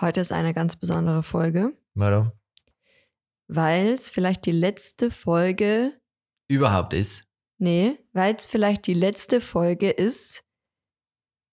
Heute 0.00 0.20
ist 0.20 0.32
eine 0.32 0.54
ganz 0.54 0.76
besondere 0.76 1.22
Folge, 1.22 1.76
Warum? 1.94 2.32
weil 3.48 3.88
es 3.94 4.10
vielleicht 4.10 4.44
die 4.46 4.52
letzte 4.52 5.10
Folge, 5.10 5.98
Überhaupt 6.48 6.92
ist. 6.94 7.24
nee, 7.58 7.98
weil 8.12 8.34
es 8.36 8.46
vielleicht 8.46 8.86
die 8.86 8.94
letzte 8.94 9.40
Folge 9.40 9.90
ist 9.90 10.42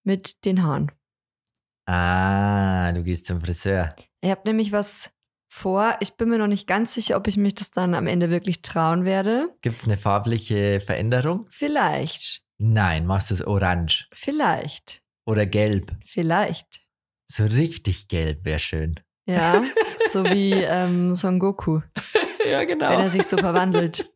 mit 0.04 0.46
den 0.46 0.63
Haaren. 0.63 0.92
Ah, 1.88 2.92
du 2.94 3.04
gehst 3.04 3.26
zum 3.28 3.42
Friseur. 3.42 3.89
Ich 4.21 4.29
habe 4.29 4.42
nämlich 4.46 4.71
was 4.71 5.12
vor. 5.49 5.96
Ich 5.99 6.13
bin 6.15 6.29
mir 6.29 6.37
noch 6.37 6.47
nicht 6.47 6.67
ganz 6.67 6.93
sicher, 6.93 7.15
ob 7.17 7.27
ich 7.27 7.37
mich 7.37 7.55
das 7.55 7.71
dann 7.71 7.93
am 7.93 8.07
Ende 8.07 8.29
wirklich 8.29 8.62
trauen 8.62 9.05
werde. 9.05 9.55
Gibt 9.62 9.79
es 9.79 9.85
eine 9.85 9.97
farbliche 9.97 10.81
Veränderung? 10.81 11.46
Vielleicht, 11.49 12.43
Nein, 12.57 13.05
machst 13.05 13.29
du 13.31 13.33
es 13.35 13.46
orange 13.46 14.07
vielleicht, 14.13 15.03
oder 15.25 15.46
gelb. 15.46 15.96
vielleicht. 16.05 16.84
So 17.27 17.44
richtig 17.45 18.07
gelb 18.07 18.45
wäre 18.45 18.59
schön. 18.59 18.95
Ja, 19.27 19.63
so 20.12 20.23
wie 20.26 20.52
ähm, 20.54 21.16
Son 21.16 21.40
Goku, 21.40 21.81
ja, 22.52 22.63
genau. 22.63 22.91
wenn 22.91 23.00
er 23.00 23.09
sich 23.09 23.23
so 23.23 23.38
verwandelt. 23.38 24.08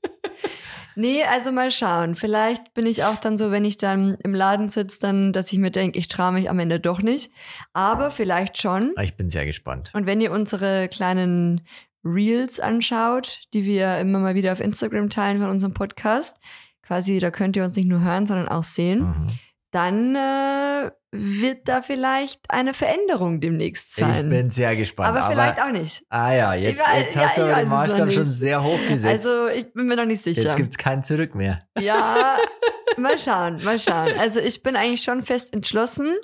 Nee, 0.96 1.24
also 1.24 1.52
mal 1.52 1.72
schauen. 1.72 2.16
Vielleicht 2.16 2.74
bin 2.74 2.86
ich 2.86 3.04
auch 3.06 3.16
dann 3.18 3.38
so, 3.38 3.52
wenn 3.52 3.64
ich 3.64 3.78
dann 3.78 4.18
im 4.24 4.34
Laden 4.36 4.68
sitze, 4.70 5.00
dann, 5.00 5.32
dass 5.34 5.52
ich 5.54 5.58
mir 5.58 5.72
denke, 5.72 5.98
ich 5.98 6.10
traue 6.10 6.34
mich 6.34 6.50
am 6.50 6.60
Ende 6.60 6.80
doch 6.80 7.02
nicht. 7.02 7.32
Aber 7.74 8.12
vielleicht 8.12 8.62
schon. 8.62 8.92
Ah, 8.98 9.04
Ich 9.04 9.16
bin 9.16 9.30
sehr 9.30 9.46
gespannt. 9.46 9.92
Und 9.94 10.06
wenn 10.06 10.20
ihr 10.20 10.32
unsere 10.32 10.90
kleinen 10.90 11.62
Reels 12.04 12.60
anschaut, 12.60 13.40
die 13.54 13.64
wir 13.66 13.98
immer 14.00 14.20
mal 14.20 14.36
wieder 14.36 14.52
auf 14.52 14.60
Instagram 14.60 15.10
teilen 15.10 15.40
von 15.40 15.50
unserem 15.50 15.74
Podcast, 15.74 16.38
quasi, 16.84 17.20
da 17.20 17.32
könnt 17.32 17.56
ihr 17.56 17.64
uns 17.64 17.76
nicht 17.76 17.88
nur 17.88 18.02
hören, 18.02 18.26
sondern 18.26 18.48
auch 18.50 18.64
sehen, 18.64 19.00
Mhm. 19.00 19.28
Dann 19.72 20.16
äh, 20.16 20.92
wird 21.12 21.68
da 21.68 21.82
vielleicht 21.82 22.50
eine 22.50 22.74
Veränderung 22.74 23.40
demnächst 23.42 23.96
sein. 23.96 24.26
Ich 24.26 24.30
bin 24.38 24.50
sehr 24.50 24.76
gespannt. 24.76 25.16
aber 25.18 25.30
vielleicht 25.30 25.62
auch 25.62 25.72
nicht. 25.72 26.04
Ah 26.10 26.34
ja, 26.34 26.54
jetzt, 26.56 26.82
weiß- 26.84 26.98
jetzt 27.00 27.18
hast 27.18 27.38
ja, 27.38 27.46
du 27.48 27.52
aber 27.54 27.62
den 27.62 27.70
Maßstab 27.70 28.12
schon 28.12 28.26
sehr 28.26 28.64
hoch 28.64 28.80
gesetzt. 28.88 29.26
Also 29.26 29.48
ich 29.48 29.72
bin 29.74 29.88
mir 29.88 29.96
noch 29.96 30.06
nicht 30.06 30.24
sicher. 30.24 30.42
jetzt 30.44 30.56
gibt 30.58 30.70
es 30.72 30.78
kein 30.78 31.04
Zurück 31.04 31.36
mehr. 31.36 31.60
Ja, 31.80 32.38
mal 32.98 33.18
schauen, 33.20 33.64
mal 33.64 33.78
schauen. 33.80 34.10
Also 34.20 34.40
ich 34.40 34.64
bin 34.64 34.76
eigentlich 34.76 35.04
schon 35.04 35.22
fest 35.24 35.54
entschlossen. 35.54 36.16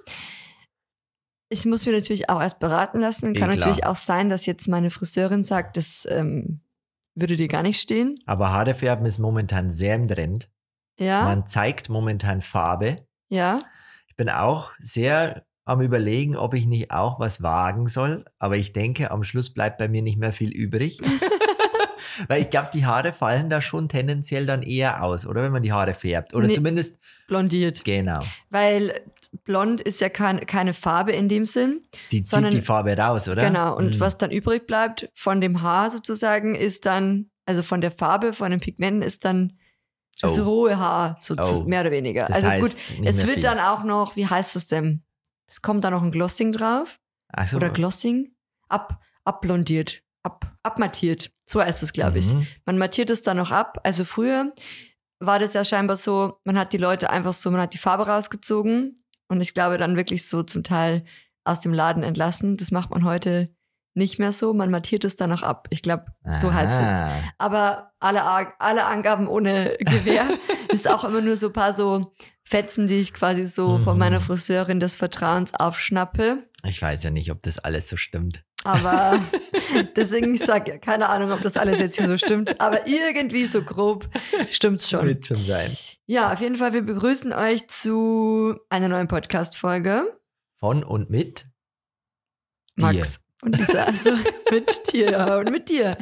Ich 1.49 1.65
muss 1.65 1.85
mir 1.85 1.91
natürlich 1.91 2.29
auch 2.29 2.41
erst 2.41 2.59
beraten 2.59 2.99
lassen. 2.99 3.33
Kann 3.33 3.51
Eh, 3.51 3.55
natürlich 3.57 3.85
auch 3.85 3.95
sein, 3.95 4.29
dass 4.29 4.45
jetzt 4.45 4.67
meine 4.67 4.89
Friseurin 4.89 5.43
sagt, 5.43 5.77
das 5.77 6.07
ähm, 6.09 6.61
würde 7.13 7.37
dir 7.37 7.47
gar 7.47 7.61
nicht 7.63 7.79
stehen. 7.79 8.15
Aber 8.25 8.51
Haare 8.51 8.73
färben 8.73 9.05
ist 9.05 9.19
momentan 9.19 9.71
sehr 9.71 9.95
im 9.95 10.07
Trend. 10.07 10.49
Ja, 10.97 11.23
Man 11.25 11.45
zeigt 11.45 11.89
momentan 11.89 12.41
Farbe. 12.41 13.04
Ja. 13.29 13.59
Ich 14.07 14.15
bin 14.15 14.29
auch 14.29 14.71
sehr 14.79 15.45
am 15.65 15.81
überlegen, 15.81 16.35
ob 16.37 16.53
ich 16.53 16.67
nicht 16.67 16.91
auch 16.91 17.19
was 17.19 17.41
wagen 17.41 17.87
soll. 17.87 18.23
Aber 18.39 18.55
ich 18.55 18.71
denke, 18.71 19.11
am 19.11 19.23
Schluss 19.23 19.51
bleibt 19.53 19.77
bei 19.79 19.87
mir 19.87 20.01
nicht 20.03 20.17
mehr 20.19 20.31
viel 20.31 20.51
übrig. 20.51 21.01
Weil 22.27 22.43
ich 22.43 22.49
glaube, 22.49 22.69
die 22.73 22.85
Haare 22.85 23.11
fallen 23.11 23.49
da 23.49 23.61
schon 23.61 23.89
tendenziell 23.89 24.45
dann 24.45 24.61
eher 24.61 25.03
aus, 25.03 25.25
oder 25.27 25.43
wenn 25.43 25.51
man 25.51 25.63
die 25.63 25.73
Haare 25.73 25.93
färbt. 25.93 26.33
Oder 26.33 26.47
Nee. 26.47 26.53
zumindest, 26.53 26.97
Blondiert. 27.27 27.83
genau. 27.83 28.19
Weil 28.49 29.01
blond 29.43 29.81
ist 29.81 29.99
ja 29.99 30.07
kein, 30.07 30.39
keine 30.45 30.73
Farbe 30.73 31.11
in 31.11 31.27
dem 31.27 31.43
Sinn. 31.45 31.81
Die 32.11 32.21
zieht 32.21 32.27
Sondern- 32.27 32.51
die 32.51 32.61
Farbe 32.61 32.95
raus, 32.97 33.27
oder? 33.27 33.43
Genau. 33.45 33.75
Und 33.75 33.95
Mhm. 33.95 33.99
was 33.99 34.17
dann 34.17 34.31
übrig 34.31 34.65
bleibt 34.65 35.09
von 35.13 35.41
dem 35.41 35.61
Haar 35.61 35.89
sozusagen, 35.89 36.55
ist 36.55 36.85
dann, 36.85 37.31
also 37.45 37.63
von 37.63 37.81
der 37.81 37.91
Farbe, 37.91 38.31
von 38.31 38.51
den 38.51 38.61
Pigmenten, 38.61 39.01
ist 39.01 39.25
dann 39.25 39.57
das 40.21 40.37
Oh. 40.39 40.43
rohe 40.43 40.77
Haar, 40.79 41.17
so 41.19 41.35
Oh. 41.37 41.63
mehr 41.65 41.81
oder 41.81 41.91
weniger. 41.91 42.25
Das 42.25 42.43
also 42.43 42.61
gut, 42.67 42.75
es 43.05 43.17
wird 43.25 43.35
viel. 43.35 43.43
dann 43.43 43.59
auch 43.59 43.83
noch, 43.83 44.15
wie 44.15 44.27
heißt 44.27 44.55
es 44.55 44.67
denn? 44.67 45.03
Es 45.47 45.61
kommt 45.61 45.83
da 45.83 45.91
noch 45.91 46.01
ein 46.01 46.11
Glossing 46.11 46.51
drauf. 46.51 46.99
Ach 47.33 47.47
so. 47.47 47.57
Oder 47.57 47.69
Glossing? 47.69 48.33
Ab, 48.69 48.99
abblondiert. 49.25 50.01
Ab, 50.23 50.51
abmattiert. 50.63 51.31
So 51.47 51.61
heißt 51.61 51.83
es, 51.83 51.93
glaube 51.93 52.17
ich. 52.19 52.33
Mhm. 52.33 52.47
Man 52.65 52.77
mattiert 52.79 53.09
es 53.11 53.21
dann 53.21 53.37
noch 53.37 53.51
ab. 53.51 53.79
Also 53.83 54.05
früher 54.05 54.53
war 55.19 55.37
das 55.39 55.53
ja 55.53 55.63
scheinbar 55.63 55.97
so, 55.97 56.39
man 56.45 56.57
hat 56.57 56.73
die 56.73 56.77
Leute 56.77 57.09
einfach 57.09 57.33
so, 57.33 57.51
man 57.51 57.61
hat 57.61 57.73
die 57.73 57.77
Farbe 57.77 58.07
rausgezogen 58.07 58.97
und 59.27 59.41
ich 59.41 59.53
glaube 59.53 59.77
dann 59.77 59.95
wirklich 59.97 60.27
so 60.27 60.41
zum 60.43 60.63
Teil 60.63 61.05
aus 61.43 61.59
dem 61.59 61.73
Laden 61.73 62.01
entlassen. 62.03 62.57
Das 62.57 62.71
macht 62.71 62.89
man 62.89 63.03
heute 63.05 63.54
nicht 63.95 64.19
mehr 64.19 64.31
so. 64.31 64.53
Man 64.53 64.69
mattiert 64.69 65.03
es 65.05 65.15
dann 65.15 65.29
noch 65.29 65.41
ab. 65.41 65.67
Ich 65.71 65.81
glaube, 65.81 66.05
so 66.29 66.53
heißt 66.53 66.81
es. 66.81 67.31
Aber 67.37 67.91
alle, 67.99 68.23
alle 68.59 68.85
Angaben 68.85 69.27
ohne 69.27 69.75
Gewehr. 69.79 70.25
ist 70.69 70.89
auch 70.89 71.03
immer 71.03 71.21
nur 71.21 71.37
so 71.37 71.47
ein 71.47 71.53
paar 71.53 71.73
so 71.73 72.13
Fetzen, 72.43 72.85
die 72.87 72.95
ich 72.99 73.13
quasi 73.13 73.43
so 73.45 73.79
von 73.79 73.93
Mhm. 73.93 73.99
meiner 73.99 74.21
Friseurin 74.21 74.79
des 74.79 74.95
Vertrauens 74.95 75.53
aufschnappe. 75.53 76.43
Ich 76.63 76.81
weiß 76.81 77.03
ja 77.03 77.09
nicht, 77.09 77.31
ob 77.31 77.41
das 77.41 77.57
alles 77.57 77.87
so 77.87 77.97
stimmt. 77.97 78.43
Aber 78.63 79.19
deswegen, 79.95 80.33
ich 80.35 80.41
sage 80.43 80.71
ja, 80.73 80.77
keine 80.77 81.09
Ahnung, 81.09 81.31
ob 81.31 81.41
das 81.41 81.55
alles 81.55 81.79
jetzt 81.79 81.97
hier 81.97 82.07
so 82.07 82.17
stimmt. 82.17 82.59
Aber 82.59 82.87
irgendwie 82.87 83.45
so 83.45 83.61
grob 83.63 84.07
stimmt's 84.51 84.89
schon. 84.89 85.07
Wird 85.07 85.25
schon 85.25 85.37
sein. 85.37 85.75
Ja, 86.07 86.33
auf 86.33 86.41
jeden 86.41 86.55
Fall, 86.57 86.73
wir 86.73 86.81
begrüßen 86.83 87.31
euch 87.33 87.67
zu 87.67 88.59
einer 88.69 88.87
neuen 88.89 89.07
Podcast-Folge. 89.07 90.19
Von 90.59 90.83
und 90.83 91.09
mit 91.09 91.45
Max 92.75 93.19
und 93.45 93.57
Lisa, 93.57 93.83
also 93.83 94.11
mit 94.51 94.91
dir 94.91 95.37
und 95.39 95.51
mit 95.51 95.69
dir. 95.69 95.97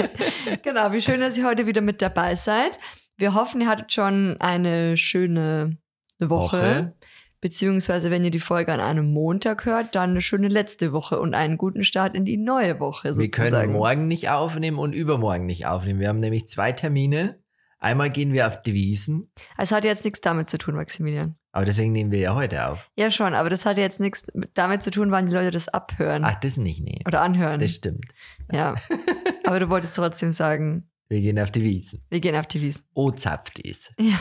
genau, 0.62 0.92
wie 0.92 1.00
schön, 1.00 1.20
dass 1.20 1.36
ihr 1.36 1.46
heute 1.46 1.66
wieder 1.66 1.80
mit 1.80 2.02
dabei 2.02 2.34
seid. 2.34 2.80
Wir 3.16 3.34
hoffen, 3.34 3.60
ihr 3.60 3.68
hattet 3.68 3.92
schon 3.92 4.36
eine 4.40 4.96
schöne 4.96 5.78
Woche. 6.18 6.58
Woche. 6.58 6.94
Beziehungsweise, 7.40 8.10
wenn 8.10 8.24
ihr 8.24 8.32
die 8.32 8.40
Folge 8.40 8.72
an 8.72 8.80
einem 8.80 9.12
Montag 9.12 9.64
hört, 9.64 9.94
dann 9.94 10.10
eine 10.10 10.20
schöne 10.20 10.48
letzte 10.48 10.92
Woche 10.92 11.20
und 11.20 11.34
einen 11.34 11.56
guten 11.56 11.84
Start 11.84 12.16
in 12.16 12.24
die 12.24 12.36
neue 12.36 12.80
Woche 12.80 13.16
Wir 13.16 13.30
können 13.30 13.50
sozusagen. 13.50 13.72
morgen 13.72 14.08
nicht 14.08 14.28
aufnehmen 14.30 14.78
und 14.78 14.92
übermorgen 14.92 15.46
nicht 15.46 15.66
aufnehmen. 15.66 16.00
Wir 16.00 16.08
haben 16.08 16.18
nämlich 16.18 16.48
zwei 16.48 16.72
Termine. 16.72 17.38
Einmal 17.80 18.10
gehen 18.10 18.32
wir 18.32 18.46
auf 18.48 18.60
die 18.60 18.74
Wiesen, 18.74 19.30
Es 19.56 19.70
hat 19.70 19.84
jetzt 19.84 20.04
nichts 20.04 20.20
damit 20.20 20.48
zu 20.48 20.58
tun, 20.58 20.74
Maximilian. 20.74 21.36
aber 21.52 21.64
deswegen 21.64 21.92
nehmen 21.92 22.10
wir 22.10 22.18
ja 22.18 22.34
heute 22.34 22.66
auf. 22.68 22.90
Ja, 22.96 23.10
schon, 23.10 23.34
aber 23.34 23.50
das 23.50 23.64
hat 23.66 23.78
jetzt 23.78 24.00
nichts 24.00 24.26
damit 24.54 24.82
zu 24.82 24.90
tun, 24.90 25.10
wann 25.12 25.26
die 25.26 25.32
Leute 25.32 25.52
das 25.52 25.68
abhören 25.68 26.24
Ach, 26.24 26.34
das 26.40 26.56
nicht, 26.56 26.82
nee. 26.82 27.00
oder 27.06 27.20
anhören. 27.22 27.60
Das 27.60 27.72
stimmt. 27.74 28.06
Ja. 28.50 28.74
Aber 29.44 29.60
du 29.60 29.68
wolltest 29.70 29.94
trotzdem 29.96 30.30
sagen, 30.30 30.90
Wir 31.08 31.20
gehen 31.20 31.38
auf 31.38 31.50
die 31.52 31.62
Wiesen. 31.62 32.02
wir 32.10 32.20
gehen 32.20 32.34
auf 32.36 32.46
die 32.48 32.60
Wiesen. 32.60 32.82
Oh, 32.94 33.10
zapft 33.12 33.58
ist. 33.60 33.92
Ja. 34.00 34.18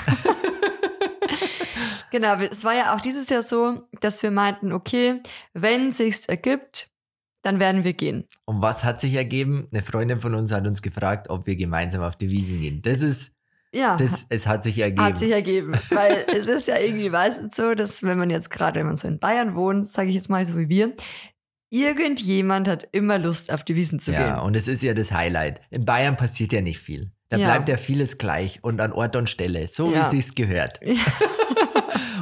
genau, 2.12 2.36
es 2.36 2.64
war 2.64 2.76
ja 2.76 2.96
auch 2.96 3.02
dieses 3.02 3.28
Jahr 3.30 3.44
so, 3.44 3.82
dass 4.02 4.24
wir 4.24 4.32
meinten, 4.32 4.72
okay, 4.72 5.22
wenn 5.54 5.92
sich's 5.92 6.26
ergibt, 6.28 6.90
dann 7.42 7.60
werden 7.60 7.84
wir 7.84 7.94
gehen. 7.94 8.26
Und 8.46 8.62
was 8.62 8.84
hat 8.84 9.00
sich 9.00 9.14
ergeben? 9.16 9.68
Eine 9.72 9.84
Freundin 9.84 10.20
von 10.22 10.34
uns 10.36 10.52
hat 10.52 10.66
uns 10.68 10.82
gefragt, 10.82 11.30
ob 11.30 11.46
wir 11.48 11.56
gemeinsam 11.56 12.02
auf 12.04 12.16
die 12.16 12.32
Wiesen 12.32 12.62
gehen. 12.62 12.82
Das 12.82 13.02
ist, 13.02 13.34
Ja, 13.74 13.98
das, 13.98 14.26
es 14.30 14.48
hat 14.48 14.64
sich 14.64 14.80
ergeben. 14.80 15.04
hat 15.04 15.20
sich 15.20 15.32
ergeben. 15.32 15.74
Weil 15.90 16.26
es 16.36 16.48
ist 16.48 16.68
ja 16.68 16.78
irgendwie 16.80 17.10
meistens 17.10 17.56
so, 17.56 17.76
dass 17.76 18.02
wenn 18.04 18.18
man 18.18 18.30
jetzt 18.30 18.50
gerade, 18.50 18.80
wenn 18.80 18.88
man 18.88 18.96
so 18.96 19.08
in 19.08 19.20
Bayern 19.20 19.56
wohnt, 19.56 19.86
sage 19.86 20.10
ich 20.10 20.16
jetzt 20.16 20.30
mal 20.30 20.44
so 20.46 20.58
wie 20.58 20.70
wir, 20.70 20.94
irgendjemand 21.70 22.68
hat 22.68 22.88
immer 22.92 23.20
Lust, 23.20 23.52
auf 23.52 23.64
die 23.64 23.76
Wiesen 23.76 24.00
zu 24.00 24.12
ja, 24.14 24.36
gehen. 24.36 24.44
und 24.46 24.56
es 24.56 24.68
ist 24.68 24.84
ja 24.84 24.94
das 24.94 25.12
Highlight. 25.12 25.60
In 25.70 25.86
Bayern 25.86 26.16
passiert 26.16 26.54
ja 26.54 26.62
nicht 26.62 26.80
viel. 26.80 27.12
Da 27.30 27.36
Ja. 27.38 27.48
bleibt 27.48 27.68
ja 27.68 27.78
vieles 27.78 28.18
gleich 28.18 28.64
und 28.64 28.80
an 28.80 28.94
Ort 28.94 29.18
und 29.18 29.30
Stelle, 29.30 29.68
so 29.68 29.92
Ja. 29.92 30.00
wie 30.06 30.10
sich's 30.16 30.34
gehört. 30.34 30.80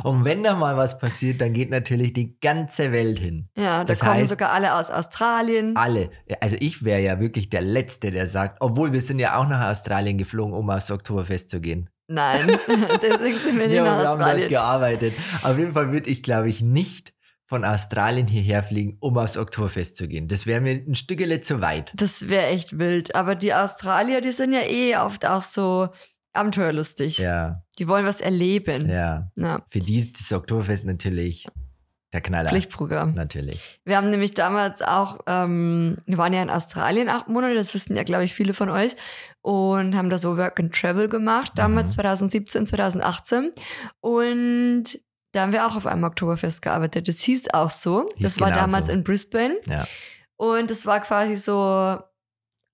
Und 0.04 0.26
wenn 0.26 0.44
da 0.44 0.56
mal 0.56 0.78
was 0.78 1.00
passiert, 1.00 1.42
dann 1.42 1.54
geht 1.54 1.70
natürlich 1.70 2.14
die 2.14 2.38
ganze 2.40 2.92
Welt 2.92 3.20
hin. 3.20 3.50
Ja, 3.58 3.80
da 3.80 3.84
Das 3.86 4.00
kommen 4.00 4.22
heißt- 4.22 4.28
sogar 4.28 4.52
alle 4.52 4.76
aus 4.76 4.90
Australien. 4.90 5.76
Alle. 5.76 6.10
Also 6.42 6.56
ich 6.60 6.84
wäre 6.84 7.02
ja 7.02 7.20
wirklich 7.20 7.50
der 7.50 7.62
Letzte, 7.62 8.12
der 8.12 8.28
sagt, 8.28 8.58
obwohl 8.62 8.94
wir 8.94 9.02
sind 9.02 9.20
ja 9.20 9.38
auch 9.38 9.48
nach 9.48 9.70
Australien 9.70 10.18
geflogen, 10.18 10.54
um 10.54 10.70
aufs 10.70 10.92
Oktoberfest 10.92 11.50
zu 11.50 11.60
gehen. 11.62 11.90
Nein, 12.08 12.48
deswegen 13.02 13.38
sind 13.40 13.58
wir 13.60 13.68
nicht 13.68 13.78
Ja, 13.78 13.84
nach 13.86 14.00
wir 14.02 14.08
haben 14.10 14.20
dort 14.20 14.22
Australien. 14.30 14.50
gearbeitet. 14.50 15.14
Auf 15.44 15.58
jeden 15.58 15.74
Fall 15.74 15.92
würde 15.92 16.10
ich, 16.10 16.22
glaube 16.22 16.50
ich, 16.50 16.62
nicht 16.62 17.14
von 17.48 17.64
Australien 17.64 18.26
hierher 18.28 18.64
fliegen, 18.64 18.98
um 19.00 19.18
aufs 19.20 19.38
Oktoberfest 19.38 19.98
zu 19.98 20.08
gehen. 20.08 20.28
Das 20.28 20.48
wäre 20.48 20.62
mir 20.62 20.72
ein 20.88 20.96
Stückele 20.96 21.42
zu 21.42 21.62
weit. 21.62 21.94
Das 21.96 22.28
wäre 22.28 22.48
echt 22.48 22.80
wild. 22.80 23.14
Aber 23.16 23.36
die 23.36 23.54
Australier, 23.54 24.22
die 24.22 24.32
sind 24.32 24.52
ja 24.54 24.62
eh 24.62 24.98
oft 24.98 25.26
auch 25.28 25.44
so 25.44 25.90
abenteuerlustig. 26.36 27.18
Ja, 27.20 27.64
Die 27.80 27.88
wollen 27.88 28.06
was 28.06 28.22
erleben. 28.22 28.90
ja. 28.90 29.30
Ja, 29.36 29.62
Für 29.70 29.80
die 29.80 29.98
ist 29.98 30.20
das 30.20 30.32
Oktoberfest 30.34 30.86
natürlich 30.86 31.48
der 32.14 32.22
Knaller. 32.22 32.50
Pflichtprogramm. 32.50 33.14
Natürlich. 33.14 33.82
Wir 33.84 33.98
haben 33.98 34.10
nämlich 34.10 34.34
damals 34.34 34.82
auch, 34.82 35.20
ähm, 35.28 35.98
wir 36.06 36.18
waren 36.18 36.32
ja 36.32 36.42
in 36.42 36.50
Australien 36.50 37.10
acht 37.10 37.28
Monate, 37.28 37.56
das 37.56 37.74
wissen 37.74 37.96
ja, 37.98 38.04
glaube 38.04 38.24
ich, 38.24 38.34
viele 38.34 38.54
von 38.54 38.70
euch, 38.70 38.96
und 39.42 39.96
haben 39.98 40.10
da 40.10 40.18
so 40.18 40.38
Work 40.38 40.60
and 40.60 40.74
Travel 40.74 41.10
gemacht, 41.10 41.52
damals 41.56 41.90
Mhm. 41.90 41.94
2017, 41.94 42.68
2018. 42.68 43.52
Und 44.00 44.84
da 45.34 45.42
haben 45.42 45.52
wir 45.52 45.68
auch 45.68 45.76
auf 45.76 45.86
einem 45.86 46.04
Oktoberfest 46.06 46.62
gearbeitet. 46.62 47.08
Das 47.10 47.20
hieß 47.20 47.54
auch 47.54 47.70
so. 47.70 48.10
Hieß 48.16 48.24
das 48.36 48.40
war 48.40 48.50
genau 48.52 48.62
damals 48.62 48.88
so. 48.88 48.94
in 48.94 49.04
Brisbane. 49.04 49.56
Ja. 49.68 49.86
Und 50.38 50.72
es 50.72 50.86
war 50.86 51.02
quasi 51.02 51.36
so 51.36 52.00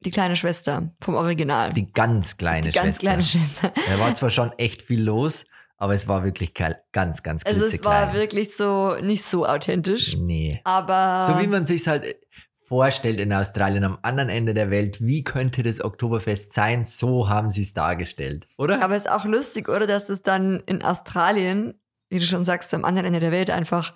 die 0.03 0.11
kleine 0.11 0.35
Schwester 0.35 0.91
vom 1.01 1.15
Original. 1.15 1.69
Die 1.71 1.91
ganz 1.91 2.37
kleine 2.37 2.67
Die 2.69 2.73
ganz 2.73 2.87
Schwester. 2.87 2.99
kleine 3.01 3.23
Schwester. 3.23 3.71
Da 3.89 3.99
war 3.99 4.13
zwar 4.13 4.29
schon 4.31 4.51
echt 4.53 4.81
viel 4.81 5.01
los, 5.03 5.45
aber 5.77 5.93
es 5.93 6.07
war 6.07 6.23
wirklich 6.23 6.53
ganz, 6.53 7.23
ganz 7.23 7.43
Also 7.45 7.63
es 7.65 7.71
klitzeklein. 7.71 8.07
war 8.07 8.13
wirklich 8.13 8.55
so 8.55 8.95
nicht 9.01 9.23
so 9.23 9.45
authentisch. 9.45 10.15
Nee. 10.17 10.61
Aber 10.63 11.25
So 11.25 11.39
wie 11.39 11.47
man 11.47 11.65
sich 11.65 11.87
halt 11.87 12.15
vorstellt 12.63 13.19
in 13.19 13.33
Australien 13.33 13.83
am 13.83 13.99
anderen 14.01 14.29
Ende 14.29 14.53
der 14.53 14.71
Welt, 14.71 15.01
wie 15.01 15.23
könnte 15.23 15.61
das 15.61 15.83
Oktoberfest 15.83 16.53
sein? 16.53 16.83
So 16.85 17.27
haben 17.27 17.49
sie 17.49 17.63
es 17.63 17.73
dargestellt, 17.73 18.47
oder? 18.57 18.81
Aber 18.81 18.95
es 18.95 19.03
ist 19.05 19.11
auch 19.11 19.25
lustig, 19.25 19.67
oder? 19.69 19.87
Dass 19.87 20.09
es 20.09 20.21
dann 20.21 20.61
in 20.65 20.81
Australien, 20.81 21.73
wie 22.09 22.19
du 22.19 22.25
schon 22.25 22.43
sagst, 22.45 22.73
am 22.73 22.85
anderen 22.85 23.07
Ende 23.07 23.19
der 23.19 23.31
Welt 23.31 23.49
einfach 23.49 23.93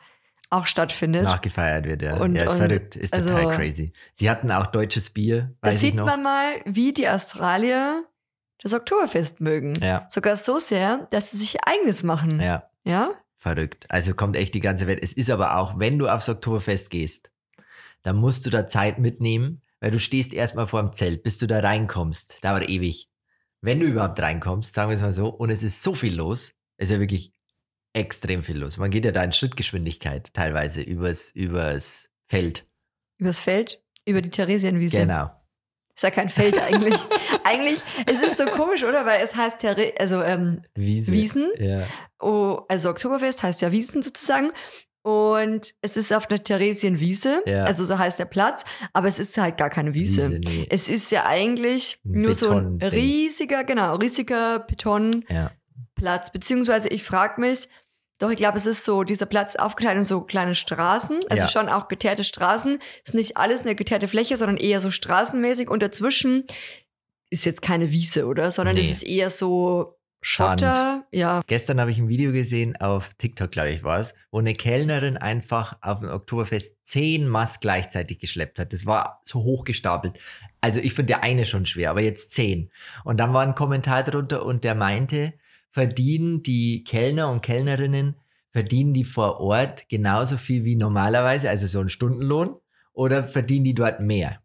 auch 0.50 0.66
stattfindet. 0.68 1.24
Nachgefeiert 1.24 1.86
wird, 1.86 2.02
ja. 2.02 2.18
Und- 2.18 2.36
ja, 2.36 2.44
ist 2.44 2.52
und 2.54 2.58
verrückt, 2.60 2.96
ist 2.96 3.14
total 3.14 3.36
also- 3.48 3.50
crazy. 3.50 3.92
Die 4.20 4.30
hatten 4.30 4.52
auch 4.52 4.68
deutsches 4.68 5.10
Bier, 5.10 5.54
da 5.62 5.70
weiß 5.70 5.80
sieht 5.80 5.96
noch. 5.96 6.06
man 6.06 6.24
mal, 6.24 6.46
wie 6.66 6.94
die 6.94 7.08
Australier 7.10 8.04
das 8.62 8.74
Oktoberfest 8.74 9.42
mögen. 9.42 9.76
ja, 9.82 10.06
Sogar 10.10 10.38
so 10.38 10.60
sehr, 10.60 11.08
dass 11.12 11.32
sie 11.32 11.38
sich 11.38 11.56
ihr 11.56 11.68
eigenes 11.68 12.04
machen. 12.04 12.40
ja, 12.40 12.70
Ja? 12.84 13.10
verrückt. 13.38 13.86
Also 13.90 14.14
kommt 14.16 14.38
echt 14.38 14.54
die 14.56 14.60
ganze 14.60 14.88
Welt. 14.88 15.00
Es 15.04 15.14
ist 15.14 15.30
aber 15.30 15.58
auch, 15.58 15.78
wenn 15.80 16.00
du 16.00 16.08
aufs 16.08 16.30
Oktoberfest 16.30 16.90
gehst, 16.90 17.30
dann 18.02 18.16
musst 18.16 18.46
du 18.46 18.50
da 18.50 18.68
Zeit 18.68 18.98
mitnehmen, 19.00 19.62
weil 19.80 19.92
du 19.92 20.00
stehst 20.00 20.34
erstmal 20.34 20.66
vor 20.68 20.82
dem 20.82 20.94
Zelt, 20.94 21.22
bis 21.22 21.38
du 21.38 21.46
da 21.48 21.60
reinkommst. 21.60 22.44
Dauert 22.44 22.70
ewig. 22.70 23.10
Wenn 23.62 23.80
du 23.80 23.86
überhaupt 23.88 24.20
reinkommst, 24.22 24.74
sagen 24.74 24.90
wir 24.90 24.96
es 24.96 25.02
mal 25.02 25.12
so, 25.14 25.28
und 25.30 25.50
es 25.52 25.62
ist 25.64 25.84
so 25.84 25.94
viel 25.94 26.16
los, 26.16 26.54
ist 26.78 26.92
ja 26.92 27.00
wirklich 27.00 27.34
extrem 27.96 28.44
viel 28.44 28.58
los. 28.58 28.78
Man 28.78 28.92
geht 28.92 29.06
ja 29.06 29.12
da 29.12 29.24
in 29.24 29.32
Schrittgeschwindigkeit 29.32 30.34
teilweise 30.34 30.82
übers, 30.82 31.32
übers 31.32 32.10
Feld. 32.28 32.68
Übers 33.18 33.40
Feld, 33.40 33.82
über 34.06 34.22
die 34.22 34.30
Theresienwiese. 34.30 34.98
Genau. 34.98 35.32
Ist 35.96 36.04
ja 36.04 36.12
kein 36.12 36.30
Feld 36.30 36.62
eigentlich. 36.62 37.00
eigentlich, 37.46 37.80
es 38.06 38.22
ist 38.22 38.38
so 38.38 38.46
komisch, 38.46 38.84
oder? 38.84 39.06
Weil 39.06 39.24
es 39.24 39.34
heißt 39.36 39.60
There 39.60 39.94
also 39.98 40.22
ähm, 40.22 40.62
Wiese. 40.76 41.12
Wiesen. 41.14 41.50
Ja. 41.58 41.88
oh, 42.20 42.60
also 42.68 42.90
Oktoberfest 42.90 43.42
heißt 43.44 43.62
ja 43.62 43.72
Wiesen 43.72 44.02
sozusagen. 44.02 44.52
Und 45.04 45.76
es 45.82 45.98
ist 45.98 46.12
auf 46.12 46.30
einer 46.32 46.44
Theresienwiese, 46.44 47.44
Ja. 47.46 47.66
also 47.66 47.86
so 47.86 48.00
heißt 48.00 48.18
der 48.18 48.26
Platz, 48.26 48.66
aber 48.92 49.08
es 49.08 49.20
ist 49.20 49.38
halt 49.38 49.56
gar 49.56 49.70
keine 49.70 49.94
Wiese. 49.94 50.30
Wiese, 50.30 50.40
nee. 50.40 50.68
Es 50.70 50.90
ist 50.90 51.12
ja 51.12 51.26
eigentlich 51.28 52.00
Ein 52.04 52.22
nur 52.22 52.34
so 52.34 52.50
ein 52.50 52.82
riesiger, 52.82 53.64
genau, 53.64 53.96
riesiger 53.98 54.60
Betonplatz. 54.60 55.24
Ja. 55.30 56.32
Beziehungsweise 56.34 56.90
ich 56.90 57.04
frage 57.04 57.40
mich, 57.40 57.70
doch, 58.20 58.30
ich 58.32 58.38
glaube, 58.38 58.58
es 58.58 58.66
ist 58.66 58.86
so, 58.86 59.04
dieser 59.04 59.26
Platz 59.26 59.56
aufgeteilt 59.56 59.98
in 59.98 60.04
so 60.04 60.22
kleine 60.22 60.56
Straßen, 60.56 61.20
also 61.30 61.44
Ja. 61.44 61.48
schon 61.50 61.68
auch 61.70 61.88
geteerte 61.88 62.24
Straßen. 62.24 62.80
Ist 63.04 63.14
nicht 63.14 63.38
alles 63.38 63.62
eine 63.62 63.76
geteerte 63.76 64.08
Fläche, 64.08 64.38
sondern 64.38 64.58
eher 64.58 64.80
so 64.80 64.90
straßenmäßig. 64.92 65.70
Und 65.70 65.84
dazwischen 65.84 66.46
ist 67.30 67.46
jetzt 67.46 67.62
keine 67.62 67.92
Wiese, 67.92 68.26
oder? 68.28 68.52
Sondern 68.52 68.78
es 68.78 68.86
Nee. 68.86 68.92
ist 68.92 69.04
eher 69.04 69.30
so 69.30 69.98
Sand. 70.28 70.62
Schotter. 70.62 71.06
Ja, 71.12 71.42
Gestern 71.46 71.80
habe 71.80 71.92
ich 71.92 72.00
ein 72.00 72.08
Video 72.08 72.32
gesehen, 72.32 72.76
auf 72.78 73.14
TikTok, 73.20 73.52
glaube 73.52 73.70
ich, 73.70 73.84
war 73.84 74.00
es, 74.00 74.16
wo 74.32 74.40
eine 74.40 74.56
Kellnerin 74.56 75.18
einfach 75.18 75.78
auf 75.82 76.00
dem 76.00 76.10
Oktoberfest 76.10 76.74
zehn 76.84 77.28
Mast 77.28 77.62
gleichzeitig 77.62 78.18
geschleppt 78.18 78.58
hat. 78.58 78.74
Das 78.74 78.88
war 78.88 79.22
so 79.24 79.44
hoch 79.44 79.66
gestapelt. 79.66 80.18
Also 80.62 80.80
ich 80.80 80.94
finde 80.96 81.14
der 81.14 81.24
eine 81.24 81.46
schon 81.46 81.68
schwer, 81.68 81.92
aber 81.92 82.02
jetzt 82.02 82.32
zehn. 82.32 82.72
Und 83.04 83.18
dann 83.20 83.34
war 83.36 83.44
ein 83.44 83.54
Kommentar 83.54 84.02
drunter 84.04 84.44
und 84.46 84.64
der 84.64 84.74
meinte, 84.74 85.34
verdienen 85.76 86.42
die 86.42 86.86
Kellner 86.86 87.30
und 87.30 87.42
Kellnerinnen, 87.42 88.16
verdienen 88.54 88.94
die 88.94 89.04
vor 89.04 89.42
Ort 89.42 89.90
genauso 89.90 90.38
viel 90.38 90.64
wie 90.64 90.78
normalerweise, 90.78 91.50
also 91.50 91.68
so 91.68 91.82
ein 91.82 91.90
Stundenlohn, 91.90 92.56
oder 92.94 93.26
verdienen 93.26 93.66
die 93.66 93.74
dort 93.74 94.00
mehr? 94.00 94.40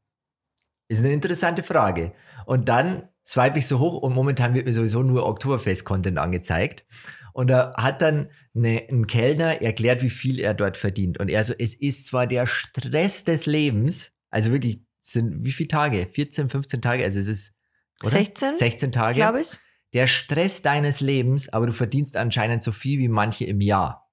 Ist 0.88 1.05
eine 1.05 1.12
interessante 1.12 1.62
Frage. 1.62 2.15
Und 2.47 2.69
dann 2.69 3.09
swipe 3.25 3.61
ich 3.61 3.69
so 3.69 3.79
hoch 3.79 3.99
und 3.99 4.12
momentan 4.12 4.55
wird 4.55 4.67
mir 4.67 4.73
sowieso 4.73 5.05
nur 5.05 5.25
Oktoberfest-Content 5.25 6.19
angezeigt. 6.19 6.85
Und 7.33 7.49
da 7.49 7.75
hat 7.76 8.03
dann 8.03 8.31
eine, 8.56 8.83
ein 8.91 9.06
Kellner 9.06 9.62
erklärt, 9.62 10.03
wie 10.03 10.11
viel 10.11 10.41
er 10.41 10.55
dort 10.55 10.76
verdient. 10.76 11.21
Und 11.21 11.29
er 11.29 11.44
so, 11.44 11.55
es 11.56 11.75
ist 11.75 12.06
zwar 12.06 12.26
der 12.26 12.49
Stress 12.49 13.23
des 13.23 13.47
Lebens, 13.47 14.11
also 14.31 14.50
wirklich, 14.50 14.83
sind 14.99 15.44
wie 15.44 15.53
viele 15.53 15.69
Tage? 15.69 16.09
14, 16.12 16.49
15 16.49 16.83
Tage, 16.83 17.05
also 17.05 17.21
es 17.21 17.29
ist, 17.29 17.55
oder? 18.03 18.11
16, 18.11 18.53
16 18.55 18.91
Tage. 18.91 19.15
glaube 19.15 19.43
ich. 19.43 19.56
Der 19.92 20.06
Stress 20.06 20.62
deines 20.62 21.00
Lebens, 21.00 21.48
aber 21.52 21.66
du 21.66 21.72
verdienst 21.72 22.16
anscheinend 22.16 22.62
so 22.62 22.72
viel 22.72 22.98
wie 23.00 23.08
manche 23.08 23.44
im 23.44 23.60
Jahr. 23.60 24.08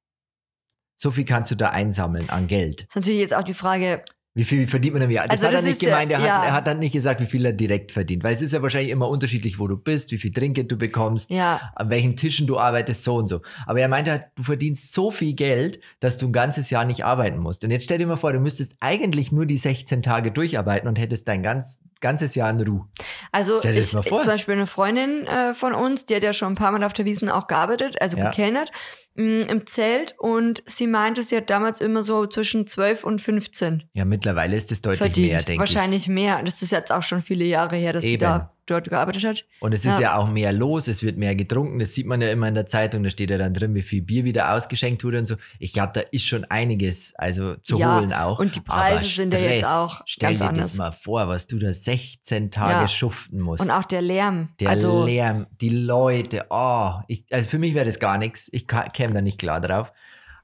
So 0.96 1.12
viel 1.12 1.26
kannst 1.26 1.52
du 1.52 1.56
da 1.56 1.70
einsammeln 1.70 2.30
an 2.30 2.48
Geld. 2.48 2.82
Ist 2.90 2.96
natürlich 2.96 3.20
jetzt 3.20 3.36
auch 3.36 3.44
die 3.44 3.54
Frage, 3.54 4.04
Wie 4.34 4.44
viel 4.44 4.66
verdient 4.68 4.94
man 4.96 5.04
im 5.04 5.12
Jahr? 5.12 5.26
Das 5.28 5.44
Also 5.44 5.46
hat 5.48 5.52
er 5.54 5.58
das 5.58 5.66
nicht 5.66 5.76
ist 5.76 5.82
ja- 5.84 5.90
gemeint. 5.90 6.12
Er, 6.12 6.20
ja. 6.20 6.38
hat, 6.40 6.46
er 6.48 6.54
hat 6.54 6.68
dann 6.68 6.80
nicht 6.80 6.94
gesagt, 6.94 7.22
wie 7.22 7.26
viel 7.28 7.46
er 7.46 7.54
direkt 7.54 7.92
verdient. 7.92 8.24
Weil 8.24 8.34
es 8.34 8.42
ist 8.42 8.54
ja 8.54 8.62
wahrscheinlich 8.64 8.92
immer 8.92 9.08
unterschiedlich, 9.08 9.60
wo 9.60 9.68
du 9.68 9.78
bist, 9.78 10.10
wie 10.12 10.18
viel 10.18 10.32
Trinkgeld 10.32 10.72
du 10.72 10.76
bekommst, 10.78 11.30
ja, 11.30 11.72
an 11.76 11.90
welchen 11.92 12.16
Tischen 12.16 12.48
du 12.48 12.58
arbeitest, 12.58 13.04
so 13.04 13.16
und 13.16 13.28
so. 13.28 13.42
Aber 13.68 13.80
er 13.80 13.88
meinte 13.88 14.10
halt, 14.12 14.24
du 14.36 14.42
verdienst 14.44 14.94
so 14.94 15.12
viel 15.12 15.34
Geld, 15.34 15.80
dass 16.00 16.18
du 16.18 16.28
ein 16.28 16.34
ganzes 16.34 16.72
Jahr 16.72 16.86
nicht 16.86 17.06
arbeiten 17.06 17.38
musst. 17.38 17.64
Und 17.64 17.70
jetzt 17.70 17.84
stell 17.84 18.00
dir 18.00 18.08
mal 18.08 18.16
vor, 18.18 18.34
du 18.34 18.40
müsstest 18.40 18.76
eigentlich 18.80 19.32
nur 19.32 19.46
die 19.46 19.58
16 19.58 20.02
Tage 20.02 20.32
durcharbeiten 20.32 20.88
und 20.88 20.98
hättest 21.00 21.28
dein 21.28 21.42
ganz, 21.44 21.80
ganzes 22.02 22.36
Jahr 22.36 22.50
in 22.50 22.60
Ruhe. 22.62 22.88
also 23.32 23.58
Stell 23.60 23.74
dir 23.74 23.80
das 23.80 23.90
ich, 23.90 23.94
mal 23.96 24.04
vor. 24.04 24.20
zum 24.22 24.30
Beispiel 24.30 24.54
eine 24.56 24.68
Freundin 24.68 25.26
äh, 25.28 25.54
von 25.54 25.74
uns, 25.74 26.06
die 26.06 26.16
hat 26.16 26.24
ja 26.24 26.34
schon 26.34 26.54
ein 26.54 26.56
paar 26.56 26.72
Mal 26.72 26.84
auf 26.84 26.94
der 26.94 27.06
Wiesen 27.06 27.30
auch 27.30 27.48
gearbeitet, 27.48 28.02
also 28.02 28.18
Ja. 28.18 28.30
gekellnert, 28.30 28.72
mh, 29.16 29.48
im 29.48 29.68
Zelt 29.68 30.16
und 30.18 30.62
sie 30.66 30.88
meinte, 30.88 31.24
sie 31.24 31.38
hat 31.38 31.50
damals 31.50 31.82
immer 31.82 32.04
so 32.04 32.26
zwischen 32.28 32.68
12 32.68 33.04
und 33.04 33.22
15 33.22 33.84
Ja, 33.94 34.06
mittlerweile 34.06 34.56
ist 34.56 34.72
es 34.72 34.82
deutlich 34.82 35.00
verdient. 35.00 35.28
mehr, 35.30 35.38
denke 35.40 35.52
ich. 35.54 35.60
Wahrscheinlich 35.60 36.08
mehr. 36.08 36.42
Das 36.44 36.62
ist 36.62 36.72
jetzt 36.72 36.92
auch 36.92 37.04
schon 37.04 37.22
viele 37.22 37.46
Jahre 37.46 37.76
her, 37.76 37.94
dass 37.94 38.04
sie 38.04 38.14
Eben. 38.14 38.22
da 38.22 38.54
dort 38.68 38.90
gearbeitet 38.90 39.24
hat. 39.24 39.46
Und 39.60 39.74
es 39.74 39.86
ist 39.86 39.96
Ja. 40.00 40.14
ja 40.14 40.16
auch 40.18 40.28
mehr 40.30 40.54
los, 40.54 40.88
es 40.88 41.02
wird 41.04 41.18
mehr 41.18 41.36
getrunken, 41.36 41.80
das 41.80 41.94
sieht 41.94 42.06
man 42.06 42.22
ja 42.22 42.30
immer 42.32 42.48
in 42.48 42.56
der 42.56 42.66
Zeitung, 42.68 43.04
da 43.04 43.10
steht 43.10 43.30
ja 43.32 43.38
dann 43.38 43.54
drin, 43.54 43.74
wie 43.76 43.82
viel 43.82 44.02
Bier 44.02 44.24
wieder 44.24 44.54
ausgeschenkt 44.54 45.04
wurde 45.04 45.20
und 45.20 45.26
so. 45.26 45.36
Ich 45.60 45.74
glaube, 45.74 45.92
da 45.96 46.02
ist 46.12 46.26
schon 46.26 46.46
einiges, 46.46 47.14
also 47.16 47.56
zu 47.56 47.80
Ja, 47.80 48.00
holen 48.00 48.14
auch. 48.14 48.40
und 48.40 48.56
die 48.56 48.62
Preise 48.62 48.98
Aber 49.00 49.06
sind 49.06 49.34
ja 49.34 49.40
jetzt 49.40 49.58
Stress, 49.60 49.72
auch 49.72 50.02
Stell 50.06 50.30
ganz 50.30 50.40
dir 50.40 50.48
anders. 50.50 50.66
das 50.72 50.78
mal 50.78 50.92
vor, 50.92 51.28
was 51.28 51.48
du 51.48 51.58
da 51.60 51.74
16 51.74 52.52
Tage 52.52 52.82
Ja. 52.82 52.88
schuften 52.88 53.40
musst. 53.40 53.64
Und 53.64 53.72
auch 53.72 53.86
der 53.86 54.02
Lärm. 54.02 54.50
der 54.60 54.70
also, 54.70 55.06
Lärm, 55.06 55.48
die 55.62 55.70
Leute, 55.70 56.46
oh, 56.50 56.92
ich, 57.08 57.26
also 57.32 57.48
für 57.50 57.60
mich 57.60 57.74
wäre 57.74 57.86
das 57.86 58.00
gar 58.00 58.18
nichts, 58.18 58.50
ich 58.52 58.68
käme 58.68 59.14
da 59.14 59.22
nicht 59.22 59.38
klar 59.40 59.60
drauf. 59.62 59.92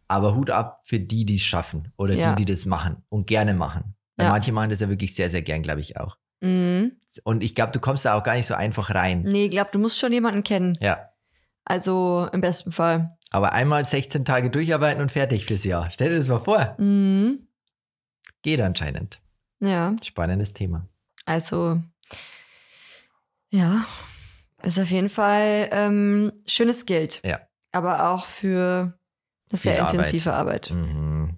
Aber 0.07 0.35
Hut 0.35 0.49
ab 0.51 0.81
für 0.83 0.99
die, 0.99 1.25
die 1.25 1.35
es 1.35 1.41
schaffen 1.41 1.91
oder 1.97 2.15
die, 2.15 2.43
die 2.45 2.51
das 2.53 2.65
machen 2.65 2.97
und 3.09 3.25
gerne 3.25 3.53
machen. 3.53 3.95
Weil 4.15 4.27
manche 4.29 4.51
machen 4.51 4.69
das 4.69 4.79
ja 4.79 4.89
wirklich 4.89 5.15
sehr, 5.15 5.29
sehr 5.29 5.41
gern, 5.41 5.63
glaube 5.63 5.81
ich 5.81 5.97
auch. 5.97 6.17
mh, 6.41 6.89
Und 7.23 7.43
ich 7.43 7.55
glaube, 7.55 7.71
du 7.71 7.79
kommst 7.79 8.05
da 8.05 8.15
auch 8.15 8.23
gar 8.23 8.35
nicht 8.35 8.45
so 8.47 8.53
einfach 8.55 8.93
rein. 8.93 9.21
nee, 9.23 9.45
ich 9.45 9.51
glaube, 9.51 9.69
du 9.71 9.79
musst 9.79 9.99
schon 9.99 10.11
jemanden 10.13 10.43
kennen. 10.43 10.77
Ja. 10.81 11.09
Also 11.65 12.27
im 12.33 12.41
besten 12.41 12.71
Fall. 12.71 13.17
Aber 13.31 13.53
einmal 13.53 13.83
16 13.85 14.25
Tage 14.25 14.49
durcharbeiten 14.49 15.01
und 15.01 15.11
fertig 15.11 15.45
fürs 15.45 15.63
Jahr. 15.63 15.89
Stell 15.91 16.09
dir 16.09 16.17
das 16.17 16.27
mal 16.29 16.39
vor. 16.39 16.75
Mhm. 16.77 17.47
Geht 18.41 18.59
anscheinend. 18.61 19.21
Ja, 19.59 19.95
Spannendes 20.03 20.53
Thema. 20.53 20.87
also 21.25 21.79
ja, 23.49 23.85
ist 24.63 24.79
auf 24.79 24.89
jeden 24.89 25.09
Fall 25.09 25.69
ähm, 25.71 26.31
schönes 26.47 26.85
Geld. 26.85 27.21
Ja. 27.23 27.39
Aber 27.71 28.09
auch 28.09 28.25
für 28.25 28.97
eine 29.49 29.57
sehr 29.59 29.73
Viel 29.75 29.81
Arbeit. 29.81 29.93
intensive 29.93 30.33
Arbeit. 30.33 30.69
Mhm. 30.71 31.37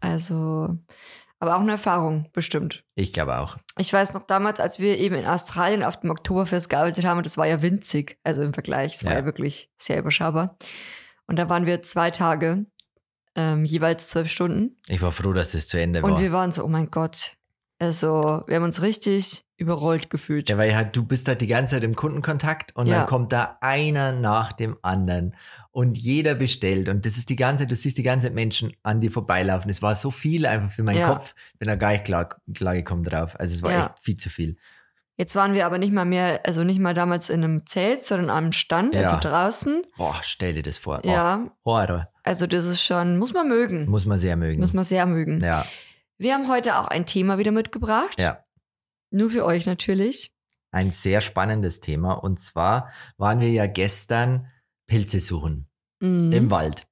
Also, 0.00 0.76
aber 1.38 1.56
auch 1.56 1.60
eine 1.60 1.72
Erfahrung, 1.72 2.28
bestimmt. 2.32 2.84
Ich 2.94 3.12
glaube 3.12 3.38
auch. 3.38 3.56
Ich 3.78 3.92
weiß 3.92 4.12
noch 4.14 4.26
damals, 4.26 4.58
als 4.60 4.78
wir 4.78 4.98
eben 4.98 5.14
in 5.16 5.26
Australien 5.26 5.82
auf 5.82 6.00
dem 6.00 6.10
Oktoberfest 6.10 6.68
gearbeitet 6.70 7.04
haben, 7.04 7.18
und 7.18 7.26
das 7.26 7.36
war 7.36 7.46
ja 7.46 7.60
winzig, 7.62 8.18
also 8.24 8.42
im 8.42 8.54
Vergleich, 8.54 8.94
es 8.96 9.04
war 9.04 9.12
Ja. 9.12 9.18
ja 9.20 9.24
wirklich 9.24 9.70
sehr 9.76 9.98
überschaubar. 9.98 10.56
Und 11.26 11.36
da 11.36 11.48
waren 11.48 11.66
wir 11.66 11.82
zwei 11.82 12.10
Tage, 12.10 12.66
ähm, 13.34 13.64
jeweils 13.64 14.08
zwölf 14.08 14.30
Stunden. 14.30 14.76
Ich 14.88 15.02
war 15.02 15.12
froh, 15.12 15.32
dass 15.32 15.52
das 15.52 15.68
zu 15.68 15.78
Ende 15.78 16.02
Und 16.02 16.12
war. 16.12 16.20
wir 16.20 16.32
waren 16.32 16.52
so, 16.52 16.64
oh 16.64 16.68
mein 16.68 16.90
Gott. 16.90 17.36
Also, 17.78 18.42
wir 18.46 18.56
haben 18.56 18.62
uns 18.64 18.80
richtig 18.80 19.44
überrollt 19.58 20.08
gefühlt. 20.10 20.48
Ja, 20.48 20.56
weil 20.58 20.74
halt, 20.74 20.96
du 20.96 21.04
bist 21.04 21.28
halt 21.28 21.40
die 21.40 21.46
ganze 21.46 21.74
Zeit 21.74 21.84
im 21.84 21.94
Kundenkontakt 21.94 22.74
und 22.76 22.86
Ja. 22.86 23.00
dann 23.00 23.06
kommt 23.06 23.32
da 23.32 23.58
einer 23.60 24.12
nach 24.12 24.52
dem 24.52 24.76
anderen 24.82 25.34
und 25.72 25.96
jeder 25.98 26.34
bestellt 26.34 26.88
und 26.88 27.04
das 27.06 27.16
ist 27.18 27.28
die 27.28 27.36
ganze 27.36 27.62
Zeit, 27.64 27.70
du 27.70 27.76
siehst 27.76 27.98
die 27.98 28.02
ganze 28.02 28.26
Zeit 28.26 28.34
Menschen 28.34 28.72
an 28.82 29.00
dir 29.00 29.10
vorbeilaufen. 29.10 29.70
Es 29.70 29.82
war 29.82 29.94
so 29.94 30.10
viel 30.10 30.46
einfach 30.46 30.70
für 30.70 30.82
meinen 30.82 30.98
Ja. 30.98 31.08
Kopf, 31.14 31.34
bin 31.58 31.68
da 31.68 31.76
gar 31.76 31.92
nicht 31.92 32.04
klar, 32.04 32.28
klar 32.54 32.74
gekommen 32.74 33.04
drauf. 33.04 33.38
Also 33.38 33.54
es 33.54 33.62
war 33.62 33.72
Ja. 33.72 33.80
echt 33.86 33.94
viel 34.02 34.16
zu 34.16 34.30
viel. 34.30 34.56
Jetzt 35.18 35.34
waren 35.34 35.54
wir 35.54 35.64
aber 35.64 35.78
nicht 35.78 35.92
mal 35.94 36.04
mehr, 36.04 36.40
also 36.44 36.62
nicht 36.62 36.78
mal 36.78 36.92
damals 36.92 37.30
in 37.30 37.42
einem 37.42 37.66
Zelt, 37.66 38.02
sondern 38.04 38.28
am 38.28 38.52
Stand, 38.52 38.94
Ja. 38.94 39.00
also 39.02 39.16
draußen. 39.26 39.82
Boah, 39.96 40.16
stell 40.22 40.52
dir 40.52 40.62
das 40.62 40.76
vor. 40.76 41.00
Oh, 41.04 41.08
Ja, 41.08 41.50
Horror. 41.64 42.06
also 42.22 42.46
das 42.46 42.66
ist 42.66 42.82
schon, 42.82 43.16
muss 43.16 43.32
man 43.32 43.48
mögen. 43.48 43.86
Muss 43.88 44.04
man 44.04 44.18
sehr 44.18 44.36
mögen. 44.36 44.60
Muss 44.60 44.74
man 44.74 44.84
sehr 44.84 45.06
mögen. 45.06 45.40
ja, 45.42 45.64
Wir 46.18 46.34
haben 46.34 46.48
heute 46.48 46.78
auch 46.78 46.88
ein 46.88 47.06
Thema 47.06 47.38
wieder 47.38 47.52
mitgebracht. 47.52 48.20
ja. 48.20 48.42
Nur 49.10 49.30
für 49.30 49.44
euch 49.44 49.66
natürlich. 49.66 50.32
Ein 50.72 50.90
sehr 50.90 51.20
spannendes 51.20 51.80
Thema 51.80 52.14
und 52.14 52.40
zwar 52.40 52.90
waren 53.16 53.40
wir 53.40 53.50
ja 53.50 53.66
gestern 53.66 54.50
Pilze 54.86 55.20
suchen. 55.20 55.68
Mhm. 56.00 56.32
im 56.32 56.50
Wald. 56.50 56.86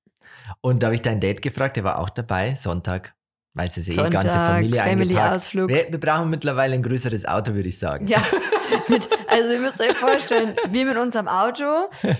Und 0.60 0.82
da 0.82 0.86
habe 0.88 0.94
ich 0.94 1.02
dein 1.02 1.20
Date 1.20 1.42
gefragt, 1.42 1.76
der 1.76 1.84
war 1.84 1.98
auch 1.98 2.10
dabei, 2.10 2.54
Sonntag. 2.54 3.14
Weiß 3.56 3.76
es 3.76 3.88
eh, 3.88 3.92
Sonntag, 3.92 4.22
ganze 4.24 4.30
Familie 4.36 4.82
eingepackt. 4.82 5.12
Family-Ausflug. 5.12 5.68
Wir, 5.68 5.86
wir 5.88 6.00
brauchen 6.00 6.28
mittlerweile 6.28 6.74
ein 6.74 6.82
größeres 6.82 7.24
Auto, 7.28 7.54
würde 7.54 7.68
ich 7.68 7.78
sagen. 7.78 8.08
Ja, 8.08 8.20
mit, 8.88 9.08
also 9.28 9.52
ihr 9.52 9.60
müsst 9.60 9.80
euch 9.80 9.92
vorstellen, 9.92 10.56
wir 10.70 10.84
mit 10.84 10.96
unserem 10.96 11.28
Auto, 11.28 11.64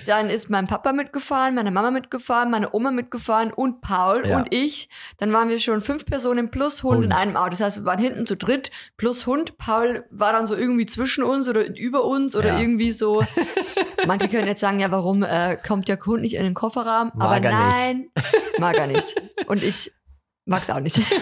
dann 0.07 0.31
ist 0.31 0.49
mein 0.49 0.69
Papa 0.69 0.93
mitgefahren, 0.93 1.57
meine 1.57 1.73
Mama 1.73 1.91
mitgefahren, 1.91 2.53
meine 2.53 2.73
Oma 2.73 2.93
mitgefahren 2.93 3.53
und 3.53 3.81
Paul 3.81 4.25
Ja. 4.25 4.37
und 4.37 4.55
ich. 4.55 4.88
Dann 5.19 5.33
waren 5.33 5.49
wir 5.49 5.59
schon 5.59 5.81
fünf 5.81 6.07
Personen 6.07 6.53
plus 6.53 6.85
Hund, 6.85 6.99
in 7.07 7.11
Hund. 7.12 7.21
einem 7.21 7.37
Auto. 7.37 7.50
Das 7.50 7.61
heißt, 7.62 7.76
wir 7.79 7.85
waren 7.85 7.99
hinten 7.99 8.26
zu 8.26 8.37
dritt 8.37 8.71
plus 8.97 9.26
Hund. 9.26 9.59
Paul 9.59 10.05
war 10.12 10.33
dann 10.33 10.47
so 10.47 10.55
irgendwie 10.55 10.87
zwischen 10.87 11.25
uns 11.25 11.49
oder 11.49 11.67
über 11.76 12.05
uns 12.05 12.37
oder 12.37 12.50
Ja. 12.50 12.61
irgendwie 12.61 12.93
so. 12.93 13.25
Manche 14.07 14.29
können 14.29 14.47
jetzt 14.47 14.61
sagen, 14.61 14.79
ja, 14.79 14.93
warum 14.93 15.25
äh, 15.25 15.57
kommt 15.67 15.88
der 15.88 15.99
Hund 16.07 16.23
nicht 16.23 16.35
in 16.35 16.45
den 16.45 16.55
Kofferraum? 16.55 17.11
Mag 17.14 17.26
Aber 17.29 17.35
er 17.35 17.41
nicht. 17.41 17.75
nein, 17.75 18.11
mag 18.59 18.76
er 18.76 18.87
nicht. 18.87 19.17
Und 19.49 19.62
ich 19.64 19.91
mag's 20.44 20.70
auch 20.70 20.80
nicht. 20.80 21.00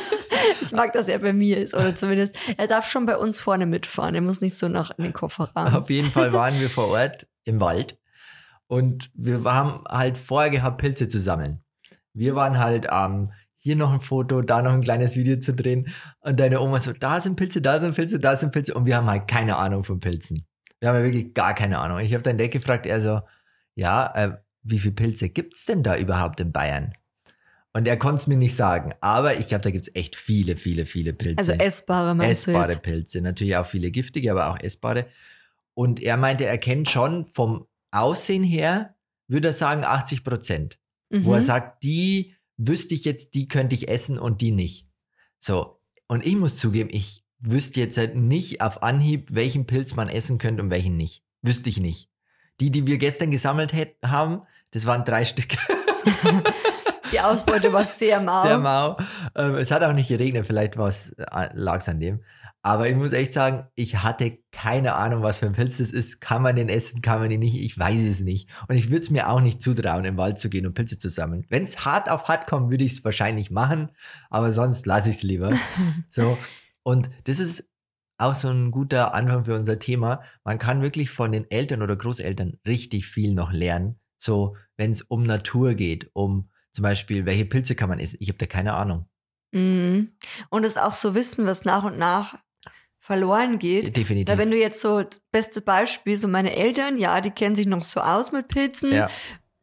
Ich 0.60 0.72
mag, 0.72 0.92
dass 0.92 1.08
er 1.08 1.18
bei 1.18 1.32
mir 1.32 1.58
ist. 1.58 1.74
Oder 1.74 1.94
zumindest, 1.94 2.36
er 2.56 2.66
darf 2.66 2.88
schon 2.88 3.06
bei 3.06 3.16
uns 3.16 3.38
vorne 3.38 3.66
mitfahren. 3.66 4.14
Er 4.14 4.20
muss 4.20 4.40
nicht 4.40 4.58
so 4.58 4.68
nach 4.68 4.90
in 4.96 5.04
den 5.04 5.12
Kofferraum. 5.12 5.74
Auf 5.74 5.90
jeden 5.90 6.10
Fall 6.10 6.32
waren 6.32 6.58
wir 6.58 6.70
vor 6.70 6.88
Ort 6.88 7.26
im 7.44 7.60
Wald 7.60 7.98
und 8.66 9.10
wir 9.14 9.44
haben 9.44 9.84
halt 9.88 10.16
vorher 10.18 10.50
gehabt, 10.50 10.80
Pilze 10.80 11.08
zu 11.08 11.20
sammeln. 11.20 11.62
Wir 12.14 12.34
waren 12.34 12.58
halt 12.58 12.90
am 12.90 13.32
hier 13.58 13.76
noch 13.76 13.92
ein 13.92 14.00
Foto, 14.00 14.42
da 14.42 14.62
noch 14.62 14.72
ein 14.72 14.80
kleines 14.80 15.14
Video 15.14 15.38
zu 15.38 15.54
drehen 15.54 15.88
und 16.20 16.40
deine 16.40 16.60
Oma 16.60 16.80
so, 16.80 16.92
da 16.92 17.20
sind 17.20 17.36
Pilze, 17.36 17.62
da 17.62 17.78
sind 17.78 17.94
Pilze, 17.94 18.18
da 18.18 18.34
sind 18.34 18.52
Pilze 18.52 18.74
und 18.74 18.86
wir 18.86 18.96
haben 18.96 19.08
halt 19.08 19.28
keine 19.28 19.56
Ahnung 19.56 19.84
von 19.84 20.00
Pilzen. 20.00 20.44
Wir 20.80 20.88
haben 20.88 20.96
ja 20.96 21.04
wirklich 21.04 21.32
gar 21.32 21.54
keine 21.54 21.78
Ahnung. 21.78 22.00
Ich 22.00 22.12
habe 22.12 22.22
dann 22.22 22.38
Deck 22.38 22.50
gefragt, 22.50 22.86
er 22.86 23.00
so, 23.00 23.20
ja, 23.76 24.12
äh, 24.16 24.32
wie 24.62 24.80
viele 24.80 24.94
Pilze 24.94 25.28
gibt's 25.28 25.64
denn 25.64 25.82
da 25.82 25.96
überhaupt 25.96 26.40
in 26.40 26.50
Bayern? 26.50 26.92
Und 27.74 27.88
er 27.88 27.96
konnte 27.96 28.16
es 28.16 28.26
mir 28.26 28.36
nicht 28.36 28.54
sagen, 28.54 28.92
aber 29.00 29.38
ich 29.38 29.48
glaube, 29.48 29.62
da 29.62 29.70
gibt's 29.70 29.90
echt 29.94 30.14
viele, 30.14 30.56
viele, 30.56 30.84
viele 30.84 31.14
Pilze. 31.14 31.38
Also 31.38 31.52
essbare 31.52 32.14
meinst 32.14 32.46
essbare? 32.48 32.76
Pilze, 32.76 33.22
natürlich 33.22 33.56
auch 33.56 33.66
viele 33.66 33.90
giftige, 33.90 34.30
aber 34.30 34.50
auch 34.50 34.60
essbare. 34.60 35.06
Und 35.74 36.02
er 36.02 36.18
meinte, 36.18 36.44
er 36.44 36.58
kennt 36.58 36.90
schon 36.90 37.26
vom 37.26 37.66
Aussehen 37.90 38.44
her, 38.44 38.94
würde 39.26 39.48
er 39.48 39.54
sagen, 39.54 39.84
80 39.84 40.22
Prozent. 40.22 40.78
Mhm. 41.08 41.24
Wo 41.24 41.34
er 41.34 41.40
sagt, 41.40 41.82
die 41.82 42.34
wüsste 42.58 42.94
ich 42.94 43.06
jetzt, 43.06 43.34
die 43.34 43.48
könnte 43.48 43.74
ich 43.74 43.88
essen 43.88 44.18
und 44.18 44.42
die 44.42 44.50
nicht. 44.50 44.86
So. 45.38 45.80
Und 46.08 46.26
ich 46.26 46.36
muss 46.36 46.58
zugeben, 46.58 46.90
ich 46.92 47.24
wüsste 47.38 47.80
jetzt 47.80 47.96
halt 47.96 48.16
nicht 48.16 48.60
auf 48.60 48.82
Anhieb, 48.82 49.28
welchen 49.32 49.66
Pilz 49.66 49.96
man 49.96 50.10
essen 50.10 50.36
könnte 50.36 50.62
und 50.62 50.70
welchen 50.70 50.98
nicht. 50.98 51.24
Wüsste 51.40 51.70
ich 51.70 51.80
nicht. 51.80 52.10
Die, 52.60 52.70
die 52.70 52.86
wir 52.86 52.98
gestern 52.98 53.30
gesammelt 53.30 53.72
haben, 54.04 54.42
das 54.72 54.84
waren 54.84 55.04
drei 55.04 55.24
Stück. 55.24 55.48
Die 57.12 57.20
Ausbeute 57.20 57.72
war 57.72 57.84
sehr 57.84 58.20
mau. 58.20 58.42
Sehr 58.42 58.58
mau. 58.58 58.96
Ähm, 59.36 59.56
es 59.56 59.70
hat 59.70 59.82
auch 59.82 59.92
nicht 59.92 60.08
geregnet, 60.08 60.46
vielleicht 60.46 60.76
lag 60.76 61.78
es 61.78 61.88
an 61.88 62.00
dem. 62.00 62.20
Aber 62.64 62.88
ich 62.88 62.94
muss 62.94 63.12
echt 63.12 63.32
sagen, 63.32 63.66
ich 63.74 64.04
hatte 64.04 64.38
keine 64.52 64.94
Ahnung, 64.94 65.22
was 65.22 65.38
für 65.38 65.46
ein 65.46 65.52
Pilz 65.52 65.78
das 65.78 65.90
ist. 65.90 66.20
Kann 66.20 66.42
man 66.42 66.54
den 66.54 66.68
essen, 66.68 67.02
kann 67.02 67.18
man 67.18 67.30
ihn 67.30 67.40
nicht? 67.40 67.60
Ich 67.60 67.76
weiß 67.76 68.00
es 68.02 68.20
nicht. 68.20 68.48
Und 68.68 68.76
ich 68.76 68.88
würde 68.88 69.00
es 69.00 69.10
mir 69.10 69.28
auch 69.28 69.40
nicht 69.40 69.60
zutrauen, 69.60 70.04
im 70.04 70.16
Wald 70.16 70.38
zu 70.38 70.48
gehen 70.48 70.66
und 70.66 70.74
Pilze 70.74 70.96
zu 70.96 71.08
sammeln. 71.08 71.44
Wenn 71.48 71.64
es 71.64 71.84
hart 71.84 72.08
auf 72.08 72.28
hart 72.28 72.46
kommt, 72.46 72.70
würde 72.70 72.84
ich 72.84 72.92
es 72.92 73.04
wahrscheinlich 73.04 73.50
machen, 73.50 73.90
aber 74.30 74.52
sonst 74.52 74.86
lasse 74.86 75.10
ich 75.10 75.16
es 75.16 75.22
lieber. 75.24 75.52
so. 76.08 76.38
Und 76.84 77.10
das 77.24 77.40
ist 77.40 77.68
auch 78.16 78.36
so 78.36 78.48
ein 78.48 78.70
guter 78.70 79.12
Anfang 79.12 79.44
für 79.44 79.56
unser 79.56 79.80
Thema. 79.80 80.22
Man 80.44 80.60
kann 80.60 80.82
wirklich 80.82 81.10
von 81.10 81.32
den 81.32 81.50
Eltern 81.50 81.82
oder 81.82 81.96
Großeltern 81.96 82.58
richtig 82.64 83.06
viel 83.06 83.34
noch 83.34 83.52
lernen. 83.52 83.98
So, 84.16 84.56
wenn 84.76 84.92
es 84.92 85.02
um 85.02 85.24
Natur 85.24 85.74
geht, 85.74 86.10
um 86.12 86.48
zum 86.72 86.82
Beispiel, 86.82 87.24
welche 87.26 87.44
Pilze 87.44 87.74
kann 87.74 87.88
man 87.88 87.98
essen? 88.00 88.16
Ich 88.20 88.28
habe 88.28 88.38
da 88.38 88.46
keine 88.46 88.74
Ahnung. 88.74 89.06
Mhm. 89.52 90.12
Und 90.50 90.64
es 90.64 90.76
auch 90.76 90.92
so 90.94 91.14
wissen, 91.14 91.44
was 91.46 91.64
nach 91.64 91.84
und 91.84 91.98
nach 91.98 92.38
verloren 92.98 93.58
geht. 93.58 93.96
Definitiv. 93.96 94.26
Da 94.26 94.38
wenn 94.38 94.50
du 94.50 94.56
jetzt 94.56 94.80
so, 94.80 95.02
das 95.02 95.20
beste 95.32 95.60
Beispiel, 95.60 96.16
so 96.16 96.28
meine 96.28 96.54
Eltern, 96.54 96.98
ja, 96.98 97.20
die 97.20 97.30
kennen 97.30 97.56
sich 97.56 97.66
noch 97.66 97.82
so 97.82 98.00
aus 98.00 98.32
mit 98.32 98.48
Pilzen. 98.48 98.92
ja, 98.92 99.10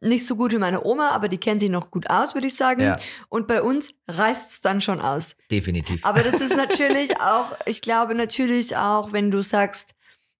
Nicht 0.00 0.26
so 0.26 0.36
gut 0.36 0.52
wie 0.52 0.58
meine 0.58 0.84
Oma, 0.84 1.10
aber 1.10 1.28
die 1.28 1.38
kennen 1.38 1.58
sich 1.58 1.70
noch 1.70 1.90
gut 1.90 2.08
aus, 2.10 2.34
würde 2.34 2.46
ich 2.46 2.54
sagen. 2.54 2.82
ja, 2.82 2.96
Und 3.28 3.48
bei 3.48 3.62
uns 3.62 3.90
reißt 4.08 4.52
es 4.52 4.60
dann 4.60 4.80
schon 4.80 5.00
aus. 5.00 5.36
definitiv. 5.50 6.04
Aber 6.04 6.22
das 6.22 6.34
ist 6.40 6.54
natürlich 6.56 7.18
auch, 7.20 7.56
ich 7.66 7.80
glaube 7.82 8.14
natürlich 8.14 8.76
auch, 8.76 9.12
wenn 9.12 9.30
du 9.30 9.42
sagst, 9.42 9.94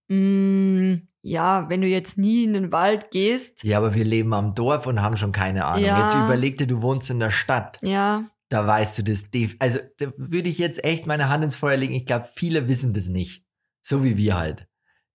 mh, 0.08 1.00
ja, 1.22 1.68
wenn 1.68 1.80
du 1.82 1.86
jetzt 1.86 2.16
nie 2.18 2.44
in 2.44 2.52
den 2.54 2.72
Wald 2.72 3.10
gehst, 3.10 3.62
ja, 3.64 3.78
aber 3.78 3.94
wir 3.94 4.04
leben 4.04 4.32
am 4.34 4.54
Dorf 4.54 4.86
und 4.86 5.02
haben 5.02 5.16
schon 5.16 5.32
keine 5.32 5.64
Ahnung. 5.66 5.84
Ja. 5.84 6.00
Jetzt 6.02 6.14
überleg 6.14 6.56
dir, 6.58 6.66
du 6.66 6.80
wohnst 6.82 7.10
in 7.10 7.20
der 7.20 7.30
Stadt. 7.30 7.78
ja, 7.82 8.24
Da 8.48 8.66
weißt 8.66 8.98
du 8.98 9.02
das. 9.04 9.26
Also 9.58 9.78
da 9.98 10.12
würde 10.16 10.48
ich 10.48 10.58
jetzt 10.58 10.82
echt 10.84 11.06
meine 11.06 11.28
Hand 11.28 11.44
ins 11.44 11.56
Feuer 11.56 11.76
legen. 11.76 11.94
Ich 11.94 12.06
glaube, 12.06 12.28
viele 12.34 12.68
wissen 12.68 12.94
das 12.94 13.08
nicht. 13.08 13.44
So 13.82 14.02
wie 14.04 14.16
wir 14.16 14.38
halt. 14.38 14.66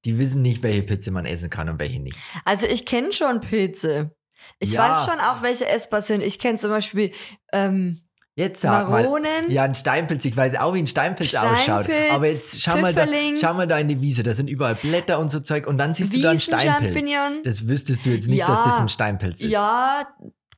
Die 0.06 0.18
wissen 0.20 0.42
nicht, 0.44 0.62
welche 0.64 0.84
Pilze 0.84 1.10
man 1.12 1.26
essen 1.26 1.50
kann 1.50 1.68
und 1.70 1.80
welche 1.80 2.00
nicht. 2.00 2.18
also 2.46 2.68
ich 2.68 2.86
kenne 2.86 3.12
schon 3.12 3.42
Pilze. 3.42 4.16
Ich 4.60 4.74
Ja. 4.74 4.88
weiß 4.90 5.06
schon 5.06 5.20
auch, 5.20 5.42
welche 5.42 5.68
essbar 5.68 6.02
sind. 6.02 6.22
Ich 6.22 6.38
kenne 6.40 6.60
zum 6.60 6.70
Beispiel 6.70 7.12
ähm, 7.52 8.00
Jetzt 8.38 8.62
sag 8.62 8.90
mal. 8.90 9.04
Maronen. 9.04 9.50
Ja, 9.50 9.64
ein 9.64 9.76
Steinpilz. 9.76 10.26
Ich 10.26 10.36
weiß 10.36 10.56
auch, 10.60 10.74
wie 10.74 10.80
ein 10.80 10.88
Steinpilz, 10.88 11.34
ausschaut. 11.36 11.86
Steinpilz, 11.86 12.12
Aber 12.14 12.28
jetzt 12.28 12.62
schau 12.62 12.78
mal, 12.78 12.94
da, 12.94 13.06
schau 13.40 13.54
mal 13.54 13.66
da 13.66 13.78
in 13.78 13.88
die 13.88 14.02
Wiese. 14.02 14.24
Da 14.24 14.34
sind 14.34 14.50
überall 14.50 14.76
Blätter 14.76 15.20
und 15.20 15.32
so 15.32 15.40
Zeug. 15.40 15.68
Und 15.68 15.78
dann 15.78 15.94
siehst 15.94 16.14
du 16.14 16.22
da 16.22 16.32
einen 16.32 16.40
Steinpilz. 16.42 17.10
Das 17.44 17.68
wüsstest 17.70 18.06
du 18.06 18.10
jetzt 18.10 18.28
nicht, 18.28 18.40
Ja. 18.40 18.48
dass 18.48 18.64
das 18.66 18.80
ein 18.80 18.90
Steinpilz 18.90 19.42
ist. 19.42 19.52
Ja, 19.52 20.06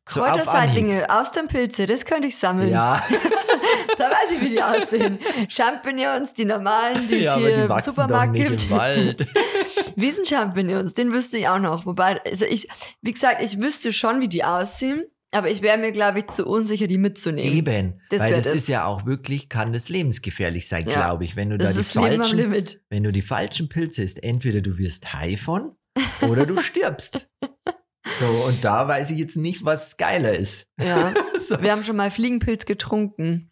So 0.10 0.22
Kräuterseitlinge 0.22 1.06
aus 1.10 1.32
den 1.34 1.48
Pilze, 1.48 1.86
das 1.86 2.06
könnte 2.06 2.28
ich 2.30 2.38
sammeln. 2.38 2.70
Ja, 2.70 3.04
Da 3.98 4.06
weiß 4.06 4.32
ich, 4.36 4.42
wie 4.42 4.50
die 4.50 4.62
aussehen. 4.64 5.20
Champignons, 5.50 6.34
die 6.34 6.46
normalen, 6.46 7.08
die 7.08 7.20
es 7.20 7.26
ja 7.26 7.36
hier 7.38 7.56
die 7.68 7.74
im 7.74 7.80
Supermarkt 7.80 8.34
gibt. 8.36 8.64
im 8.64 8.70
Wald. 8.70 9.28
Wiesenchampignons, 9.96 10.94
den 10.94 11.12
wüsste 11.14 11.38
ich 11.38 11.48
auch 11.48 11.60
noch. 11.60 11.86
Wobei, 11.86 12.22
also 12.24 12.46
ich, 12.46 12.68
wie 13.02 13.14
gesagt, 13.14 13.42
ich 13.42 13.60
wüsste 13.60 13.92
schon, 13.92 14.22
wie 14.22 14.28
die 14.30 14.44
aussehen, 14.44 15.04
aber 15.32 15.50
ich 15.52 15.62
wäre 15.62 15.78
mir, 15.78 15.92
glaube 15.92 16.20
ich, 16.20 16.28
zu 16.28 16.46
unsicher, 16.48 16.88
die 16.88 16.98
mitzunehmen. 16.98 17.54
Eben, 17.58 18.02
Das 18.10 18.20
weil 18.22 18.34
das 18.34 18.46
das. 18.46 18.54
ist 18.56 18.68
ja 18.70 18.86
auch 18.86 19.06
wirklich, 19.06 19.50
kann 19.50 19.74
das 19.74 19.90
lebensgefährlich 19.90 20.68
sein, 20.68 20.88
Ja. 20.88 20.94
glaube 20.96 21.24
ich, 21.26 21.36
wenn 21.36 21.50
du 21.50 21.58
Das 21.58 21.74
da 21.76 21.80
die 21.82 21.84
falschen, 21.86 22.38
Limit. 22.38 22.82
wenn 22.90 23.04
du 23.04 23.12
die 23.12 23.22
falschen 23.22 23.70
Pilze 23.70 24.04
isst, 24.04 24.24
entweder 24.24 24.62
du 24.62 24.78
wirst 24.78 25.14
high 25.14 25.40
von 25.40 25.76
oder 26.22 26.46
du 26.46 26.60
stirbst. 26.62 27.28
So, 28.22 28.26
und 28.46 28.64
da 28.64 28.88
weiß 28.88 29.12
ich 29.12 29.20
jetzt 29.20 29.36
nicht, 29.36 29.66
was 29.66 29.98
geiler 29.98 30.32
ist. 30.32 30.68
Ja. 30.82 31.14
So. 31.38 31.62
Wir 31.62 31.74
haben 31.74 31.84
schon 31.84 31.98
mal 31.98 32.10
Fliegenpilz 32.10 32.66
getrunken. 32.66 33.52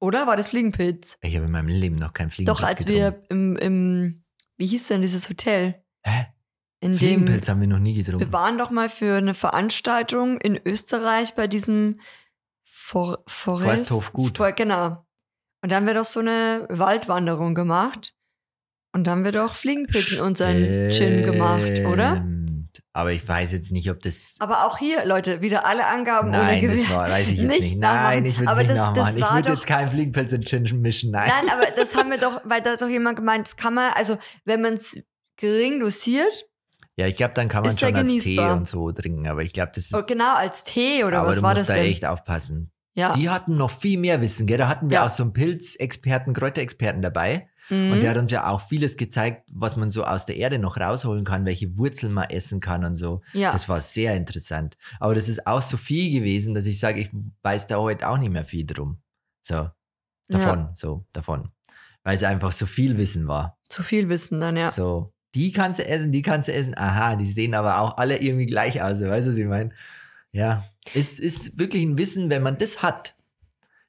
Oder 0.00 0.26
war 0.26 0.36
das 0.38 0.48
Fliegenpilz? 0.48 1.18
Ich 1.22 1.36
habe 1.36 1.44
in 1.44 1.52
meinem 1.52 1.68
Leben 1.68 1.96
noch 1.96 2.14
keinen 2.14 2.30
Fliegenpilz 2.30 2.58
Doch, 2.60 2.66
als 2.66 2.84
getrunken. 2.86 3.00
wir 3.02 3.24
im, 3.30 3.56
im, 3.56 4.24
wie 4.56 4.66
hieß 4.66 4.88
denn 4.88 5.02
dieses 5.02 5.28
Hotel? 5.28 5.84
Hä? 6.02 6.26
In 6.84 6.92
dem, 6.92 6.98
Fliegenpilz 6.98 7.48
haben 7.48 7.60
wir 7.60 7.68
noch 7.68 7.78
nie 7.78 7.94
getrunken. 7.94 8.20
wir 8.20 8.32
waren 8.32 8.58
doch 8.58 8.70
mal 8.70 8.88
für 8.90 9.16
eine 9.16 9.34
Veranstaltung 9.34 10.38
in 10.40 10.60
Österreich 10.64 11.34
bei 11.34 11.46
diesem 11.46 12.00
For 12.62 13.22
Forest. 13.26 13.88
Forsthof 13.88 14.12
Gut. 14.12 14.36
For, 14.36 14.52
genau. 14.52 15.06
Und 15.62 15.72
da 15.72 15.76
haben 15.76 15.86
wir 15.86 15.94
doch 15.94 16.04
so 16.04 16.20
eine 16.20 16.66
Waldwanderung 16.68 17.54
gemacht. 17.54 18.14
Und 18.92 19.06
da 19.06 19.12
haben 19.12 19.24
wir 19.24 19.32
doch 19.32 19.54
Fliegenpilz 19.54 20.12
in 20.12 20.20
unseren 20.20 20.90
Gin 20.90 21.24
gemacht, 21.24 21.80
oder? 21.90 22.24
Aber 22.92 23.10
ich 23.12 23.26
weiß 23.26 23.52
jetzt 23.52 23.72
nicht, 23.72 23.90
ob 23.90 24.00
das. 24.02 24.36
Aber 24.38 24.66
auch 24.66 24.78
hier, 24.78 25.04
Leute, 25.04 25.40
wieder 25.40 25.64
alle 25.64 25.86
Angaben 25.86 26.28
ohne 26.28 26.38
Nein, 26.38 26.70
das 26.70 26.88
war, 26.90 27.08
weiß 27.08 27.28
ich 27.30 27.38
jetzt 27.38 27.48
Nicht 27.48 27.60
nicht. 27.62 27.78
Nein, 27.78 28.24
ich 28.26 28.38
will 28.38 28.46
es 28.46 28.56
nicht 28.56 28.70
das- 28.70 28.76
das 28.76 28.86
nachmachen. 28.94 29.16
Ich 29.16 29.22
war 29.22 29.34
würde 29.36 29.52
jetzt 29.52 29.66
keinen 29.66 29.88
Fliegenpilz 29.88 30.32
in 30.32 30.44
Gin 30.44 30.80
mischen. 30.80 31.10
Nein. 31.10 31.28
Nein, 31.28 31.50
aber 31.56 31.70
das 31.74 31.96
haben 31.96 32.10
wir 32.10 32.18
doch, 32.26 32.42
weil 32.44 32.60
da 32.62 32.72
hat 32.72 32.82
doch 32.82 32.88
jemand 32.88 33.16
gemeint, 33.16 33.46
das 33.48 33.56
kann 33.56 33.74
man, 33.74 33.92
also 33.94 34.18
wenn 34.44 34.60
man 34.60 34.74
es 34.74 34.96
gering 35.38 35.80
dosiert, 35.80 36.44
Ja, 36.96 37.06
ich 37.08 37.16
glaube, 37.16 37.34
dann 37.34 37.48
kann 37.48 37.62
man 37.62 37.72
Ist 37.72 37.80
schon 37.80 37.94
als 37.96 38.12
Tee 38.18 38.38
und 38.38 38.68
so 38.68 38.92
trinken. 38.92 39.26
Aber 39.26 39.42
ich 39.42 39.52
glaube, 39.52 39.72
das 39.74 39.86
ist. 39.86 39.94
oh, 39.94 40.02
genau 40.06 40.34
als 40.36 40.62
Tee 40.64 41.02
oder 41.04 41.20
aber 41.20 41.30
was 41.30 41.36
du 41.38 41.42
war 41.42 41.50
musst 41.54 41.62
das 41.68 41.76
da 41.76 41.82
denn? 41.82 41.90
echt 41.90 42.04
aufpassen. 42.04 42.70
ja. 42.94 43.12
Die 43.12 43.28
hatten 43.30 43.56
noch 43.56 43.70
viel 43.72 43.98
mehr 43.98 44.20
Wissen, 44.20 44.46
gell? 44.46 44.58
Da 44.58 44.68
hatten 44.68 44.88
wir 44.90 44.96
Ja. 44.98 45.06
auch 45.06 45.10
so 45.10 45.24
einen 45.24 45.32
Pilzexperten, 45.32 46.34
Kräuterexperten 46.34 47.02
dabei. 47.02 47.48
Mhm. 47.70 47.92
Und 47.92 48.02
der 48.02 48.10
hat 48.10 48.18
uns 48.18 48.30
ja 48.30 48.46
auch 48.48 48.60
vieles 48.68 48.96
gezeigt, 48.98 49.48
was 49.50 49.76
man 49.76 49.90
so 49.90 50.04
aus 50.04 50.26
der 50.26 50.36
Erde 50.36 50.58
noch 50.58 50.76
rausholen 50.76 51.24
kann, 51.24 51.46
welche 51.46 51.78
Wurzeln 51.78 52.12
man 52.12 52.28
essen 52.30 52.60
kann 52.60 52.84
und 52.84 52.94
so. 52.94 53.22
ja. 53.32 53.50
Das 53.50 53.68
war 53.68 53.80
sehr 53.80 54.14
interessant. 54.14 54.76
Aber 55.00 55.14
das 55.14 55.28
ist 55.30 55.46
auch 55.46 55.62
so 55.62 55.76
viel 55.78 56.12
gewesen, 56.12 56.54
dass 56.54 56.66
ich 56.66 56.78
sage, 56.78 57.00
ich 57.00 57.10
weiß 57.42 57.66
da 57.66 57.78
heute 57.78 58.08
auch 58.08 58.18
nicht 58.18 58.30
mehr 58.32 58.44
viel 58.44 58.66
drum. 58.66 58.98
So, 59.40 59.68
davon, 60.28 60.68
so, 60.74 61.06
davon. 61.12 61.48
Weil 62.02 62.16
es 62.16 62.22
einfach 62.22 62.52
so 62.52 62.66
viel 62.66 62.98
Wissen 62.98 63.26
war. 63.28 63.58
Zu 63.70 63.82
viel 63.82 64.10
Wissen 64.10 64.40
dann, 64.40 64.56
ja. 64.56 64.70
So, 64.70 65.13
die 65.34 65.52
kannst 65.52 65.78
du 65.78 65.86
essen, 65.86 66.12
die 66.12 66.22
kannst 66.22 66.48
du 66.48 66.52
essen. 66.52 66.76
Aha, 66.76 67.16
die 67.16 67.26
sehen 67.26 67.54
aber 67.54 67.80
auch 67.80 67.96
alle 67.96 68.18
irgendwie 68.18 68.46
gleich 68.46 68.82
aus. 68.82 69.00
Weißt 69.00 69.26
du, 69.26 69.32
was 69.32 69.38
ich 69.38 69.46
meine? 69.46 69.70
Ja, 70.32 70.64
es 70.94 71.18
ist 71.18 71.58
wirklich 71.58 71.84
ein 71.84 71.98
Wissen, 71.98 72.30
wenn 72.30 72.42
man 72.42 72.58
das 72.58 72.82
hat, 72.82 73.14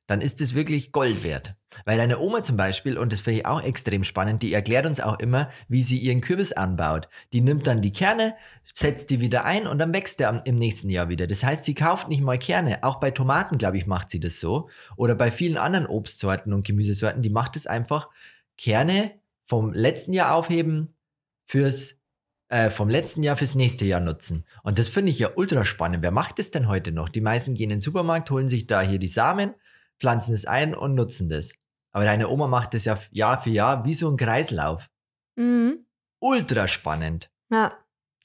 dann 0.08 0.22
ist 0.22 0.42
es 0.42 0.54
wirklich 0.54 0.92
Gold 0.92 1.24
wert. 1.24 1.56
Weil 1.84 1.98
deine 1.98 2.20
Oma 2.20 2.42
zum 2.44 2.56
Beispiel, 2.56 2.98
und 2.98 3.12
das 3.12 3.22
finde 3.22 3.40
ich 3.40 3.46
auch 3.46 3.62
extrem 3.62 4.04
spannend, 4.04 4.44
die 4.44 4.54
erklärt 4.54 4.86
uns 4.86 5.02
auch 5.02 5.20
immer, 5.20 5.50
wie 5.68 5.82
sie 5.82 5.98
ihren 5.98 6.22
Kürbis 6.22 6.54
anbaut. 6.54 7.10
Die 7.34 7.42
nimmt 7.42 7.68
dann 7.68 7.82
die 7.82 7.92
Kerne, 7.92 8.36
setzt 8.74 9.10
die 9.10 9.20
wieder 9.20 9.44
ein 9.44 9.68
und 9.68 9.80
dann 9.80 9.94
wächst 9.94 10.20
der 10.20 10.42
im 10.46 10.56
nächsten 10.56 10.90
Jahr 10.90 11.10
wieder. 11.10 11.28
Das 11.28 11.44
heißt, 11.44 11.66
sie 11.66 11.74
kauft 11.74 12.08
nicht 12.08 12.22
mal 12.22 12.38
Kerne. 12.38 12.84
Auch 12.84 13.00
bei 13.00 13.12
Tomaten, 13.12 13.58
glaube 13.58 13.78
ich, 13.78 13.88
macht 13.88 14.10
sie 14.10 14.20
das 14.20 14.40
so. 14.40 14.70
Oder 14.96 15.16
bei 15.16 15.32
vielen 15.32 15.58
anderen 15.58 15.88
Obstsorten 15.88 16.54
und 16.54 16.66
Gemüsesorten, 16.66 17.22
die 17.22 17.30
macht 17.30 17.56
es 17.56 17.68
einfach, 17.68 18.10
Kerne 18.58 19.12
vom 19.46 19.74
letzten 19.74 20.14
Jahr 20.14 20.34
aufheben, 20.34 20.95
fürs 21.46 21.96
äh, 22.50 22.70
vom 22.70 22.90
letzten 22.90 23.24
Jahr 23.24 23.38
fürs 23.38 23.56
nächste 23.56 23.86
Jahr 23.86 24.00
nutzen. 24.00 24.46
Und 24.64 24.78
das 24.78 24.88
finde 24.88 25.12
ich 25.12 25.20
ja 25.20 25.30
ultra 25.36 25.66
spannend. 25.66 26.04
Wer 26.04 26.12
macht 26.12 26.40
das 26.40 26.52
denn 26.52 26.68
heute 26.68 26.92
noch? 26.92 27.10
Die 27.10 27.22
meisten 27.22 27.56
gehen 27.56 27.72
in 27.72 27.78
den 27.78 27.82
Supermarkt, 27.82 28.30
holen 28.30 28.50
sich 28.50 28.68
da 28.68 28.82
hier 28.82 29.00
die 29.00 29.08
Samen, 29.08 29.56
pflanzen 30.00 30.34
es 30.34 30.46
ein 30.46 30.76
und 30.76 30.94
nutzen 30.94 31.30
das. 31.30 31.54
Aber 31.92 32.04
deine 32.04 32.30
Oma 32.30 32.48
macht 32.48 32.74
das 32.74 32.86
ja 32.86 33.00
Jahr 33.12 33.42
für 33.42 33.50
Jahr 33.50 33.86
wie 33.86 33.94
so 33.94 34.10
ein 34.12 34.18
Kreislauf. 34.18 34.90
Mhm. 35.36 35.86
Ultra 36.20 36.68
spannend. 36.68 37.32
Ja. 37.50 37.74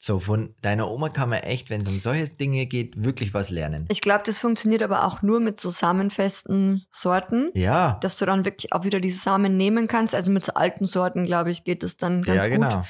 So, 0.03 0.19
von 0.19 0.55
deiner 0.63 0.91
Oma 0.91 1.11
kann 1.11 1.29
man 1.29 1.41
echt, 1.41 1.69
wenn 1.69 1.83
es 1.83 1.89
um 1.89 1.99
solche 1.99 2.27
Dinge 2.27 2.65
geht, 2.65 3.05
wirklich 3.05 3.35
was 3.35 3.51
lernen. 3.51 3.85
Ich 3.91 4.01
glaube, 4.01 4.23
das 4.25 4.39
funktioniert 4.39 4.83
aber 4.83 5.05
auch 5.05 5.21
nur 5.21 5.41
mit 5.41 5.61
so 5.61 5.69
samenfesten 5.69 6.87
Sorten, 6.91 7.51
Ja, 7.55 7.99
dass 8.01 8.17
du 8.17 8.25
dann 8.25 8.47
wirklich 8.47 8.73
auch 8.73 8.85
wieder 8.85 8.99
diese 8.99 9.21
Samen 9.21 9.59
nehmen 9.59 9.89
kannst. 9.89 10.15
Also 10.15 10.31
mit 10.31 10.43
so 10.43 10.55
alten 10.55 10.87
Sorten, 10.87 11.27
glaube 11.27 11.51
ich, 11.51 11.65
geht 11.65 11.85
es 11.85 11.99
dann 11.99 12.23
ganz 12.23 12.45
ja, 12.45 12.51
gut. 12.51 12.71
genau. 12.71 12.83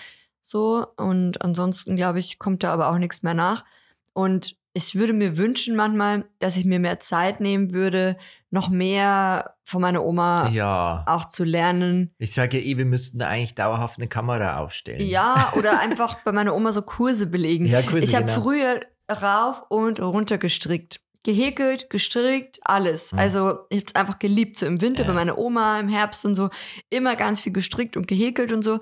So. 0.50 0.84
Und 0.96 1.40
ansonsten, 1.42 1.94
glaube 1.94 2.18
ich, 2.18 2.40
kommt 2.40 2.64
da 2.64 2.72
aber 2.72 2.88
auch 2.90 2.98
nichts 2.98 3.22
mehr 3.22 3.34
nach. 3.34 3.64
Und 4.12 4.56
ich 4.72 4.96
würde 4.96 5.12
mir 5.12 5.36
wünschen 5.36 5.76
manchmal, 5.76 6.24
dass 6.40 6.56
ich 6.56 6.64
mir 6.64 6.80
mehr 6.80 6.98
Zeit 6.98 7.40
nehmen 7.40 7.72
würde, 7.72 8.16
noch 8.50 8.68
mehr 8.68 9.54
von 9.64 9.80
meiner 9.80 10.04
Oma 10.04 10.48
Ja. 10.48 11.04
auch 11.06 11.26
zu 11.28 11.44
lernen. 11.44 12.12
Ich 12.18 12.32
sage 12.32 12.58
ja 12.58 12.64
eh, 12.64 12.76
wir 12.78 12.84
müssten 12.84 13.20
da 13.20 13.28
eigentlich 13.28 13.54
dauerhaft 13.54 13.98
eine 13.98 14.08
Kamera 14.08 14.58
aufstellen. 14.58 15.06
Ja, 15.06 15.52
oder 15.56 15.78
einfach 15.80 16.18
bei 16.24 16.32
meiner 16.32 16.54
Oma 16.54 16.72
so 16.72 16.82
Kurse 16.82 17.26
belegen. 17.26 17.66
Ja, 17.66 17.82
Kurse, 17.82 18.04
ich 18.04 18.14
habe 18.14 18.26
genau. 18.26 18.42
früher 18.42 18.80
rauf 19.10 19.64
und 19.68 20.00
runter 20.00 20.38
gestrickt. 20.38 21.00
Gehäkelt, 21.22 21.90
gestrickt, 21.90 22.58
alles. 22.62 23.12
Mhm. 23.12 23.18
Also 23.18 23.58
ich 23.68 23.84
habe 23.88 23.96
einfach 23.96 24.18
geliebt, 24.18 24.56
so 24.56 24.66
im 24.66 24.80
Winter 24.80 25.02
Ja. 25.02 25.08
bei 25.08 25.14
meiner 25.14 25.36
Oma, 25.38 25.78
im 25.78 25.88
Herbst 25.88 26.24
und 26.24 26.34
so. 26.34 26.48
Immer 26.88 27.14
ganz 27.16 27.40
viel 27.40 27.52
gestrickt 27.52 27.96
und 27.96 28.08
gehäkelt 28.08 28.52
und 28.52 28.62
so. 28.62 28.80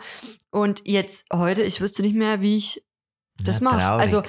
Und 0.50 0.83
jetzt, 0.87 1.26
heute, 1.33 1.62
ich 1.64 1.80
wüsste 1.80 2.02
nicht 2.02 2.14
mehr, 2.14 2.40
wie 2.40 2.57
ich 2.57 2.85
das 3.42 3.61
mache. 3.61 3.83
Also 3.83 4.23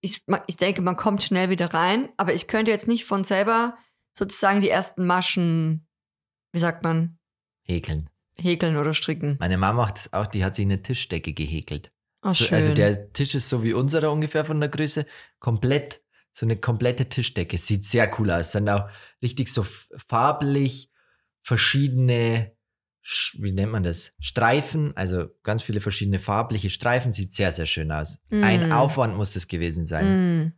ich, 0.00 0.22
ich 0.46 0.56
denke, 0.56 0.82
man 0.82 0.96
kommt 0.96 1.22
schnell 1.24 1.50
wieder 1.50 1.74
rein, 1.74 2.08
aber 2.16 2.34
ich 2.34 2.46
könnte 2.46 2.70
jetzt 2.70 2.86
nicht 2.86 3.04
von 3.04 3.24
selber 3.24 3.76
sozusagen 4.16 4.60
die 4.60 4.70
ersten 4.70 5.04
Maschen, 5.06 5.86
wie 6.52 6.60
sagt 6.60 6.84
man, 6.84 7.18
Häkeln. 7.66 8.08
häkeln 8.38 8.76
oder 8.76 8.94
stricken. 8.94 9.36
Meine 9.40 9.58
Mama 9.58 9.82
macht 9.82 9.96
das 9.96 10.12
auch, 10.12 10.26
die 10.28 10.44
hat 10.44 10.54
sich 10.54 10.64
eine 10.64 10.82
Tischdecke 10.82 11.32
gehäkelt. 11.32 11.90
Oh, 12.22 12.30
so, 12.30 12.46
also 12.54 12.72
der 12.74 13.12
Tisch 13.12 13.34
ist 13.34 13.48
so 13.48 13.62
wie 13.62 13.72
unserer 13.72 14.10
ungefähr 14.12 14.44
von 14.44 14.58
der 14.60 14.68
Größe. 14.68 15.06
Komplett, 15.38 16.02
so 16.36 16.44
eine 16.44 16.58
komplette 16.58 17.08
Tischdecke. 17.08 17.56
Sieht 17.56 17.84
sehr 17.86 18.12
cool 18.18 18.30
aus. 18.30 18.52
Sind 18.52 18.68
auch 18.68 18.90
richtig 19.22 19.50
so 19.50 19.64
farblich 20.08 20.90
verschiedene, 21.42 22.52
Sch- 23.02 23.40
wie 23.42 23.52
nennt 23.52 23.72
man 23.72 23.84
das? 23.84 24.12
Streifen, 24.20 24.94
also 24.96 25.28
ganz 25.44 25.62
viele 25.62 25.80
verschiedene 25.80 26.18
farbliche 26.18 26.68
Streifen. 26.68 27.12
Sieht 27.14 27.32
sehr, 27.32 27.52
sehr 27.52 27.64
schön 27.66 27.90
aus. 27.90 28.18
Ein 28.30 28.68
Mm. 28.68 28.72
Aufwand 28.72 29.16
muss 29.16 29.32
das 29.32 29.48
gewesen 29.48 29.86
sein. 29.86 30.44
Mm, 30.48 30.52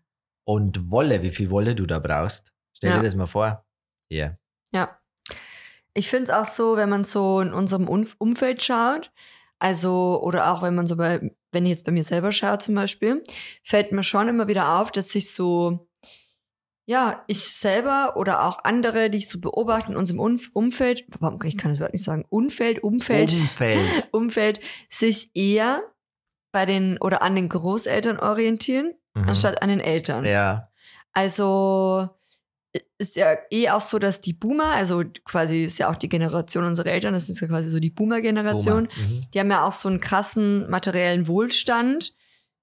Und 0.45 0.91
Wolle, 0.91 1.23
wie 1.23 1.31
viel 1.31 1.51
Wolle 1.51 1.75
du 1.77 1.87
da 1.87 1.99
brauchst. 2.01 2.53
Stell 2.73 2.91
Ja. 2.91 2.97
dir 2.99 3.05
das 3.05 3.15
mal 3.15 3.27
vor. 3.27 3.65
Ja. 4.11 4.37
ja. 4.73 4.99
Ich 5.95 6.09
finde 6.09 6.25
es 6.25 6.31
auch 6.31 6.47
so, 6.47 6.77
wenn 6.77 6.89
man 6.89 7.05
so 7.05 7.41
in 7.41 7.53
unserem 7.53 7.87
Umf- 7.87 8.15
Umfeld 8.19 8.63
schaut, 8.63 9.13
also, 9.61 10.21
oder 10.23 10.51
auch 10.53 10.63
wenn 10.63 10.75
man 10.75 10.87
so 10.87 10.97
bei, 10.97 11.31
wenn 11.53 11.65
ich 11.65 11.71
jetzt 11.71 11.85
bei 11.85 11.93
mir 11.93 12.05
selber 12.05 12.33
schaue 12.33 12.59
zum 12.59 12.75
Beispiel, 12.75 13.23
fällt 13.63 13.93
mir 13.93 14.03
schon 14.03 14.29
immer 14.29 14.49
wieder 14.49 14.79
auf, 14.81 14.91
dass 14.93 15.11
sich 15.11 15.33
so, 15.33 15.89
ja, 16.87 17.23
ich 17.27 17.41
selber 17.45 18.17
oder 18.17 18.47
auch 18.47 18.65
andere, 18.65 19.11
die 19.11 19.19
ich 19.19 19.29
so 19.29 19.41
beobachte 19.41 19.91
in 19.93 19.97
unserem 19.97 20.21
Umf- 20.21 20.51
Umfeld, 20.55 21.05
warum- 21.21 21.43
ich 21.45 21.59
kann 21.59 21.71
das 21.73 21.81
Wort 21.81 21.93
nicht 21.93 22.05
sagen, 22.05 22.25
Umfeld, 22.29 22.83
Umfeld, 22.83 23.33
Umfeld. 23.33 23.81
Umfeld, 24.13 24.61
sich 24.89 25.31
eher 25.35 25.83
bei 26.53 26.65
den 26.65 26.99
oder 26.99 27.21
an 27.23 27.37
den 27.37 27.49
Großeltern 27.49 28.19
orientieren, 28.19 28.95
Mhm. 29.15 29.29
anstatt 29.29 29.63
an 29.63 29.69
den 29.69 29.81
Eltern. 29.81 30.25
Ja. 30.25 30.71
Also 31.13 32.09
ist 32.99 33.15
ja 33.17 33.37
eh 33.51 33.71
auch 33.71 33.81
so, 33.81 33.99
dass 33.99 34.21
die 34.21 34.33
Boomer, 34.33 34.73
also 34.75 35.05
quasi 35.25 35.63
ist 35.63 35.79
ja 35.79 35.89
auch 35.89 35.97
die 35.97 36.09
Generation 36.09 36.65
unserer 36.65 36.89
Eltern, 36.91 37.15
das 37.15 37.29
ist 37.29 37.41
ja 37.41 37.47
quasi 37.47 37.69
so 37.71 37.79
die 37.79 37.91
Boomer-Generation, 37.91 38.89
Boomer. 38.89 39.09
Mhm. 39.09 39.23
die 39.33 39.39
haben 39.41 39.51
ja 39.51 39.65
auch 39.65 39.73
so 39.73 39.89
einen 39.89 40.01
krassen 40.01 40.69
materiellen 40.69 41.29
Wohlstand 41.29 42.13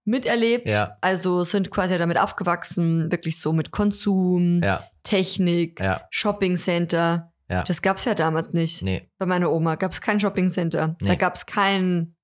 miterlebt. 0.03 0.67
Ja. 0.67 0.97
Also 1.01 1.43
sind 1.43 1.71
quasi 1.71 1.97
damit 1.97 2.17
aufgewachsen, 2.19 3.11
wirklich 3.11 3.39
so 3.39 3.53
mit 3.53 3.71
Konsum, 3.71 4.61
Ja. 4.61 4.83
Technik, 5.03 5.79
Ja. 5.79 6.01
Shopping-Center. 6.11 7.31
Ja. 7.49 7.63
Das 7.63 7.81
gab 7.81 7.97
es 7.97 8.05
ja 8.05 8.13
damals 8.15 8.51
nicht. 8.51 8.81
Nee. 8.83 9.09
Bei 9.17 9.25
meiner 9.25 9.51
Oma 9.51 9.75
gab 9.75 9.91
es 9.93 10.01
kein 10.01 10.19
Shopping-Center. 10.19 10.95
Da 10.99 11.05
Nee. 11.07 11.15
gab 11.15 11.35
es 11.35 11.45
kein 11.45 12.15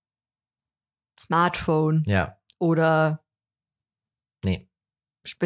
Smartphone 1.20 2.04
Ja. 2.06 2.38
oder 2.60 3.24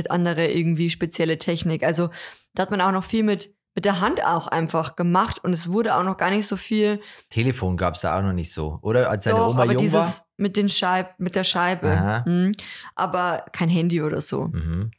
andere 0.10 0.48
irgendwie 0.48 0.90
spezielle 0.90 1.38
Technik. 1.38 1.84
Also 1.84 2.10
da 2.54 2.64
hat 2.64 2.72
man 2.72 2.82
auch 2.82 2.92
noch 2.92 3.04
viel 3.04 3.24
mit, 3.24 3.54
mit 3.76 3.86
der 3.86 4.02
Hand 4.02 4.24
auch 4.24 4.48
einfach 4.48 4.96
gemacht 4.96 5.44
und 5.44 5.54
es 5.54 5.70
wurde 5.70 5.96
auch 5.96 6.04
noch 6.04 6.18
gar 6.18 6.32
nicht 6.32 6.48
so 6.48 6.56
viel. 6.56 7.02
Telefon 7.30 7.78
gab 7.78 7.96
es 7.96 8.02
da 8.02 8.18
auch 8.18 8.22
noch 8.22 8.34
nicht 8.34 8.54
so. 8.54 8.80
Oder 8.82 9.10
als 9.10 9.26
deine 9.26 9.38
Doch, 9.40 9.50
Oma 9.50 9.64
aber 9.64 9.74
jung 9.74 9.82
dieses 9.82 10.20
war? 10.20 10.28
mit 10.38 10.58
den 10.58 10.70
Scheib, 10.70 11.20
mit 11.20 11.36
der 11.36 11.44
Scheibe. 11.44 12.24
Mhm. 12.26 12.54
Aber 12.96 13.46
kein 13.52 13.70
Handy 13.70 14.02
oder 14.02 14.22
so. 14.22 14.48
Mhm. 14.48 14.92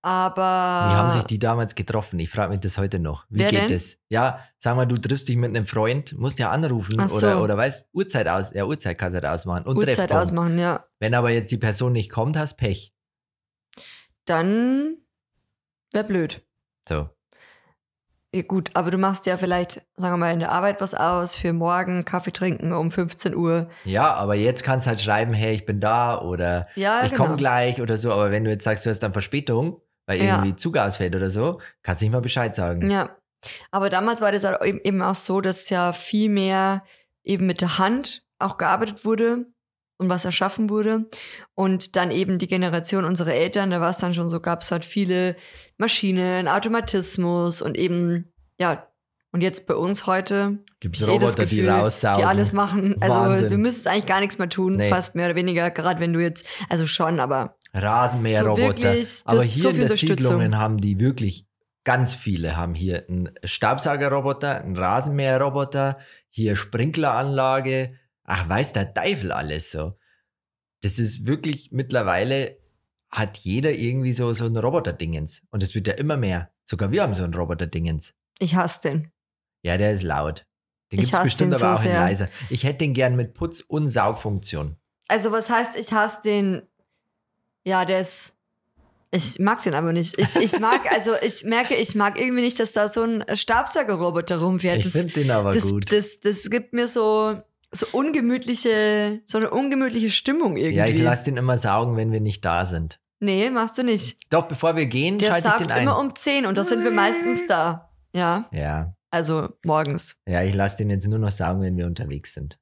Aber 0.00 0.42
Wie 0.90 0.94
haben 0.94 1.10
sich 1.10 1.24
die 1.24 1.38
damals 1.40 1.74
getroffen? 1.74 2.18
Ich 2.20 2.30
frage 2.30 2.50
mich 2.52 2.60
das 2.60 2.78
heute 2.78 3.00
noch. 3.00 3.24
Wie 3.28 3.40
Wer 3.40 3.50
geht 3.50 3.60
denn? 3.62 3.76
das? 3.76 3.96
Ja, 4.08 4.38
sag 4.58 4.76
mal, 4.76 4.86
du 4.86 4.96
triffst 4.96 5.28
dich 5.28 5.36
mit 5.36 5.50
einem 5.50 5.66
Freund, 5.66 6.16
musst 6.16 6.38
ja 6.38 6.50
anrufen 6.50 6.96
so. 7.08 7.16
oder, 7.16 7.42
oder 7.42 7.56
weißt, 7.56 7.88
Uhrzeit 7.92 8.28
aus, 8.28 8.54
ja, 8.54 8.64
Uhrzeit 8.64 8.96
kannst 8.96 9.14
du 9.14 9.22
halt 9.22 9.26
ausmachen. 9.26 9.66
Und 9.66 9.76
Uhrzeit 9.76 10.12
ausmachen, 10.12 10.58
ja. 10.58 10.84
Wenn 11.00 11.14
aber 11.14 11.30
jetzt 11.30 11.50
die 11.50 11.58
Person 11.58 11.92
nicht 11.92 12.10
kommt, 12.10 12.36
hast 12.36 12.56
Pech. 12.56 12.94
Dann 14.28 14.98
wäre 15.92 16.04
blöd. 16.04 16.42
So. 16.88 17.08
Ja, 18.34 18.42
gut, 18.42 18.70
aber 18.74 18.90
du 18.90 18.98
machst 18.98 19.24
ja 19.24 19.38
vielleicht, 19.38 19.86
sagen 19.96 20.14
wir 20.14 20.16
mal, 20.18 20.32
in 20.34 20.40
der 20.40 20.52
Arbeit 20.52 20.82
was 20.82 20.92
aus 20.92 21.34
für 21.34 21.54
morgen 21.54 22.04
Kaffee 22.04 22.30
trinken 22.30 22.72
um 22.72 22.90
15 22.90 23.34
Uhr. 23.34 23.70
Ja, 23.84 24.12
aber 24.12 24.34
jetzt 24.34 24.64
kannst 24.64 24.84
du 24.84 24.88
halt 24.90 25.00
schreiben, 25.00 25.32
hey, 25.32 25.54
ich 25.54 25.64
bin 25.64 25.80
da 25.80 26.20
oder 26.20 26.68
Ja, 26.74 27.04
ich 27.04 27.10
genau. 27.12 27.24
komme 27.24 27.36
gleich 27.36 27.80
oder 27.80 27.96
so. 27.96 28.12
Aber 28.12 28.30
wenn 28.30 28.44
du 28.44 28.50
jetzt 28.50 28.64
sagst, 28.64 28.84
du 28.84 28.90
hast 28.90 28.98
dann 29.00 29.14
Verspätung, 29.14 29.80
weil 30.06 30.18
Ja. 30.22 30.36
irgendwie 30.36 30.56
Zug 30.56 30.76
ausfällt 30.76 31.16
oder 31.16 31.30
so, 31.30 31.58
kannst 31.82 32.02
du 32.02 32.04
nicht 32.04 32.12
mal 32.12 32.20
Bescheid 32.20 32.54
sagen. 32.54 32.90
Ja. 32.90 33.16
Aber 33.70 33.88
damals 33.88 34.20
war 34.20 34.30
das 34.32 34.44
halt 34.44 34.60
eben 34.62 34.80
eben 34.84 35.00
auch 35.00 35.14
so, 35.14 35.40
dass 35.40 35.70
ja 35.70 35.92
viel 35.94 36.28
mehr 36.28 36.84
eben 37.24 37.46
mit 37.46 37.62
der 37.62 37.78
Hand 37.78 38.26
auch 38.38 38.58
gearbeitet 38.58 39.06
wurde 39.06 39.46
und 39.98 40.08
was 40.08 40.24
erschaffen 40.24 40.70
wurde. 40.70 41.06
Und 41.54 41.96
dann 41.96 42.10
eben 42.10 42.38
die 42.38 42.46
Generation 42.48 43.04
unserer 43.04 43.34
Eltern, 43.34 43.70
da 43.70 43.80
war 43.80 43.90
es 43.90 43.98
dann 43.98 44.14
schon 44.14 44.28
so, 44.28 44.40
gab 44.40 44.62
es 44.62 44.70
halt 44.70 44.84
viele 44.84 45.36
Maschinen, 45.76 46.48
Automatismus 46.48 47.60
und 47.60 47.76
eben, 47.76 48.32
ja, 48.58 48.86
und 49.30 49.42
jetzt 49.42 49.66
bei 49.66 49.74
uns 49.74 50.06
heute 50.06 50.58
Gibt 50.80 50.96
es 50.96 51.02
ich 51.02 51.08
eh 51.08 51.10
Roboter, 51.10 51.44
die 51.44 51.56
Gefühl, 51.56 51.68
raussaugen? 51.68 52.20
die 52.20 52.24
alles 52.24 52.54
machen. 52.54 52.96
Also 53.00 53.16
Wahnsinn. 53.16 53.50
du 53.50 53.58
müsstest 53.58 53.86
eigentlich 53.86 54.06
gar 54.06 54.20
nichts 54.20 54.38
mehr 54.38 54.48
tun, 54.48 54.72
Nee. 54.72 54.88
fast 54.88 55.14
mehr 55.14 55.26
oder 55.26 55.34
weniger, 55.36 55.70
gerade 55.70 56.00
wenn 56.00 56.14
du 56.14 56.20
jetzt, 56.20 56.46
also 56.70 56.86
schon, 56.86 57.20
aber 57.20 57.56
Rasenmäherroboter. 57.74 59.04
So 59.04 59.22
Aber 59.26 59.42
hier 59.42 59.62
so 59.62 59.68
in 59.68 59.74
der 59.74 59.82
Unterstützung. 59.84 60.16
Siedlungen 60.16 60.56
haben 60.58 60.78
die 60.78 60.98
wirklich, 60.98 61.44
ganz 61.84 62.14
viele 62.14 62.56
haben 62.56 62.74
hier 62.74 63.04
einen 63.08 63.30
Staubsaugerroboter, 63.44 64.62
einen 64.62 64.76
Rasenmäherroboter, 64.76 65.98
hier 66.30 66.56
Sprinkleranlage. 66.56 67.92
Ach, 68.30 68.46
weiß 68.48 68.74
der 68.74 68.92
Teufel 68.92 69.32
alles 69.32 69.70
so. 69.70 69.94
Das 70.82 70.98
ist 70.98 71.26
wirklich 71.26 71.70
mittlerweile 71.72 72.58
hat 73.10 73.38
jeder 73.38 73.72
irgendwie 73.72 74.12
so, 74.12 74.34
so 74.34 74.44
ein 74.44 74.56
Roboter-Dingens. 74.56 75.40
Und 75.50 75.62
es 75.62 75.74
wird 75.74 75.86
ja 75.86 75.94
immer 75.94 76.18
mehr. 76.18 76.50
Sogar 76.62 76.92
wir 76.92 77.02
haben 77.02 77.14
so 77.14 77.24
ein 77.24 77.32
Roboter-Dingens. 77.32 78.12
ich 78.38 78.54
hasse 78.54 78.82
den. 78.82 79.10
Ja, 79.62 79.78
der 79.78 79.92
ist 79.92 80.02
laut. 80.02 80.44
Den 80.92 81.00
gibt 81.00 81.12
es 81.14 81.22
bestimmt 81.22 81.54
aber 81.54 81.76
so 81.76 81.82
auch 81.82 81.84
in 81.84 81.92
leiser. 81.96 82.28
Ich 82.50 82.64
hätte 82.64 82.78
den 82.78 82.92
gern 82.92 83.16
mit 83.16 83.34
Putz- 83.34 83.64
und 83.66 83.88
Saugfunktion. 83.88 84.76
Also 85.08 85.32
was 85.32 85.48
heißt, 85.48 85.76
ich 85.76 85.90
hasse 85.92 86.20
den, 86.22 86.62
ja, 87.64 87.86
der 87.86 88.00
ist, 88.00 88.36
ich 89.10 89.38
mag 89.38 89.62
den 89.62 89.72
aber 89.72 89.94
nicht. 89.94 90.18
Ich, 90.18 90.36
ich 90.36 90.58
mag, 90.60 90.80
also 90.92 91.14
ich 91.22 91.44
merke, 91.44 91.74
ich 91.76 91.94
mag 91.94 92.20
irgendwie 92.20 92.42
nicht, 92.42 92.60
dass 92.60 92.72
da 92.72 92.90
so 92.90 93.02
ein 93.04 93.24
Staubsaugerroboter 93.34 94.36
rumfährt. 94.38 94.78
Ich 94.78 94.84
Das, 94.84 94.92
finde 94.92 95.14
den 95.14 95.30
aber 95.30 95.54
das, 95.54 95.64
gut. 95.70 95.90
das, 95.90 96.20
das 96.20 96.50
gibt 96.50 96.74
mir 96.74 96.88
so, 96.88 97.40
so 97.70 97.86
ungemütliche, 97.92 99.20
so 99.26 99.38
eine 99.38 99.50
ungemütliche 99.50 100.10
Stimmung 100.10 100.56
irgendwie. 100.56 100.76
ja, 100.78 100.86
ich 100.86 101.00
lasse 101.00 101.24
den 101.24 101.36
immer 101.36 101.58
saugen, 101.58 101.96
wenn 101.96 102.12
wir 102.12 102.20
nicht 102.20 102.44
da 102.44 102.64
sind. 102.64 103.00
nee, 103.20 103.50
machst 103.50 103.76
du 103.78 103.82
nicht. 103.82 104.16
Doch, 104.30 104.46
bevor 104.48 104.76
wir 104.76 104.86
gehen, 104.86 105.18
Der 105.18 105.28
schalte 105.28 105.48
ich 105.48 105.54
den 105.66 105.72
ein. 105.72 105.82
immer 105.82 105.98
um 105.98 106.14
10 106.14 106.46
und 106.46 106.56
da 106.56 106.64
sind 106.64 106.82
wir 106.84 106.90
meistens 106.90 107.46
da. 107.46 107.90
Ja, 108.14 108.48
Ja, 108.52 108.94
also 109.10 109.48
morgens. 109.64 110.16
ja, 110.26 110.42
ich 110.42 110.54
lasse 110.54 110.78
den 110.78 110.90
jetzt 110.90 111.06
nur 111.08 111.18
noch 111.18 111.30
saugen, 111.30 111.60
wenn 111.62 111.76
wir 111.76 111.86
unterwegs 111.86 112.32
sind. 112.34 112.58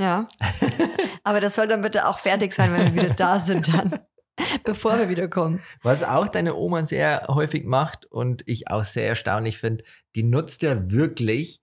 Ja. 0.00 0.26
aber 1.24 1.40
das 1.40 1.54
soll 1.54 1.68
dann 1.68 1.82
bitte 1.82 2.06
auch 2.08 2.18
fertig 2.18 2.52
sein, 2.52 2.72
wenn 2.72 2.94
wir 2.94 3.02
wieder 3.04 3.14
da 3.14 3.38
sind 3.38 3.72
dann. 3.72 4.00
Bevor 4.64 4.98
wir 4.98 5.08
wieder 5.08 5.28
kommen. 5.28 5.60
Was 5.82 6.02
auch 6.02 6.26
deine 6.26 6.56
Oma 6.56 6.84
sehr 6.84 7.26
häufig 7.28 7.64
macht 7.64 8.04
und 8.06 8.42
ich 8.46 8.68
auch 8.68 8.82
sehr 8.82 9.06
erstaunlich 9.06 9.58
finde, 9.58 9.84
die 10.16 10.24
nutzt 10.24 10.62
ja 10.62 10.90
wirklich 10.90 11.60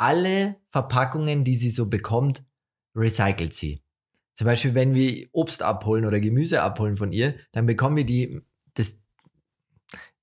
alle 0.00 0.56
Verpackungen, 0.70 1.44
die 1.44 1.54
sie 1.54 1.70
so 1.70 1.88
bekommt, 1.88 2.42
recycelt 2.94 3.52
sie. 3.52 3.82
Zum 4.34 4.46
Beispiel, 4.46 4.74
wenn 4.74 4.94
wir 4.94 5.28
Obst 5.32 5.62
abholen 5.62 6.06
oder 6.06 6.18
Gemüse 6.18 6.62
abholen 6.62 6.96
von 6.96 7.12
ihr, 7.12 7.34
dann 7.52 7.66
bekommen 7.66 7.96
wir 7.98 8.06
die, 8.06 8.40
das 8.74 8.98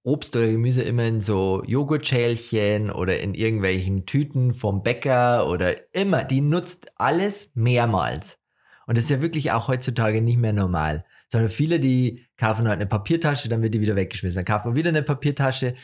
Obst 0.02 0.36
oder 0.36 0.48
Gemüse 0.48 0.82
immer 0.82 1.06
in 1.06 1.22
so 1.22 1.64
Joghurtschälchen 1.68 2.90
oder 2.90 3.20
in 3.20 3.36
irgendwelchen 3.36 4.06
Tüten 4.08 4.56
vom 4.56 4.82
Bäcker 4.82 5.48
oder 5.48 5.76
immer. 5.94 6.24
Die 6.24 6.42
nutzt 6.42 6.92
alles 6.96 7.52
mehrmals. 7.54 8.40
Und 8.88 8.98
das 8.98 9.04
ist 9.04 9.12
ja 9.12 9.22
wirklich 9.22 9.52
auch 9.52 9.68
heutzutage 9.68 10.22
nicht 10.22 10.38
mehr 10.38 10.54
normal. 10.54 11.06
Sondern 11.30 11.52
viele, 11.52 11.80
die 11.80 12.26
kaufen 12.38 12.68
halt 12.68 12.80
eine 12.80 12.88
Papiertasche, 12.88 13.50
dann 13.50 13.62
wird 13.62 13.74
die 13.74 13.82
wieder 13.82 13.98
weggeschmissen. 13.98 14.38
Dann 14.38 14.46
kaufen 14.46 14.72
wir 14.72 14.76
wieder 14.78 14.90
eine 14.90 15.04
Papiertasche. 15.04 15.76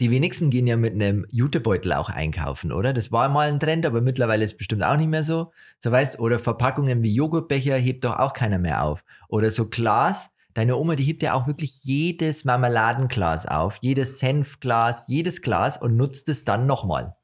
Die 0.00 0.10
wenigsten 0.10 0.50
gehen 0.50 0.66
ja 0.66 0.76
mit 0.76 0.94
einem 0.94 1.26
Jutebeutel 1.30 1.92
auch 1.92 2.08
einkaufen, 2.08 2.72
oder? 2.72 2.92
Das 2.92 3.12
war 3.12 3.28
mal 3.28 3.48
ein 3.48 3.60
Trend, 3.60 3.84
aber 3.86 4.00
mittlerweile 4.00 4.44
ist 4.44 4.52
es 4.52 4.56
bestimmt 4.56 4.82
auch 4.82 4.96
nicht 4.96 5.08
mehr 5.10 5.22
so. 5.22 5.52
So 5.78 5.92
weißt, 5.92 6.18
oder 6.18 6.38
Verpackungen 6.38 7.02
wie 7.02 7.14
Joghurtbecher 7.14 7.76
hebt 7.76 8.04
doch 8.04 8.18
auch 8.18 8.32
keiner 8.32 8.58
mehr 8.58 8.82
auf. 8.82 9.04
Oder 9.28 9.50
so 9.50 9.68
Glas, 9.68 10.30
Deine 10.54 10.76
Oma, 10.76 10.96
die 10.96 11.04
hebt 11.04 11.22
ja 11.22 11.34
auch 11.34 11.46
wirklich 11.46 11.84
jedes 11.84 12.44
Marmeladenglas 12.44 13.46
auf, 13.46 13.78
jedes 13.80 14.18
Senfglas, 14.18 15.04
jedes 15.06 15.42
Glas 15.42 15.78
und 15.80 15.96
nutzt 15.96 16.28
es 16.28 16.44
dann 16.44 16.66
nochmal. 16.66 17.16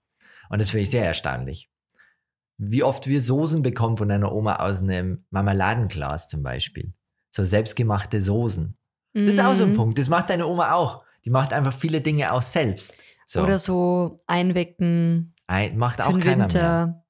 Und 0.49 0.61
das 0.61 0.71
finde 0.71 0.85
ich 0.85 0.91
sehr 0.91 1.05
erstaunlich. 1.05 1.69
Wie 2.57 2.85
oft 2.85 3.09
wir 3.09 3.21
Soßen 3.21 3.63
bekommen 3.63 3.97
von 3.97 4.09
deiner 4.09 4.33
Oma 4.33 4.57
aus 4.57 4.81
einem 4.81 5.25
Marmeladenglas 5.31 6.29
zum 6.29 6.43
Beispiel. 6.43 6.95
So 7.31 7.45
selbstgemachte 7.45 8.21
Soßen. 8.21 8.77
Das 9.13 9.35
ist 9.35 9.41
auch 9.41 9.55
so 9.55 9.65
ein 9.65 9.71
Mhm. 9.71 9.77
Punkt. 9.77 9.99
Das 9.99 10.09
macht 10.09 10.31
deine 10.31 10.47
Oma 10.47 10.73
auch. 10.73 11.03
Die 11.27 11.31
macht 11.31 11.53
einfach 11.53 11.75
viele 11.75 12.01
Dinge 12.01 12.33
auch 12.33 12.43
selbst. 12.43 12.97
So. 13.27 13.43
Oder 13.43 13.59
so 13.59 14.17
einwecken 14.29 15.35
Ein, 15.49 15.77
macht 15.77 16.01
auch 16.01 16.13
keiner 16.21 16.37
mehr. 16.37 16.39
Winter. 16.39 17.05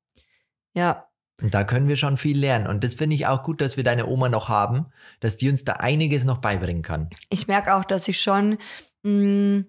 Ja, 0.74 1.06
Und 1.42 1.52
da 1.54 1.64
können 1.64 1.86
wir 1.88 1.96
schon 1.96 2.16
viel 2.16 2.38
lernen. 2.38 2.66
Und 2.66 2.82
das 2.82 2.94
finde 2.94 3.14
ich 3.14 3.26
auch 3.26 3.42
gut, 3.42 3.60
dass 3.60 3.76
wir 3.76 3.84
deine 3.84 4.06
Oma 4.06 4.30
noch 4.30 4.48
haben, 4.48 4.86
dass 5.20 5.36
die 5.36 5.50
uns 5.50 5.64
da 5.64 5.74
einiges 5.74 6.24
noch 6.24 6.38
beibringen 6.38 6.82
kann. 6.82 7.10
ich 7.28 7.46
merke 7.46 7.74
auch, 7.74 7.84
dass 7.84 8.08
ich 8.08 8.20
schon, 8.20 8.56
mh, 9.02 9.64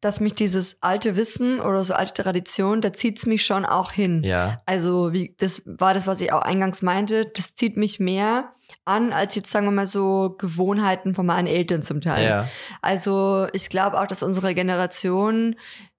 dass 0.00 0.20
mich 0.20 0.34
dieses 0.34 0.82
alte 0.82 1.16
Wissen 1.16 1.60
oder 1.60 1.84
so 1.84 1.92
alte 1.92 2.22
Tradition, 2.22 2.80
da 2.80 2.92
zieht 2.92 3.18
es 3.18 3.26
mich 3.26 3.44
schon 3.44 3.66
auch 3.66 3.92
hin. 3.92 4.22
Ja. 4.24 4.62
Also, 4.64 5.12
wie, 5.12 5.34
das 5.38 5.62
war 5.66 5.92
das, 5.92 6.06
was 6.06 6.20
ich 6.22 6.32
auch 6.32 6.42
eingangs 6.42 6.80
meinte, 6.82 7.26
das 7.34 7.54
zieht 7.54 7.76
mich 7.76 8.00
mehr 8.00 8.52
an, 8.84 9.12
als 9.12 9.34
jetzt, 9.34 9.50
sagen 9.50 9.66
wir 9.66 9.70
mal, 9.72 9.86
so 9.86 10.34
Gewohnheiten 10.38 11.14
von 11.14 11.26
meinen 11.26 11.46
Eltern 11.46 11.82
zum 11.82 12.00
Teil. 12.00 12.24
Ja. 12.28 12.48
Also, 12.82 13.46
ich 13.52 13.68
glaube 13.68 14.00
auch, 14.00 14.06
dass 14.06 14.22
unsere 14.22 14.54
Generation 14.54 15.56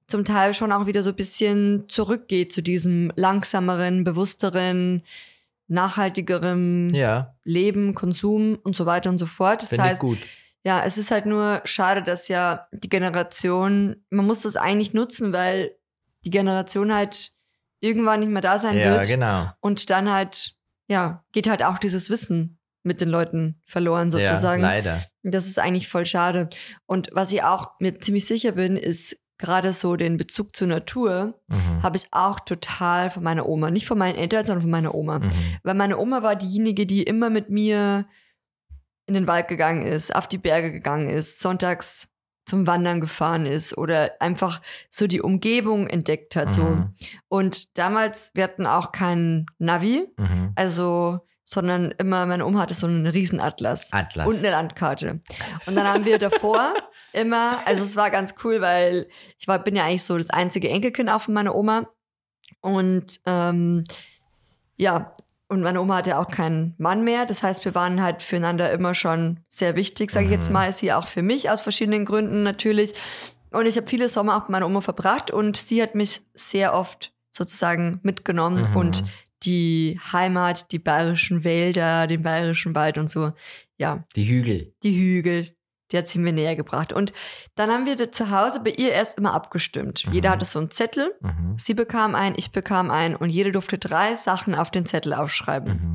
zum 0.08 0.26
Teil 0.26 0.54
schon 0.54 0.72
auch 0.72 0.86
wieder 0.88 1.04
so 1.04 1.10
ein 1.12 1.16
bisschen 1.16 1.86
zurückgeht 1.88 2.52
zu 2.52 2.62
diesem 2.64 3.12
langsameren, 3.16 4.04
bewussteren, 4.04 5.04
nachhaltigeren 5.68 6.92
Ja. 6.94 7.36
Leben, 7.44 7.96
Konsum 7.96 8.60
und 8.64 8.76
so 8.76 8.86
weiter 8.86 9.10
und 9.10 9.18
so 9.18 9.26
fort. 9.26 9.62
Das 9.62 9.70
Finde 9.70 9.86
ich 9.86 9.90
heißt, 9.92 10.02
gut. 10.02 10.18
ja, 10.64 10.84
es 10.84 10.98
ist 10.98 11.12
halt 11.12 11.26
nur 11.26 11.62
schade, 11.66 12.04
dass 12.04 12.28
ja 12.28 12.68
die 12.72 12.90
Generation, 12.90 13.96
man 14.10 14.26
muss 14.26 14.42
das 14.42 14.56
eigentlich 14.56 14.94
nutzen, 14.94 15.32
weil 15.34 15.76
die 16.26 16.32
Generation 16.32 16.94
halt 16.94 17.32
irgendwann 17.80 18.20
nicht 18.20 18.30
mehr 18.32 18.42
da 18.42 18.60
sein 18.60 18.78
Ja, 18.78 18.96
wird. 18.98 19.08
genau. 19.08 19.50
Und 19.62 19.90
dann 19.90 20.12
halt, 20.12 20.56
ja, 20.88 21.24
geht 21.32 21.48
halt 21.48 21.64
auch 21.64 21.78
dieses 21.78 22.10
Wissen 22.10 22.59
mit 22.84 23.02
den 23.02 23.10
Leuten 23.10 23.62
verloren 23.66 24.10
sozusagen. 24.12 24.62
Ja, 24.64 24.70
leider. 24.70 25.04
das 25.24 25.48
ist 25.48 25.60
eigentlich 25.60 25.88
voll 25.90 26.06
schade. 26.06 26.50
Und 26.86 27.10
was 27.14 27.32
ich 27.32 27.44
auch 27.44 27.72
mir 27.80 28.00
ziemlich 28.00 28.26
sicher 28.26 28.54
bin, 28.54 28.78
ist 28.78 29.18
gerade 29.38 29.72
so 29.74 29.96
den 29.96 30.18
Bezug 30.18 30.56
zur 30.56 30.68
Natur 30.68 31.40
Mhm. 31.48 31.82
habe 31.84 31.96
ich 31.98 32.08
auch 32.12 32.40
total 32.42 33.10
von 33.10 33.24
meiner 33.24 33.48
Oma. 33.48 33.72
Nicht 33.72 33.88
von 33.88 33.98
meinen 33.98 34.18
Eltern, 34.18 34.44
sondern 34.46 34.62
von 34.64 34.72
meiner 34.72 34.94
Oma. 34.94 35.20
Mhm. 35.20 35.30
Weil 35.64 35.76
meine 35.76 35.98
Oma 35.98 36.24
war 36.24 36.36
diejenige, 36.36 36.86
die 36.86 37.04
immer 37.04 37.30
mit 37.30 37.50
mir 37.50 38.06
in 39.06 39.14
den 39.14 39.28
Wald 39.28 39.48
gegangen 39.48 39.82
ist, 39.86 40.14
auf 40.16 40.28
die 40.28 40.38
Berge 40.38 40.72
gegangen 40.72 41.08
ist, 41.10 41.40
sonntags 41.40 42.10
zum 42.46 42.68
Wandern 42.68 43.00
gefahren 43.00 43.46
ist 43.46 43.78
oder 43.78 44.14
einfach 44.22 44.62
so 44.90 45.08
die 45.08 45.22
Umgebung 45.22 45.88
entdeckt 45.88 46.36
hat. 46.36 46.52
So. 46.52 46.64
Mhm. 46.64 46.94
Und 47.28 47.78
damals, 47.78 48.32
wir 48.34 48.44
hatten 48.44 48.66
auch 48.66 48.92
keinen 48.92 49.46
Navi, 49.58 50.06
Mhm. 50.18 50.52
also, 50.56 51.20
sondern 51.50 51.90
immer, 51.98 52.26
meine 52.28 52.46
Oma 52.46 52.60
hatte 52.60 52.76
so 52.76 52.86
einen 52.86 53.08
Riesenatlas. 53.08 53.92
Atlas. 53.92 54.28
Und 54.28 54.38
eine 54.38 54.52
Landkarte. 54.52 55.20
Und 55.66 55.76
dann 55.76 55.88
haben 55.88 56.06
wir 56.06 56.20
davor 56.20 56.74
immer, 57.14 57.58
also 57.66 57.84
es 57.84 57.96
war 57.96 58.12
ganz 58.12 58.36
cool, 58.44 58.62
weil 58.62 59.08
ich 59.40 59.48
war, 59.48 59.58
bin 59.64 59.76
ja 59.76 59.86
eigentlich 59.86 60.04
so 60.04 60.16
das 60.18 60.30
einzige 60.30 60.70
Enkelkind 60.70 61.10
auch 61.10 61.22
von 61.22 61.34
meiner 61.34 61.56
Oma. 61.56 61.88
Und 62.62 63.20
ähm, 63.26 63.84
ja, 64.78 65.14
und 65.48 65.62
meine 65.62 65.82
Oma 65.82 65.98
hatte 65.98 66.20
auch 66.20 66.28
keinen 66.28 66.76
Mann 66.78 67.04
mehr. 67.04 67.26
Das 67.26 67.42
heißt, 67.42 67.66
wir 67.66 67.74
waren 67.74 68.04
halt 68.04 68.22
füreinander 68.22 68.72
immer 68.72 68.94
schon 68.94 69.40
sehr 69.48 69.76
wichtig, 69.76 70.12
sage 70.12 70.26
ich 70.26 70.32
jetzt 70.32 70.50
Mhm. 70.50 70.54
mal. 70.54 70.72
Sie 70.72 70.94
auch 70.94 71.08
für 71.08 71.24
mich 71.24 71.50
aus 71.50 71.62
verschiedenen 71.62 72.06
Gründen 72.06 72.44
natürlich. 72.44 72.94
Und 73.50 73.66
ich 73.66 73.76
habe 73.78 73.88
viele 73.88 74.08
Sommer 74.08 74.36
auch 74.38 74.42
mit 74.42 74.50
meiner 74.50 74.68
Oma 74.68 74.82
verbracht 74.82 75.32
und 75.32 75.58
sie 75.58 75.82
hat 75.82 75.96
mich 75.96 76.22
sehr 76.36 76.76
oft 76.76 77.12
sozusagen 77.32 78.00
mitgenommen 78.04 78.70
Mhm. 78.70 78.76
und 78.78 79.04
die 79.44 80.00
Heimat, 80.12 80.72
die 80.72 80.80
bayerischen 80.80 81.44
Wälder, 81.44 82.08
den 82.08 82.24
bayerischen 82.24 82.76
Wald 82.76 82.98
und 82.98 83.10
so. 83.10 83.32
Ja, 83.78 84.04
Die 84.16 84.28
Hügel. 84.28 84.74
die 84.84 84.96
Hügel, 84.96 85.56
die 85.92 85.98
hat 85.98 86.08
sie 86.08 86.20
mir 86.20 86.34
näher 86.34 86.56
gebracht. 86.56 86.94
Und 86.94 87.14
dann 87.56 87.70
haben 87.70 87.86
wir 87.86 88.12
zu 88.12 88.30
Hause 88.30 88.62
bei 88.64 88.72
ihr 88.72 88.92
erst 88.92 89.18
immer 89.18 89.34
abgestimmt. 89.34 90.06
Mhm. 90.06 90.14
Jeder 90.14 90.30
hatte 90.32 90.46
so 90.46 90.60
einen 90.60 90.70
Zettel. 90.72 91.16
Mhm. 91.22 91.56
Sie 91.58 91.74
bekam 91.74 92.14
einen, 92.16 92.36
ich 92.38 92.52
bekam 92.52 92.92
einen 92.92 93.16
und 93.16 93.30
jede 93.30 93.52
durfte 93.52 93.78
drei 93.78 94.16
Sachen 94.16 94.54
auf 94.56 94.70
den 94.72 94.86
Zettel 94.86 95.14
aufschreiben. 95.14 95.92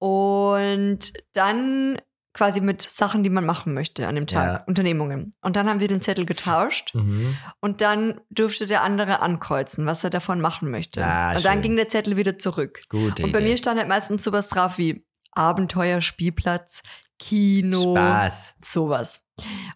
Mhm. 0.00 0.06
Und 0.06 1.12
dann 1.32 1.98
quasi 2.34 2.60
mit 2.60 2.80
Sachen, 2.82 3.22
die 3.22 3.30
man 3.30 3.44
machen 3.44 3.74
möchte 3.74 4.08
an 4.08 4.14
dem 4.14 4.26
Tag, 4.26 4.60
Ja. 4.60 4.66
Unternehmungen. 4.66 5.34
Und 5.42 5.56
dann 5.56 5.68
haben 5.68 5.80
wir 5.80 5.88
den 5.88 6.00
Zettel 6.00 6.24
getauscht 6.24 6.94
Mhm. 6.94 7.36
und 7.60 7.80
dann 7.80 8.20
durfte 8.30 8.66
der 8.66 8.82
andere 8.82 9.20
ankreuzen, 9.20 9.84
was 9.86 10.02
er 10.04 10.10
davon 10.10 10.40
machen 10.40 10.70
möchte. 10.70 11.04
Ah, 11.04 11.36
und 11.36 11.44
dann 11.44 11.54
schön. 11.54 11.62
ging 11.62 11.76
der 11.76 11.88
Zettel 11.88 12.16
wieder 12.16 12.38
zurück. 12.38 12.80
Gute 12.88 13.24
Und 13.24 13.32
bei 13.32 13.38
Idee. 13.40 13.50
mir 13.50 13.58
stand 13.58 13.78
halt 13.78 13.88
meistens 13.88 14.24
sowas 14.24 14.48
drauf 14.48 14.78
wie 14.78 15.04
Abenteuer, 15.32 16.00
Spielplatz, 16.00 16.82
Kino, 17.22 17.94
Spaß. 17.94 18.54
sowas. 18.64 19.24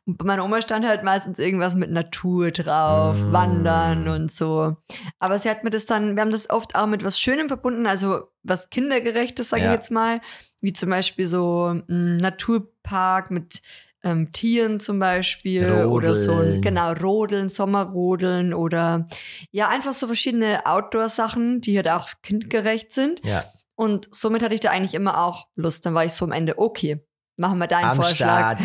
Und 0.05 0.19
bei 0.19 0.25
meiner 0.25 0.45
Oma 0.45 0.61
stand 0.63 0.87
halt 0.87 1.03
meistens 1.03 1.39
irgendwas 1.39 1.75
mit 1.75 1.91
Natur 1.91 2.51
drauf, 2.51 3.17
Mm. 3.19 3.33
Wandern 3.33 4.09
und 4.09 4.31
so. 4.31 4.77
Aber 5.19 5.39
sie 5.39 5.49
hat 5.51 5.65
mir 5.65 5.71
das 5.71 5.87
dann, 5.87 6.15
wir 6.17 6.21
haben 6.23 6.31
das 6.31 6.51
oft 6.51 6.75
auch 6.77 6.87
mit 6.87 7.03
was 7.05 7.19
Schönem 7.19 7.49
verbunden, 7.49 7.87
also 7.87 8.29
was 8.43 8.71
Kindergerechtes, 8.71 9.49
sage 9.49 9.63
Ja. 9.63 9.71
ich 9.73 9.77
jetzt 9.79 9.91
mal, 9.91 10.21
wie 10.61 10.73
zum 10.73 10.91
Beispiel 10.91 11.27
so 11.27 11.69
ein 11.89 12.17
Naturpark 12.19 13.31
mit 13.31 13.63
ähm, 14.05 14.31
Tieren 14.33 14.79
zum 14.79 14.99
Beispiel 15.01 15.69
oder 15.87 16.15
so 16.15 16.33
ein, 16.33 16.39
Rodeln. 16.39 16.63
genau, 16.63 16.93
Rodeln, 16.93 17.49
Sommerrodeln 17.49 18.55
oder 18.55 19.09
ja, 19.51 19.69
einfach 19.69 19.95
so 19.95 20.07
verschiedene 20.07 20.65
Outdoor-Sachen, 20.67 21.61
die 21.61 21.77
halt 21.77 21.89
auch 21.89 22.11
kindgerecht 22.23 22.93
sind. 22.93 23.25
Ja. 23.25 23.45
Und 23.75 24.09
somit 24.15 24.43
hatte 24.43 24.55
ich 24.55 24.61
da 24.61 24.71
eigentlich 24.71 24.95
immer 24.95 25.23
auch 25.23 25.49
Lust. 25.57 25.85
Dann 25.85 25.95
war 25.95 26.05
ich 26.05 26.13
so 26.13 26.25
am 26.25 26.33
Ende, 26.33 26.59
okay, 26.59 27.05
machen 27.37 27.59
wir 27.59 27.67
deinen 27.67 27.91
Am 27.91 27.97
Vorschlag. 27.97 28.59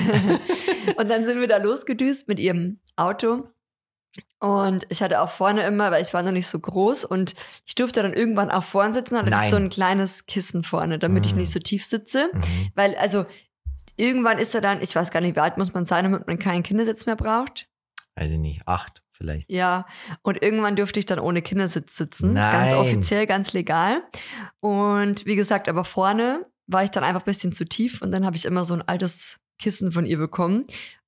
Und 0.98 1.10
dann 1.10 1.26
sind 1.26 1.40
wir 1.40 1.48
da 1.48 1.58
losgedüst 1.58 2.28
mit 2.28 2.40
ihrem 2.40 2.80
Auto. 2.96 3.48
Und 4.40 4.86
ich 4.90 5.02
hatte 5.02 5.22
auch 5.22 5.30
vorne 5.30 5.62
immer, 5.62 5.92
weil 5.92 6.02
ich 6.02 6.14
war 6.14 6.24
noch 6.24 6.32
nicht 6.32 6.48
so 6.48 6.60
groß 6.60 7.06
und 7.06 7.34
ich 7.66 7.76
durfte 7.76 8.02
dann 8.02 8.12
irgendwann 8.12 8.50
auch 8.52 8.64
vorne 8.64 8.92
sitzen 8.92 9.14
und 9.16 9.22
hatte 9.22 9.30
Nein. 9.30 9.50
so 9.52 9.56
ein 9.56 9.70
kleines 9.70 10.26
Kissen 10.26 10.64
vorne, 10.64 11.00
damit 11.00 11.26
ich 11.28 11.36
Mm. 11.36 11.38
nicht 11.38 11.52
so 11.54 11.60
tief 11.60 11.86
sitze. 11.86 12.30
Mhm. 12.34 12.42
Weil, 12.76 12.96
also, 12.96 13.26
irgendwann 13.96 14.40
ist 14.40 14.54
er 14.56 14.62
dann, 14.62 14.82
ich 14.82 14.96
weiß 14.96 15.12
gar 15.12 15.22
nicht, 15.22 15.36
wie 15.36 15.40
alt 15.40 15.58
muss 15.58 15.74
man 15.74 15.86
sein, 15.86 16.06
damit 16.06 16.28
man 16.28 16.40
keinen 16.40 16.64
Kindersitz 16.64 17.06
mehr 17.06 17.16
braucht. 17.16 17.68
Weiß 18.16 18.32
ich 18.32 18.38
nicht. 18.40 18.68
Acht 18.68 19.02
vielleicht. 19.12 19.50
Ja, 19.50 19.86
und 20.24 20.42
irgendwann 20.44 20.76
durfte 20.76 21.00
ich 21.00 21.06
dann 21.06 21.20
ohne 21.20 21.42
Kindersitz 21.42 21.96
sitzen. 21.96 22.34
Nein. 22.34 22.52
Ganz 22.52 22.74
offiziell, 22.74 23.28
ganz 23.28 23.54
legal. 23.54 24.02
Und 24.60 25.26
wie 25.26 25.36
gesagt, 25.36 25.70
aber 25.70 25.86
vorne 25.86 26.46
war 26.68 26.84
ich 26.84 26.92
dann 26.92 27.04
einfach 27.04 27.22
ein 27.22 27.26
bisschen 27.26 27.52
zu 27.52 27.66
tief 27.66 28.02
und 28.02 28.12
dann 28.12 28.26
habe 28.26 28.36
ich 28.36 28.46
immer 28.46 28.66
so 28.66 28.74
ein 28.74 28.82
altes 28.82 29.40
Kissen 29.60 29.92
von 29.92 30.06
ihr 30.06 30.18
bekommen, 30.18 30.66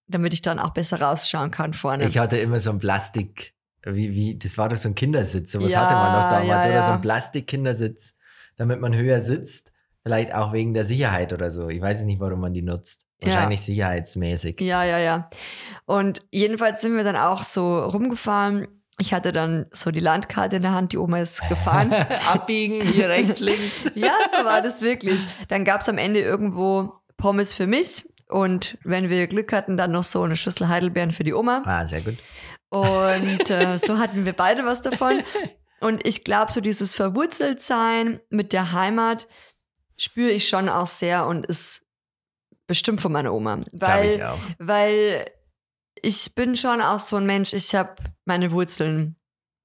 damit 0.07 0.33
ich 0.33 0.41
dann 0.41 0.59
auch 0.59 0.71
besser 0.71 1.01
rausschauen 1.01 1.51
kann 1.51 1.73
vorne. 1.73 2.05
Ich 2.05 2.17
hatte 2.17 2.37
immer 2.37 2.59
so 2.59 2.69
ein 2.69 2.79
Plastik, 2.79 3.53
wie, 3.85 4.11
wie, 4.13 4.37
das 4.37 4.57
war 4.57 4.69
doch 4.69 4.77
so 4.77 4.89
ein 4.89 4.95
Kindersitz. 4.95 5.51
So 5.51 5.61
was 5.61 5.71
Ja, 5.71 5.81
hatte 5.81 5.93
man 5.95 6.13
doch 6.13 6.29
damals. 6.29 6.65
ja, 6.65 6.71
oder 6.71 6.83
so 6.83 6.89
ja. 6.89 6.95
ein 6.95 7.01
Plastik-Kindersitz, 7.01 8.15
damit 8.55 8.79
man 8.79 8.95
höher 8.95 9.21
sitzt. 9.21 9.71
Vielleicht 10.03 10.33
auch 10.33 10.51
wegen 10.51 10.73
der 10.73 10.83
Sicherheit 10.83 11.31
oder 11.31 11.49
so. 11.49 11.69
Ich 11.69 11.81
weiß 11.81 12.03
nicht, 12.03 12.19
warum 12.19 12.41
man 12.41 12.53
die 12.53 12.61
nutzt. 12.61 13.05
Ja. 13.21 13.29
Wahrscheinlich 13.29 13.61
sicherheitsmäßig. 13.61 14.59
Ja, 14.59 14.83
ja, 14.83 14.97
ja. 14.97 15.29
Und 15.85 16.21
jedenfalls 16.29 16.81
sind 16.81 16.95
wir 16.97 17.05
dann 17.05 17.15
auch 17.15 17.43
so 17.43 17.79
rumgefahren. 17.79 18.67
Ich 18.99 19.13
hatte 19.13 19.33
dann 19.33 19.65
so 19.71 19.91
die 19.91 19.99
Landkarte 19.99 20.57
in 20.57 20.61
der 20.61 20.73
Hand, 20.73 20.93
die 20.93 20.97
Oma 20.97 21.19
ist 21.19 21.47
gefahren. 21.49 21.93
Abbiegen, 22.31 22.81
hier 22.81 23.09
rechts, 23.09 23.39
links. 23.41 23.91
ja, 23.95 24.13
so 24.37 24.45
war 24.45 24.61
das 24.61 24.81
wirklich. 24.81 25.25
Dann 25.49 25.65
gab 25.65 25.81
es 25.81 25.89
am 25.89 25.97
Ende 25.97 26.19
irgendwo 26.19 26.93
Pommes 27.17 27.53
für 27.53 27.67
mich 27.67 28.05
und 28.27 28.77
wenn 28.83 29.09
wir 29.09 29.27
Glück 29.27 29.51
hatten, 29.53 29.77
dann 29.77 29.91
noch 29.91 30.03
so 30.03 30.23
eine 30.23 30.35
Schüssel 30.35 30.67
Heidelbeeren 30.67 31.11
für 31.11 31.23
die 31.23 31.33
Oma. 31.33 31.63
Ah, 31.65 31.85
sehr 31.85 32.01
gut. 32.01 32.17
Und 32.69 33.49
äh, 33.49 33.77
so 33.83 33.99
hatten 33.99 34.25
wir 34.25 34.33
beide 34.33 34.65
was 34.65 34.81
davon. 34.81 35.21
Und 35.79 36.05
ich 36.07 36.23
glaube, 36.23 36.51
so 36.51 36.61
dieses 36.61 36.93
Verwurzeltsein 36.93 38.21
mit 38.29 38.53
der 38.53 38.71
Heimat, 38.71 39.27
spüre 39.97 40.31
ich 40.31 40.47
schon 40.47 40.69
auch 40.69 40.87
sehr 40.87 41.27
und 41.27 41.45
ist 41.45 41.83
bestimmt 42.67 43.01
von 43.01 43.11
meiner 43.11 43.33
Oma. 43.33 43.59
Weil, 43.71 44.15
ich 44.15 44.23
auch. 44.23 44.39
weil 44.57 45.25
ich 46.03 46.35
bin 46.35 46.55
schon 46.55 46.81
auch 46.81 46.99
so 46.99 47.15
ein 47.15 47.25
Mensch, 47.25 47.53
ich 47.53 47.73
habe 47.73 47.95
meine 48.25 48.51
Wurzeln 48.51 49.15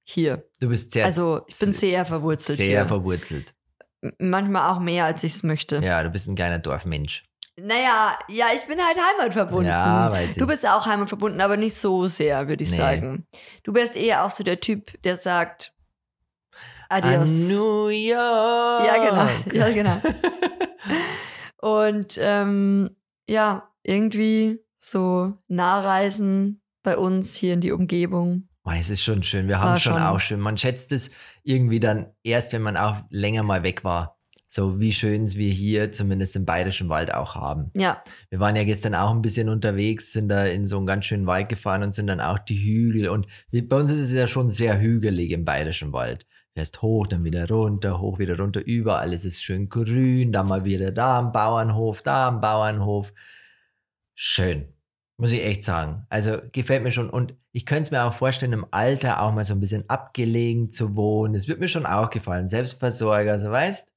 hier. 0.03 0.43
Du 0.59 0.69
bist 0.69 0.91
sehr, 0.93 1.05
Also 1.05 1.41
ich 1.47 1.59
bin 1.59 1.73
sehr 1.73 2.03
verwurzelt 2.05 2.57
sehr 2.57 2.65
hier. 2.79 2.87
verwurzelt. 2.87 3.53
Manchmal 4.17 4.71
auch 4.71 4.79
mehr, 4.79 5.05
als 5.05 5.23
ich 5.23 5.33
es 5.35 5.43
möchte. 5.43 5.77
Ja, 5.83 6.01
du 6.03 6.09
bist 6.09 6.27
ein 6.27 6.35
kleiner 6.35 6.57
Dorfmensch. 6.59 7.25
Naja, 7.61 8.17
ja, 8.29 8.47
ich 8.55 8.61
bin 8.65 8.79
halt 8.81 8.97
heimatverbunden. 8.97 9.67
Ja, 9.67 10.09
weiß 10.11 10.31
ich. 10.31 10.37
Du 10.37 10.47
bist 10.47 10.65
auch 10.65 10.85
heimatverbunden, 10.85 11.41
aber 11.41 11.57
nicht 11.57 11.75
so 11.75 12.07
sehr, 12.07 12.47
würde 12.47 12.63
ich 12.63 12.71
Nee. 12.71 12.77
sagen. 12.77 13.27
Du 13.63 13.73
wärst 13.73 13.97
eher 13.97 14.23
auch 14.23 14.29
so 14.29 14.45
der 14.45 14.61
Typ, 14.61 15.01
der 15.03 15.17
sagt 15.17 15.73
Adios. 16.87 17.29
New 17.29 17.87
York. 17.89 18.85
Ja, 18.85 19.09
genau. 19.09 19.29
Ja, 19.53 19.69
genau. 19.69 20.01
Und 21.61 22.15
ähm, 22.17 22.95
ja, 23.27 23.69
irgendwie 23.83 24.59
so 24.79 25.33
Nahreisen 25.47 26.61
bei 26.83 26.97
uns 26.97 27.35
hier 27.35 27.53
in 27.53 27.61
die 27.61 27.71
Umgebung. 27.71 28.47
Oh, 28.63 28.71
es 28.77 28.89
ist 28.89 29.03
schon 29.03 29.23
schön. 29.23 29.47
Wir 29.47 29.59
haben 29.61 29.77
schon, 29.77 29.93
schon- 29.93 30.01
auch 30.01 30.19
schön. 30.19 30.39
Man 30.39 30.57
schätzt 30.57 30.91
es 30.91 31.11
irgendwie 31.43 31.79
dann 31.79 32.07
erst, 32.23 32.53
wenn 32.53 32.61
man 32.61 32.77
auch 32.77 32.95
länger 33.09 33.43
mal 33.43 33.63
weg 33.63 33.83
war. 33.83 34.17
So 34.51 34.79
wie 34.79 34.91
schön 34.91 35.25
es 35.25 35.35
wir 35.35 35.49
hier 35.51 35.91
zumindest 35.91 36.35
im 36.35 36.43
Bayerischen 36.45 36.89
Wald 36.89 37.13
auch 37.13 37.35
haben. 37.35 37.69
Ja, 37.75 38.03
Wir 38.31 38.39
waren 38.39 38.55
ja 38.55 38.63
gestern 38.63 38.95
auch 38.95 39.11
ein 39.11 39.21
bisschen 39.21 39.47
unterwegs, 39.47 40.11
sind 40.11 40.27
da 40.29 40.43
in 40.45 40.65
so 40.65 40.77
einen 40.77 40.87
ganz 40.87 41.05
schönen 41.05 41.27
Wald 41.27 41.49
gefahren 41.49 41.83
und 41.83 41.93
sind 41.93 42.07
dann 42.07 42.19
auch 42.19 42.39
die 42.39 42.57
Hügel. 42.57 43.09
Und 43.09 43.27
bei 43.51 43.75
uns 43.75 43.91
ist 43.91 43.99
es 43.99 44.13
ja 44.13 44.25
schon 44.27 44.49
sehr 44.49 44.79
hügelig 44.79 45.31
im 45.31 45.45
Bayerischen 45.45 45.93
Wald. 45.93 46.25
Fährst 46.55 46.81
hoch, 46.81 47.05
dann 47.05 47.23
wieder 47.23 47.47
runter, 47.47 47.99
hoch, 48.01 48.17
wieder 48.17 48.37
runter, 48.39 48.61
überall 48.65 49.13
ist 49.13 49.23
es 49.23 49.39
schön 49.39 49.69
grün, 49.69 50.31
dann 50.31 50.47
mal 50.47 50.65
wieder 50.65 50.91
da 50.91 51.17
am 51.19 51.31
Bauernhof, 51.31 52.01
da 52.01 52.27
am 52.29 52.41
Bauernhof. 52.41 53.13
Schön, 54.21 54.73
muss 55.17 55.31
ich 55.31 55.45
echt 55.45 55.63
sagen. 55.63 56.05
Also 56.09 56.39
gefällt 56.51 56.83
mir 56.83 56.91
schon. 56.91 57.09
Und 57.09 57.35
ich 57.53 57.65
könnte 57.65 57.83
es 57.83 57.91
mir 57.91 58.03
auch 58.03 58.13
vorstellen, 58.13 58.51
im 58.51 58.65
Alter 58.71 59.21
auch 59.21 59.31
mal 59.31 59.45
so 59.45 59.53
ein 59.53 59.61
bisschen 59.61 59.89
abgelegen 59.89 60.71
zu 60.71 60.97
wohnen. 60.97 61.35
Es 61.35 61.47
wird 61.47 61.61
mir 61.61 61.69
schon 61.69 61.85
auch 61.85 62.09
gefallen. 62.09 62.49
Selbstversorger, 62.49 63.39
so 63.39 63.49
weißt 63.49 63.93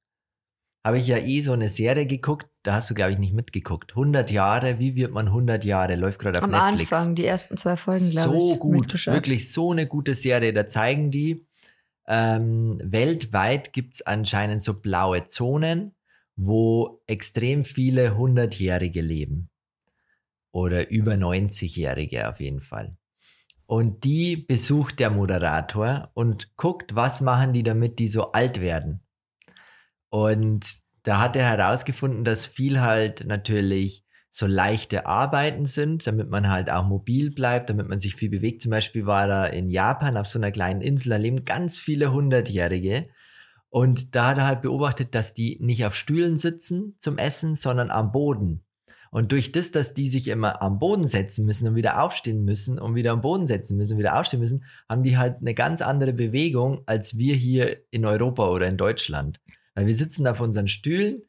habe 0.85 0.97
ich 0.97 1.07
ja 1.07 1.17
eh 1.17 1.39
so 1.39 1.53
eine 1.53 1.69
Serie 1.69 2.05
geguckt, 2.05 2.47
da 2.63 2.73
hast 2.73 2.89
du, 2.89 2.93
glaube 2.93 3.11
ich, 3.11 3.17
nicht 3.17 3.33
mitgeguckt. 3.33 3.91
100 3.91 4.31
Jahre, 4.31 4.79
wie 4.79 4.95
wird 4.95 5.11
man 5.11 5.27
100 5.27 5.63
Jahre? 5.63 5.95
Läuft 5.95 6.19
gerade 6.19 6.39
auf 6.39 6.43
am 6.43 6.51
Netflix. 6.51 6.91
Anfang, 6.91 7.15
die 7.15 7.25
ersten 7.25 7.57
zwei 7.57 7.77
Folgen, 7.77 8.09
glaube 8.11 8.35
ich. 8.35 8.43
so 8.43 8.57
gut, 8.57 9.05
wirklich 9.07 9.51
so 9.51 9.71
eine 9.71 9.87
gute 9.87 10.13
Serie. 10.13 10.51
Da 10.51 10.67
zeigen 10.67 11.09
die, 11.09 11.47
ähm, 12.07 12.77
weltweit 12.83 13.71
gibt 13.71 13.95
es 13.95 14.01
anscheinend 14.01 14.61
so 14.61 14.73
blaue 14.73 15.27
Zonen, 15.27 15.95
wo 16.35 17.01
extrem 17.07 17.63
viele 17.63 18.11
100-Jährige 18.11 19.01
leben. 19.01 19.49
Oder 20.53 20.91
über 20.91 21.13
90-Jährige 21.13 22.29
auf 22.29 22.39
jeden 22.39 22.61
Fall. 22.61 22.95
Und 23.65 24.03
die 24.03 24.37
besucht 24.37 24.99
der 24.99 25.09
Moderator 25.09 26.11
und 26.13 26.55
guckt, 26.57 26.95
was 26.95 27.21
machen 27.21 27.53
die 27.53 27.63
damit, 27.63 27.97
die 27.97 28.07
so 28.07 28.31
alt 28.33 28.61
werden. 28.61 29.01
Und 30.09 30.83
da 31.01 31.19
hat 31.19 31.35
er 31.35 31.45
herausgefunden, 31.45 32.23
dass 32.23 32.45
viel 32.45 32.81
halt 32.81 33.25
natürlich 33.25 34.05
so 34.29 34.45
leichte 34.45 35.07
Arbeiten 35.07 35.65
sind, 35.65 36.05
damit 36.05 36.29
man 36.29 36.49
halt 36.49 36.69
auch 36.69 36.85
mobil 36.85 37.31
bleibt, 37.31 37.69
damit 37.69 37.87
man 37.87 37.99
sich 37.99 38.15
viel 38.15 38.29
bewegt. 38.29 38.61
Zum 38.61 38.69
Beispiel 38.69 39.07
war 39.07 39.27
er 39.27 39.53
in 39.53 39.71
Japan 39.71 40.17
auf 40.17 40.27
so 40.27 40.37
einer 40.37 40.51
kleinen 40.51 40.81
Insel, 40.81 41.09
da 41.09 41.17
leben 41.17 41.45
ganz 41.45 41.79
viele 41.79 42.11
Hundertjährige. 42.11 43.09
Und 43.69 44.13
da 44.13 44.27
hat 44.27 44.37
er 44.37 44.45
halt 44.45 44.61
beobachtet, 44.61 45.15
dass 45.15 45.33
die 45.33 45.57
nicht 45.61 45.83
auf 45.85 45.95
Stühlen 45.95 46.37
sitzen 46.37 46.95
zum 46.99 47.17
Essen, 47.17 47.55
sondern 47.55 47.89
am 47.89 48.11
Boden. 48.11 48.63
Und 49.13 49.31
durch 49.31 49.51
das, 49.51 49.69
dass 49.69 49.93
die 49.93 50.07
sich 50.07 50.27
immer 50.27 50.63
am 50.63 50.79
Boden 50.79 51.07
setzen 51.07 51.45
müssen 51.45 51.67
und 51.67 51.75
wieder 51.75 52.01
aufstehen 52.01 52.43
müssen 52.43 52.79
und 52.79 52.95
wieder 52.95 53.11
am 53.11 53.21
Boden 53.21 53.45
setzen 53.45 53.77
müssen 53.77 53.93
und 53.93 53.99
wieder 53.99 54.19
aufstehen 54.19 54.39
müssen, 54.39 54.65
haben 54.89 55.03
die 55.03 55.19
halt 55.19 55.37
eine 55.39 55.53
ganz 55.53 55.83
andere 55.83 56.13
Bewegung 56.13 56.81
als 56.87 57.15
wir 57.15 57.35
hier 57.35 57.77
in 57.91 58.05
Europa 58.05 58.49
oder 58.49 58.67
in 58.67 58.75
Deutschland. 58.75 59.39
Weil 59.75 59.85
wir 59.85 59.93
sitzen 59.93 60.23
da 60.23 60.31
auf 60.31 60.41
unseren 60.41 60.67
Stühlen 60.67 61.21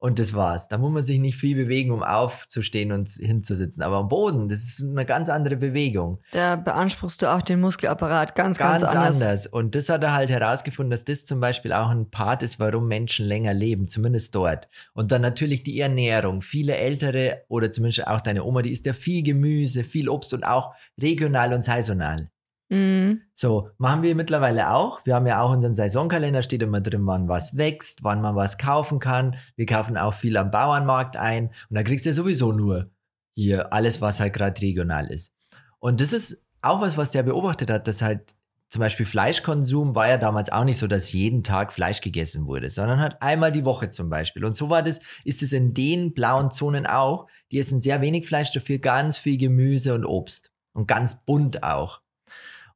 und 0.00 0.18
das 0.18 0.34
war's. 0.34 0.68
Da 0.68 0.78
muss 0.78 0.90
man 0.90 1.02
sich 1.02 1.20
nicht 1.20 1.36
viel 1.36 1.54
bewegen, 1.54 1.90
um 1.92 2.02
aufzustehen 2.02 2.90
und 2.90 3.08
hinzusitzen. 3.10 3.82
Aber 3.82 3.98
am 3.98 4.08
Boden, 4.08 4.48
das 4.48 4.60
ist 4.60 4.82
eine 4.82 5.04
ganz 5.04 5.28
andere 5.28 5.56
Bewegung. 5.56 6.20
Da 6.32 6.56
beanspruchst 6.56 7.20
du 7.20 7.30
auch 7.30 7.42
den 7.42 7.60
Muskelapparat 7.60 8.34
ganz, 8.34 8.56
ganz, 8.56 8.80
Ganz, 8.80 8.94
anders. 8.94 9.22
anders. 9.22 9.46
Und 9.46 9.74
das 9.74 9.90
hat 9.90 10.02
er 10.02 10.14
halt 10.14 10.30
herausgefunden, 10.30 10.90
dass 10.90 11.04
das 11.04 11.26
zum 11.26 11.38
Beispiel 11.38 11.74
auch 11.74 11.90
ein 11.90 12.10
Part 12.10 12.42
ist, 12.42 12.58
warum 12.58 12.88
Menschen 12.88 13.26
länger 13.26 13.52
leben, 13.52 13.88
zumindest 13.88 14.34
dort. 14.34 14.68
Und 14.94 15.12
dann 15.12 15.20
natürlich 15.20 15.62
die 15.64 15.78
Ernährung. 15.78 16.40
Viele 16.40 16.76
ältere 16.76 17.42
oder 17.48 17.70
zumindest 17.70 18.06
auch 18.06 18.22
deine 18.22 18.44
Oma, 18.44 18.62
die 18.62 18.72
isst 18.72 18.86
ja 18.86 18.94
viel 18.94 19.22
Gemüse, 19.22 19.84
viel 19.84 20.08
Obst 20.08 20.32
und 20.32 20.44
auch 20.44 20.72
regional 21.00 21.52
und 21.52 21.62
saisonal. 21.62 22.30
Mhm. 22.70 23.22
So, 23.34 23.68
machen 23.78 24.02
wir 24.02 24.14
mittlerweile 24.14 24.70
auch. 24.70 25.04
Wir 25.04 25.16
haben 25.16 25.26
ja 25.26 25.42
auch 25.42 25.50
unseren 25.50 25.74
Saisonkalender, 25.74 26.42
steht 26.42 26.62
immer 26.62 26.80
drin, 26.80 27.04
wann 27.04 27.28
was 27.28 27.56
wächst, 27.56 28.04
wann 28.04 28.22
man 28.22 28.36
was 28.36 28.58
kaufen 28.58 29.00
kann. 29.00 29.36
Wir 29.56 29.66
kaufen 29.66 29.96
auch 29.96 30.14
viel 30.14 30.36
am 30.36 30.52
Bauernmarkt 30.52 31.16
ein 31.16 31.48
und 31.48 31.76
da 31.76 31.82
kriegst 31.82 32.06
du 32.06 32.10
ja 32.10 32.14
sowieso 32.14 32.52
nur 32.52 32.90
hier 33.34 33.72
alles, 33.72 34.00
was 34.00 34.20
halt 34.20 34.34
gerade 34.34 34.62
regional 34.62 35.06
ist. 35.08 35.32
Und 35.80 36.00
das 36.00 36.12
ist 36.12 36.44
auch 36.62 36.80
was, 36.80 36.96
was 36.96 37.10
der 37.10 37.24
beobachtet 37.24 37.70
hat, 37.70 37.88
dass 37.88 38.02
halt 38.02 38.34
zum 38.68 38.80
Beispiel 38.80 39.04
Fleischkonsum 39.04 39.96
war 39.96 40.08
ja 40.08 40.16
damals 40.16 40.52
auch 40.52 40.62
nicht 40.62 40.78
so, 40.78 40.86
dass 40.86 41.12
jeden 41.12 41.42
Tag 41.42 41.72
Fleisch 41.72 42.00
gegessen 42.00 42.46
wurde, 42.46 42.70
sondern 42.70 43.00
halt 43.00 43.20
einmal 43.20 43.50
die 43.50 43.64
Woche 43.64 43.90
zum 43.90 44.08
Beispiel. 44.10 44.44
Und 44.44 44.54
so 44.54 44.70
war 44.70 44.84
das, 44.84 45.00
ist 45.24 45.42
es 45.42 45.52
in 45.52 45.74
den 45.74 46.14
blauen 46.14 46.52
Zonen 46.52 46.86
auch. 46.86 47.26
Die 47.50 47.58
essen 47.58 47.80
sehr 47.80 48.00
wenig 48.00 48.28
Fleisch, 48.28 48.52
dafür 48.52 48.78
ganz 48.78 49.18
viel 49.18 49.38
Gemüse 49.38 49.92
und 49.92 50.04
Obst. 50.04 50.52
Und 50.72 50.86
ganz 50.86 51.24
bunt 51.24 51.64
auch. 51.64 51.99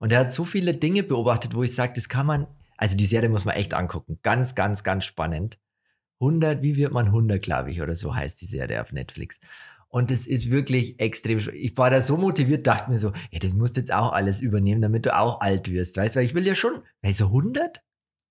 Und 0.04 0.12
er 0.12 0.18
hat 0.18 0.30
so 0.30 0.44
viele 0.44 0.74
Dinge 0.74 1.02
beobachtet, 1.02 1.54
wo 1.54 1.62
ich 1.62 1.74
sage, 1.74 1.94
das 1.94 2.10
kann 2.10 2.26
man, 2.26 2.46
also 2.76 2.94
die 2.94 3.06
Serie 3.06 3.30
muss 3.30 3.46
man 3.46 3.54
echt 3.54 3.72
angucken. 3.72 4.18
Ganz, 4.22 4.54
ganz, 4.54 4.84
ganz 4.84 5.06
spannend. 5.06 5.58
100, 6.20 6.60
wie 6.60 6.76
wird 6.76 6.92
man 6.92 7.06
100, 7.06 7.40
glaube 7.40 7.70
ich, 7.70 7.80
oder 7.80 7.94
so 7.94 8.14
heißt 8.14 8.38
die 8.42 8.44
Serie 8.44 8.82
auf 8.82 8.92
Netflix. 8.92 9.40
Und 9.88 10.10
das 10.10 10.26
ist 10.26 10.50
wirklich 10.50 11.00
extrem. 11.00 11.38
Ich 11.54 11.74
war 11.78 11.88
da 11.88 12.02
so 12.02 12.18
motiviert, 12.18 12.66
dachte 12.66 12.90
mir 12.90 12.98
so, 12.98 13.12
ja, 13.30 13.38
das 13.38 13.54
musst 13.54 13.76
du 13.76 13.80
jetzt 13.80 13.94
auch 13.94 14.12
alles 14.12 14.42
übernehmen, 14.42 14.82
damit 14.82 15.06
du 15.06 15.16
auch 15.16 15.40
alt 15.40 15.70
wirst, 15.70 15.96
weißt 15.96 16.16
du? 16.16 16.18
Weil 16.18 16.26
ich 16.26 16.34
will 16.34 16.46
ja 16.46 16.54
schon, 16.54 16.82
weißt 17.00 17.20
du, 17.20 17.24
100? 17.28 17.82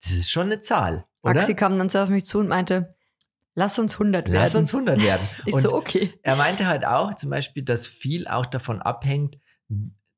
Das 0.04 0.12
ist 0.12 0.30
schon 0.30 0.46
eine 0.46 0.60
Zahl, 0.60 1.08
oder? 1.24 1.34
Maxi 1.34 1.56
kam 1.56 1.80
dann 1.80 1.90
so 1.90 1.98
auf 1.98 2.10
mich 2.10 2.26
zu 2.26 2.38
und 2.38 2.50
meinte, 2.50 2.94
lass 3.56 3.80
uns 3.80 3.94
100 3.94 4.28
werden. 4.28 4.36
Lass 4.36 4.54
uns 4.54 4.72
100 4.76 5.02
werden. 5.02 5.28
Ich 5.48 5.56
Und 5.56 5.64
so, 5.64 5.74
okay. 5.74 6.14
er 6.22 6.36
meinte 6.36 6.68
halt 6.68 6.86
auch 6.86 7.16
zum 7.16 7.32
Beispiel, 7.32 7.64
dass 7.64 7.88
viel 7.88 8.28
auch 8.28 8.46
davon 8.46 8.80
abhängt, 8.80 9.40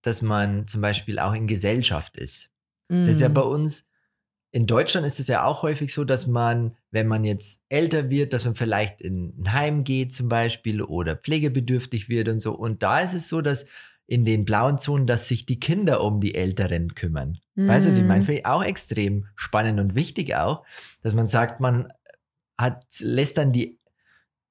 dass 0.06 0.22
man 0.22 0.68
zum 0.68 0.82
Beispiel 0.82 1.20
auch 1.20 1.34
in 1.34 1.48
Gesellschaft 1.48 2.18
ist. 2.18 2.50
Das 2.90 3.10
ist 3.10 3.22
ja 3.22 3.30
Mhm. 3.30 3.34
bei 3.34 3.42
uns, 3.42 3.86
in 4.52 4.68
Deutschland 4.68 5.06
ist 5.06 5.20
es 5.20 5.28
ja 5.28 5.44
auch 5.44 5.64
häufig 5.64 5.94
so, 5.94 6.06
dass 6.06 6.28
man, 6.28 6.78
wenn 6.92 7.08
man 7.08 7.26
jetzt 7.26 7.62
älter 7.68 8.10
wird, 8.10 8.32
dass 8.32 8.46
man 8.46 8.56
vielleicht 8.56 9.02
in 9.02 9.34
ein 9.42 9.54
Heim 9.54 9.84
geht 9.84 10.14
zum 10.14 10.30
Beispiel 10.30 10.82
oder 10.82 11.16
pflegebedürftig 11.16 12.08
wird 12.08 12.30
und 12.30 12.40
so. 12.40 12.54
Und 12.54 12.82
da 12.84 13.00
ist 13.00 13.14
es 13.14 13.28
so, 13.28 13.42
dass 13.42 13.66
in 14.08 14.24
den 14.24 14.46
blauen 14.46 14.78
Zonen, 14.78 15.08
dass 15.08 15.28
sich 15.28 15.46
die 15.48 15.60
Kinder 15.60 16.02
um 16.02 16.20
die 16.22 16.36
Älteren 16.36 16.94
kümmern. 16.96 17.40
Weißt 17.56 17.86
du, 17.86 17.90
was 17.90 17.98
ich 17.98 18.04
Mhm. 18.04 18.08
meine, 18.08 18.22
finde 18.24 18.40
ich 18.42 18.46
auch 18.46 18.64
extrem 18.64 19.26
spannend 19.36 19.80
und 19.80 19.96
wichtig 19.96 20.36
auch, 20.36 20.64
dass 21.02 21.16
man 21.16 21.28
sagt, 21.28 21.60
man 21.60 21.88
hat, 22.58 22.86
lässt 23.00 23.38
dann 23.38 23.52
die 23.52 23.80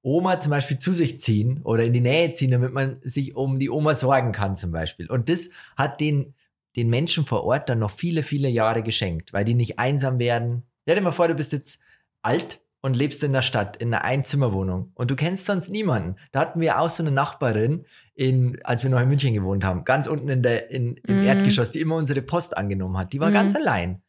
Oma 0.05 0.39
zum 0.39 0.51
Beispiel 0.51 0.77
zu 0.77 0.93
sich 0.93 1.19
ziehen 1.19 1.61
oder 1.63 1.83
in 1.83 1.91
die 1.93 1.99
Nähe 2.01 2.31
ziehen, 2.33 2.51
damit 2.51 2.71
man 2.73 2.97
sich 3.01 3.35
um 3.35 3.59
die 3.59 3.69
Oma 3.69 3.95
sorgen 3.95 4.31
kann 4.31 4.55
zum 4.55 4.71
Beispiel. 4.71 5.09
Und 5.09 5.27
das 5.29 5.49
hat 5.75 5.99
den, 5.99 6.35
den 6.75 6.89
Menschen 6.89 7.25
vor 7.25 7.43
Ort 7.43 7.67
dann 7.69 7.79
noch 7.79 7.91
viele, 7.91 8.21
viele 8.23 8.47
Jahre 8.47 8.83
geschenkt, 8.83 9.33
weil 9.33 9.43
die 9.45 9.55
nicht 9.55 9.79
einsam 9.79 10.19
werden. 10.19 10.63
Stell 10.83 10.95
dir 10.97 11.01
mal 11.01 11.11
vor, 11.11 11.27
du 11.27 11.33
bist 11.33 11.51
jetzt 11.53 11.79
alt 12.21 12.61
und 12.81 12.95
lebst 12.95 13.23
in 13.23 13.33
der 13.33 13.41
Stadt, 13.41 13.77
in 13.77 13.91
einer 13.91 14.05
Einzimmerwohnung 14.05 14.91
und 14.93 15.09
du 15.09 15.15
kennst 15.15 15.45
sonst 15.47 15.69
niemanden. 15.69 16.17
Da 16.31 16.41
hatten 16.41 16.61
wir 16.61 16.79
auch 16.79 16.89
so 16.91 17.01
eine 17.01 17.11
Nachbarin, 17.11 17.85
in, 18.13 18.59
als 18.63 18.83
wir 18.83 18.91
noch 18.91 19.01
in 19.01 19.09
München 19.09 19.33
gewohnt 19.33 19.63
haben, 19.65 19.83
ganz 19.85 20.05
unten 20.05 20.29
in 20.29 20.43
der, 20.43 20.69
in, 20.69 20.95
im 21.07 21.17
Mhm. 21.17 21.23
Erdgeschoss, 21.23 21.71
die 21.71 21.81
immer 21.81 21.95
unsere 21.95 22.21
Post 22.21 22.55
angenommen 22.55 22.97
hat. 22.97 23.11
Die 23.11 23.19
war 23.19 23.29
Mhm. 23.29 23.33
ganz 23.33 23.55
allein. 23.55 24.03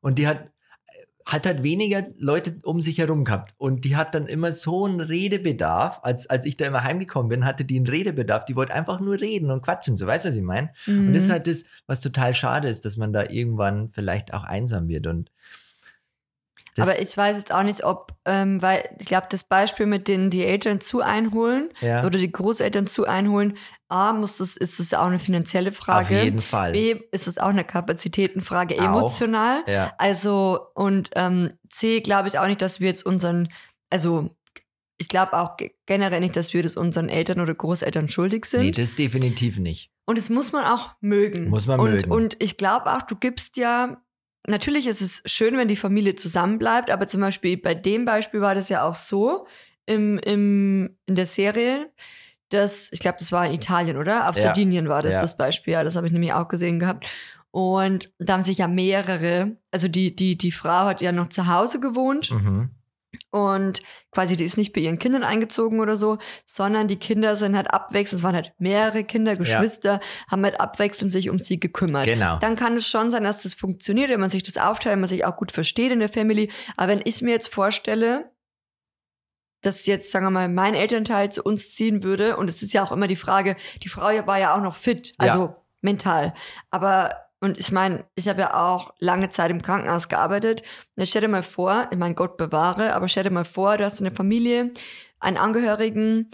Und 0.00 0.18
die 0.18 0.28
hat, 0.28 0.48
hat 1.26 1.46
halt 1.46 1.62
weniger 1.62 2.04
Leute 2.18 2.58
um 2.64 2.82
sich 2.82 2.98
herum 2.98 3.24
gehabt. 3.24 3.54
Und 3.56 3.84
die 3.86 3.96
hat 3.96 4.14
dann 4.14 4.26
immer 4.26 4.52
so 4.52 4.84
einen 4.84 5.00
Redebedarf, 5.00 6.00
als, 6.02 6.26
als 6.28 6.44
ich 6.44 6.56
da 6.58 6.66
immer 6.66 6.84
heimgekommen 6.84 7.30
bin, 7.30 7.46
hatte 7.46 7.64
die 7.64 7.76
einen 7.76 7.86
Redebedarf. 7.86 8.44
Die 8.44 8.56
wollte 8.56 8.74
einfach 8.74 9.00
nur 9.00 9.18
reden 9.18 9.50
und 9.50 9.62
quatschen, 9.62 9.96
so 9.96 10.06
weißt 10.06 10.26
du, 10.26 10.28
was 10.28 10.36
ich 10.36 10.42
meine? 10.42 10.70
Und 10.86 11.14
das 11.14 11.22
ist 11.22 11.28
Mhm. 11.28 11.32
halt 11.32 11.46
das, 11.46 11.64
was 11.86 12.00
total 12.02 12.34
schade 12.34 12.68
ist, 12.68 12.84
dass 12.84 12.96
man 12.98 13.12
da 13.14 13.24
irgendwann 13.24 13.90
vielleicht 13.92 14.34
auch 14.34 14.44
einsam 14.44 14.88
wird. 14.88 15.06
Und 15.06 15.30
Aber 16.76 17.00
ich 17.00 17.16
weiß 17.16 17.36
jetzt 17.36 17.52
auch 17.52 17.62
nicht, 17.62 17.84
ob, 17.84 18.12
ähm, 18.24 18.60
weil 18.60 18.82
ich 18.98 19.06
glaube, 19.06 19.28
das 19.30 19.44
Beispiel 19.44 19.86
mit 19.86 20.08
den 20.08 20.28
die 20.30 20.44
Eltern 20.44 20.80
zu 20.80 21.02
einholen 21.02 21.68
ja, 21.80 22.04
oder 22.04 22.18
die 22.18 22.32
Großeltern 22.32 22.86
zu 22.88 23.06
einholen, 23.06 23.56
A, 23.94 24.12
muss 24.12 24.38
das, 24.38 24.56
ist 24.56 24.80
das 24.80 24.92
auch 24.94 25.06
eine 25.06 25.18
finanzielle 25.18 25.70
auf 25.70 25.76
Frage. 25.76 26.22
jeden 26.22 26.42
Fall. 26.42 26.72
B, 26.72 27.00
ist 27.12 27.28
es 27.28 27.38
auch 27.38 27.48
eine 27.48 27.64
Kapazitätenfrage 27.64 28.74
Auch. 28.80 28.84
emotional. 28.84 29.62
Ja, 29.66 29.94
Also, 29.98 30.60
und 30.74 31.10
ähm, 31.14 31.52
C, 31.70 32.00
glaube 32.00 32.28
ich 32.28 32.38
auch 32.38 32.46
nicht, 32.46 32.60
dass 32.62 32.80
wir 32.80 32.88
jetzt 32.88 33.06
unseren 33.06 33.48
also 33.90 34.30
ich 34.98 35.08
glaube 35.08 35.34
auch 35.34 35.56
ge- 35.56 35.72
generell 35.86 36.20
nicht, 36.20 36.36
dass 36.36 36.54
wir 36.54 36.62
das 36.62 36.76
unseren 36.76 37.08
Eltern 37.08 37.40
oder 37.40 37.54
Großeltern 37.54 38.08
schuldig 38.08 38.44
sind. 38.44 38.60
Nee, 38.62 38.70
das 38.70 38.94
definitiv 38.94 39.58
nicht. 39.58 39.90
Und 40.06 40.18
das 40.18 40.30
muss 40.30 40.52
man 40.52 40.64
auch 40.64 40.94
mögen. 41.00 41.48
Muss 41.48 41.66
man 41.66 41.80
und, 41.80 41.90
mögen. 41.90 42.10
Und 42.10 42.36
ich 42.40 42.56
glaube 42.56 42.92
auch, 42.92 43.02
du 43.02 43.16
gibst 43.16 43.56
ja, 43.56 44.00
natürlich 44.46 44.86
ist 44.86 45.00
es 45.00 45.22
schön, 45.26 45.56
wenn 45.56 45.68
die 45.68 45.76
Familie 45.76 46.14
zusammenbleibt, 46.14 46.90
aber 46.90 47.06
zum 47.06 47.20
Beispiel 47.20 47.56
bei 47.56 47.74
dem 47.74 48.04
Beispiel 48.04 48.40
war 48.40 48.54
das 48.54 48.68
ja 48.68 48.84
auch 48.84 48.94
so 48.94 49.46
im, 49.86 50.18
im, 50.18 50.96
in 51.06 51.14
der 51.14 51.26
Serie, 51.26 51.90
dass, 52.54 52.88
ich 52.92 53.00
glaube, 53.00 53.16
das 53.18 53.32
war 53.32 53.46
in 53.46 53.52
Italien, 53.52 53.96
oder? 53.96 54.28
Auf 54.28 54.36
Ja. 54.36 54.44
Sardinien 54.44 54.88
war 54.88 55.02
das 55.02 55.14
Ja. 55.14 55.20
das 55.20 55.36
Beispiel, 55.36 55.74
ja, 55.74 55.84
das 55.84 55.96
habe 55.96 56.06
ich 56.06 56.12
nämlich 56.12 56.32
auch 56.32 56.48
gesehen 56.48 56.78
gehabt. 56.78 57.06
Und 57.50 58.10
da 58.18 58.32
haben 58.34 58.42
sich 58.42 58.58
ja 58.58 58.66
mehrere, 58.68 59.56
also 59.70 59.86
die, 59.88 60.16
die, 60.16 60.36
die 60.36 60.50
Frau 60.52 60.86
hat 60.86 61.00
ja 61.02 61.12
noch 61.12 61.28
zu 61.28 61.46
Hause 61.46 61.78
gewohnt 61.78 62.30
Mhm. 62.32 62.70
und 63.30 63.80
quasi, 64.10 64.34
die 64.36 64.42
ist 64.44 64.56
nicht 64.58 64.72
bei 64.72 64.80
ihren 64.80 64.98
Kindern 64.98 65.22
eingezogen 65.22 65.78
oder 65.80 65.96
so, 65.96 66.18
sondern 66.44 66.88
die 66.88 66.96
Kinder 66.98 67.36
sind 67.36 67.54
halt 67.56 67.72
abwechselnd, 67.72 68.18
es 68.20 68.24
waren 68.24 68.34
halt 68.34 68.52
mehrere 68.58 69.04
Kinder, 69.04 69.36
Geschwister, 69.36 70.00
haben 70.28 70.42
halt 70.42 70.60
abwechselnd 70.60 71.12
sich 71.12 71.30
um 71.30 71.38
sie 71.38 71.60
gekümmert. 71.60 72.06
Genau. 72.06 72.38
Dann 72.40 72.56
kann 72.56 72.74
es 72.76 72.88
schon 72.88 73.10
sein, 73.12 73.22
dass 73.24 73.38
das 73.42 73.54
funktioniert, 73.54 74.10
wenn 74.10 74.20
man 74.20 74.30
sich 74.30 74.42
das 74.42 74.56
aufteilt, 74.56 74.94
wenn 74.94 75.00
man 75.00 75.08
sich 75.08 75.24
auch 75.24 75.36
gut 75.36 75.52
versteht 75.52 75.92
in 75.92 76.00
der 76.00 76.08
Family. 76.08 76.50
Aber 76.76 76.88
wenn 76.88 77.02
ich 77.04 77.22
mir 77.22 77.30
jetzt 77.32 77.48
vorstelle, 77.54 78.30
dass 79.66 79.86
jetzt, 79.86 80.10
sagen 80.10 80.26
wir 80.26 80.30
mal, 80.30 80.48
mein 80.48 80.74
Elternteil 80.74 81.30
zu 81.30 81.42
uns 81.42 81.74
ziehen 81.74 82.02
würde, 82.02 82.36
und 82.36 82.48
es 82.48 82.62
ist 82.62 82.72
ja 82.72 82.82
auch 82.84 82.92
immer 82.92 83.06
die 83.06 83.16
Frage, 83.16 83.56
die 83.82 83.88
Frau 83.88 84.08
war 84.26 84.38
ja 84.38 84.54
auch 84.56 84.60
noch 84.62 84.74
fit, 84.74 85.14
also 85.18 85.54
mental. 85.82 86.34
Aber, 86.70 87.14
und 87.40 87.58
ich 87.58 87.72
meine, 87.72 88.04
ich 88.14 88.28
habe 88.28 88.40
ja 88.42 88.54
auch 88.72 88.94
lange 88.98 89.28
Zeit 89.28 89.50
im 89.50 89.60
Krankenhaus 89.62 90.08
gearbeitet. 90.08 90.62
Jetzt 90.96 91.10
stell 91.10 91.22
dir 91.22 91.28
mal 91.28 91.42
vor, 91.42 91.88
ich 91.90 91.98
meine, 91.98 92.14
Gott 92.14 92.36
bewahre, 92.36 92.94
aber 92.94 93.08
stell 93.08 93.24
dir 93.24 93.30
mal 93.30 93.44
vor, 93.44 93.76
du 93.76 93.84
hast 93.84 94.00
eine 94.00 94.14
Familie, 94.14 94.72
einen 95.20 95.36
Angehörigen 95.36 96.30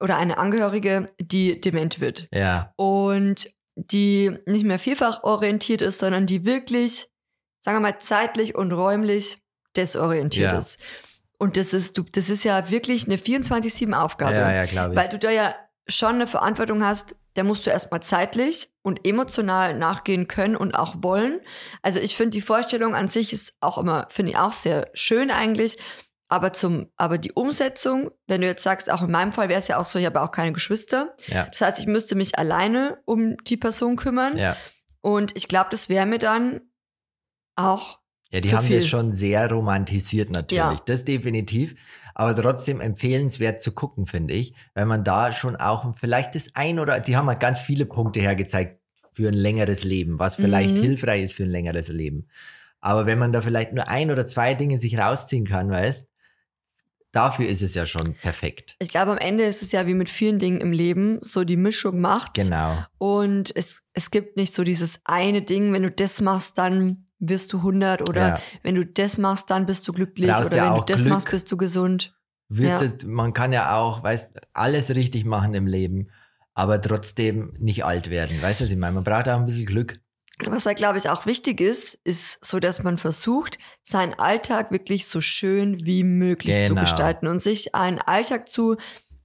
oder 0.00 0.16
eine 0.16 0.38
Angehörige, 0.38 1.06
die 1.20 1.60
dement 1.60 2.00
wird 2.00 2.28
Ja. 2.32 2.72
und 2.76 3.50
die 3.76 4.36
nicht 4.46 4.64
mehr 4.64 4.78
vielfach 4.78 5.22
orientiert 5.24 5.82
ist, 5.82 5.98
sondern 5.98 6.26
die 6.26 6.44
wirklich, 6.44 7.08
sagen 7.60 7.76
wir 7.78 7.80
mal, 7.80 7.98
zeitlich 7.98 8.54
und 8.54 8.72
räumlich 8.72 9.38
desorientiert 9.76 10.52
Ja. 10.52 10.58
ist. 10.58 10.78
Und 11.44 11.58
das 11.58 11.74
ist, 11.74 11.98
du, 11.98 12.04
das 12.04 12.30
ist 12.30 12.42
ja 12.42 12.70
wirklich 12.70 13.04
eine 13.04 13.16
24-7-Aufgabe. 13.16 14.32
Ja, 14.32 14.50
ja, 14.50 14.64
glaube 14.64 14.94
ich. 14.94 14.98
Weil 14.98 15.10
du 15.10 15.18
da 15.18 15.30
ja 15.30 15.54
schon 15.86 16.14
eine 16.14 16.26
Verantwortung 16.26 16.82
hast, 16.82 17.16
da 17.34 17.42
musst 17.42 17.66
du 17.66 17.70
erstmal 17.70 18.00
zeitlich 18.00 18.70
und 18.80 19.06
emotional 19.06 19.74
nachgehen 19.74 20.26
können 20.26 20.56
und 20.56 20.74
auch 20.74 20.94
wollen. 21.02 21.40
Also 21.82 22.00
ich 22.00 22.16
finde, 22.16 22.30
die 22.30 22.40
Vorstellung 22.40 22.94
an 22.94 23.08
sich 23.08 23.34
ist 23.34 23.58
auch 23.60 23.76
immer, 23.76 24.06
finde 24.08 24.30
ich 24.30 24.38
auch 24.38 24.54
sehr 24.54 24.88
schön 24.94 25.30
eigentlich. 25.30 25.76
Aber 26.28 26.54
zum, 26.54 26.90
aber 26.96 27.18
die 27.18 27.32
Umsetzung, 27.32 28.10
wenn 28.26 28.40
du 28.40 28.46
jetzt 28.46 28.62
sagst, 28.62 28.90
auch 28.90 29.02
in 29.02 29.10
meinem 29.10 29.34
Fall 29.34 29.50
wäre 29.50 29.60
es 29.60 29.68
ja 29.68 29.76
auch 29.76 29.84
so, 29.84 29.98
ich 29.98 30.06
habe 30.06 30.22
auch 30.22 30.30
keine 30.30 30.54
Geschwister. 30.54 31.14
Ja. 31.26 31.44
Das 31.52 31.60
heißt, 31.60 31.78
ich 31.78 31.86
müsste 31.86 32.14
mich 32.14 32.38
alleine 32.38 33.02
um 33.04 33.36
die 33.44 33.58
Person 33.58 33.96
kümmern. 33.96 34.38
Ja. 34.38 34.56
Und 35.02 35.36
ich 35.36 35.46
glaube, 35.46 35.68
das 35.70 35.90
wäre 35.90 36.06
mir 36.06 36.18
dann 36.18 36.62
auch 37.54 37.98
Ja, 38.34 38.40
die 38.40 38.54
haben 38.54 38.66
viel. 38.66 38.76
das 38.76 38.86
schon 38.88 39.12
sehr 39.12 39.48
romantisiert 39.50 40.30
natürlich. 40.30 40.58
Ja. 40.58 40.80
Das 40.86 41.04
definitiv. 41.04 41.74
Aber 42.16 42.34
trotzdem 42.34 42.80
empfehlenswert 42.80 43.60
zu 43.62 43.72
gucken, 43.72 44.06
finde 44.06 44.34
ich, 44.34 44.54
weil 44.74 44.86
man 44.86 45.02
da 45.04 45.32
schon 45.32 45.56
auch 45.56 45.96
vielleicht 45.96 46.34
das 46.34 46.50
ein 46.54 46.78
oder 46.78 47.00
die 47.00 47.16
haben 47.16 47.28
halt 47.28 47.40
ganz 47.40 47.58
viele 47.60 47.86
Punkte 47.86 48.20
hergezeigt 48.20 48.80
für 49.12 49.28
ein 49.28 49.34
längeres 49.34 49.84
Leben, 49.84 50.18
was 50.18 50.36
vielleicht 50.36 50.76
Mhm. 50.76 50.82
hilfreich 50.82 51.22
ist 51.22 51.34
für 51.34 51.44
ein 51.44 51.50
längeres 51.50 51.88
Leben. 51.88 52.26
Aber 52.80 53.06
wenn 53.06 53.18
man 53.18 53.32
da 53.32 53.40
vielleicht 53.40 53.72
nur 53.72 53.88
ein 53.88 54.10
oder 54.10 54.26
zwei 54.26 54.54
Dinge 54.54 54.78
sich 54.78 54.98
rausziehen 54.98 55.46
kann, 55.46 55.70
weißt, 55.70 56.08
dafür 57.12 57.46
ist 57.46 57.62
es 57.62 57.74
ja 57.74 57.86
schon 57.86 58.14
perfekt. 58.14 58.76
Ich 58.80 58.88
glaube, 58.90 59.12
am 59.12 59.18
Ende 59.18 59.44
ist 59.44 59.62
es 59.62 59.72
ja 59.72 59.86
wie 59.86 59.94
mit 59.94 60.08
vielen 60.08 60.38
Dingen 60.38 60.60
im 60.60 60.72
Leben, 60.72 61.18
so 61.22 61.44
die 61.44 61.56
Mischung 61.56 62.00
macht. 62.00 62.34
Genau. 62.34 62.84
Und 62.98 63.54
es, 63.56 63.82
es 63.92 64.10
gibt 64.10 64.36
nicht 64.36 64.54
so 64.54 64.64
dieses 64.64 65.00
eine 65.04 65.42
Ding, 65.42 65.72
wenn 65.72 65.84
du 65.84 65.90
das 65.90 66.20
machst, 66.20 66.58
dann 66.58 67.03
wirst 67.28 67.52
du 67.52 67.58
100 67.58 68.08
oder 68.08 68.28
Ja. 68.28 68.38
wenn 68.62 68.74
du 68.74 68.84
das 68.86 69.18
machst, 69.18 69.50
dann 69.50 69.66
bist 69.66 69.86
du 69.88 69.92
glücklich 69.92 70.30
Brauchst 70.30 70.46
oder 70.46 70.56
ja 70.56 70.70
wenn 70.72 70.80
du 70.80 70.84
das 70.86 71.02
Glück. 71.02 71.12
machst, 71.12 71.30
bist 71.30 71.50
du 71.52 71.56
gesund. 71.56 72.14
Wüsstest, 72.48 73.04
man 73.06 73.32
kann 73.32 73.52
ja 73.52 73.76
auch, 73.76 74.02
weißt, 74.02 74.30
alles 74.52 74.90
richtig 74.94 75.24
machen 75.24 75.54
im 75.54 75.66
Leben, 75.66 76.08
aber 76.54 76.80
trotzdem 76.80 77.52
nicht 77.58 77.84
alt 77.84 78.10
werden. 78.10 78.40
Weißt 78.40 78.60
du, 78.60 78.64
was 78.64 78.70
ich 78.70 78.76
meine? 78.76 78.94
Man 78.94 79.04
braucht 79.04 79.28
auch 79.28 79.38
ein 79.38 79.46
bisschen 79.46 79.66
Glück. 79.66 79.98
Was 80.46 80.66
halt, 80.66 80.76
glaube 80.78 80.98
ich, 80.98 81.08
auch 81.08 81.26
wichtig 81.26 81.60
ist, 81.60 81.94
ist 82.04 82.44
so, 82.44 82.58
dass 82.60 82.82
man 82.82 82.98
versucht, 82.98 83.58
seinen 83.82 84.14
Alltag 84.14 84.72
wirklich 84.72 85.06
so 85.06 85.20
schön 85.20 85.86
wie 85.86 86.02
möglich 86.04 86.62
zu 86.64 86.70
Genau. 86.70 86.80
gestalten 86.82 87.28
und 87.28 87.38
sich 87.38 87.74
einen 87.74 87.98
Alltag 88.00 88.48
zu 88.48 88.76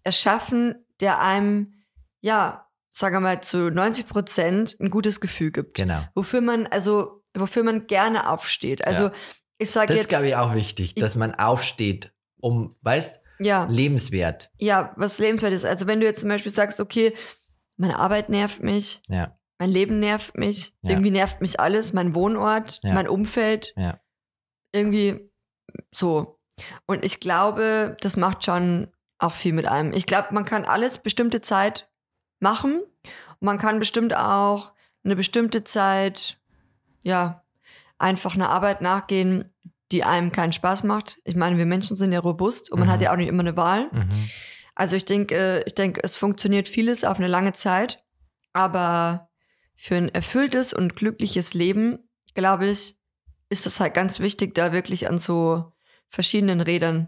erschaffen, 0.03 0.75
der 1.01 1.19
einem, 1.19 1.73
ja, 2.21 2.67
sagen 2.89 3.15
wir 3.15 3.19
mal, 3.21 3.41
zu 3.41 3.69
90 3.69 4.07
Prozent 4.07 4.75
ein 4.79 4.89
gutes 4.89 5.19
Gefühl 5.19 5.51
gibt. 5.51 5.77
Genau. 5.77 6.01
Wofür 6.15 6.41
man, 6.41 6.67
also, 6.67 7.18
wofür 7.37 7.63
man 7.63 7.87
gerne 7.87 8.29
aufsteht. 8.29 8.85
Also, 8.85 9.03
Ja. 9.05 9.11
ich 9.57 9.71
sage 9.71 9.87
Das 9.87 9.95
ist, 9.95 10.01
jetzt, 10.03 10.09
glaube 10.09 10.27
ich, 10.27 10.35
auch 10.35 10.53
wichtig, 10.55 10.95
dass 10.95 11.15
man 11.15 11.33
aufsteht, 11.35 12.13
um, 12.41 12.75
weißt, 12.81 13.19
ja, 13.39 13.65
lebenswert. 13.65 14.51
ja, 14.57 14.93
was 14.97 15.19
lebenswert 15.19 15.53
ist. 15.53 15.65
Also, 15.65 15.87
wenn 15.87 15.99
du 15.99 16.05
jetzt 16.05 16.21
zum 16.21 16.29
Beispiel 16.29 16.51
sagst, 16.51 16.79
okay, 16.79 17.13
meine 17.77 17.97
Arbeit 17.99 18.29
nervt 18.29 18.61
mich, 18.61 19.01
Ja. 19.07 19.37
mein 19.59 19.69
Leben 19.69 19.99
nervt 19.99 20.37
mich, 20.37 20.73
Ja. 20.81 20.91
irgendwie 20.91 21.11
nervt 21.11 21.39
mich 21.41 21.59
alles, 21.59 21.93
mein 21.93 22.13
Wohnort, 22.15 22.79
mein 22.83 23.07
Umfeld, 23.07 23.73
Ja. 23.77 23.99
irgendwie 24.73 25.31
so. 25.93 26.39
Und 26.87 27.05
ich 27.05 27.19
glaube, 27.19 27.95
das 28.01 28.17
macht 28.17 28.43
schon 28.43 28.91
auch 29.17 29.31
viel 29.33 29.53
mit 29.53 29.65
einem. 29.67 29.93
Ich 29.93 30.05
glaube, 30.05 30.33
man 30.33 30.45
kann 30.45 30.65
alles 30.65 30.97
bestimmte 30.97 31.41
Zeit 31.41 31.89
machen 32.41 32.81
und 32.81 33.41
man 33.45 33.57
kann 33.57 33.79
bestimmt 33.79 34.15
auch 34.15 34.71
eine 35.03 35.15
bestimmte 35.15 35.63
Zeit, 35.63 36.38
ja, 37.03 37.43
einfach 37.97 38.35
einer 38.35 38.49
Arbeit 38.49 38.81
nachgehen, 38.81 39.53
die 39.91 40.03
einem 40.03 40.31
keinen 40.31 40.51
Spaß 40.53 40.83
macht. 40.83 41.19
Ich 41.25 41.35
meine, 41.35 41.57
wir 41.57 41.65
Menschen 41.65 41.97
sind 41.97 42.11
ja 42.11 42.19
robust 42.19 42.71
und 42.71 42.79
man 42.79 42.87
Mhm. 42.87 42.91
hat 42.91 43.01
ja 43.01 43.11
auch 43.11 43.17
nicht 43.17 43.27
immer 43.27 43.41
eine 43.41 43.57
Wahl. 43.57 43.89
Mhm. 43.91 44.29
Also 44.75 44.95
ich 44.95 45.05
denke, 45.05 45.35
äh, 45.35 45.63
ich 45.65 45.75
denke, 45.75 46.01
es 46.03 46.15
funktioniert 46.15 46.67
vieles 46.67 47.03
auf 47.03 47.17
eine 47.17 47.27
lange 47.27 47.53
Zeit, 47.53 48.03
aber 48.53 49.29
für 49.75 49.95
ein 49.95 50.09
erfülltes 50.09 50.73
und 50.73 50.95
glückliches 50.95 51.53
Leben, 51.53 52.09
glaube 52.35 52.67
ich, 52.67 52.95
ist 53.49 53.65
es 53.65 53.79
halt 53.79 53.93
ganz 53.93 54.19
wichtig, 54.19 54.53
da 54.53 54.71
wirklich 54.71 55.09
an 55.09 55.17
so 55.17 55.73
verschiedenen 56.09 56.59
Rädern 56.61 57.07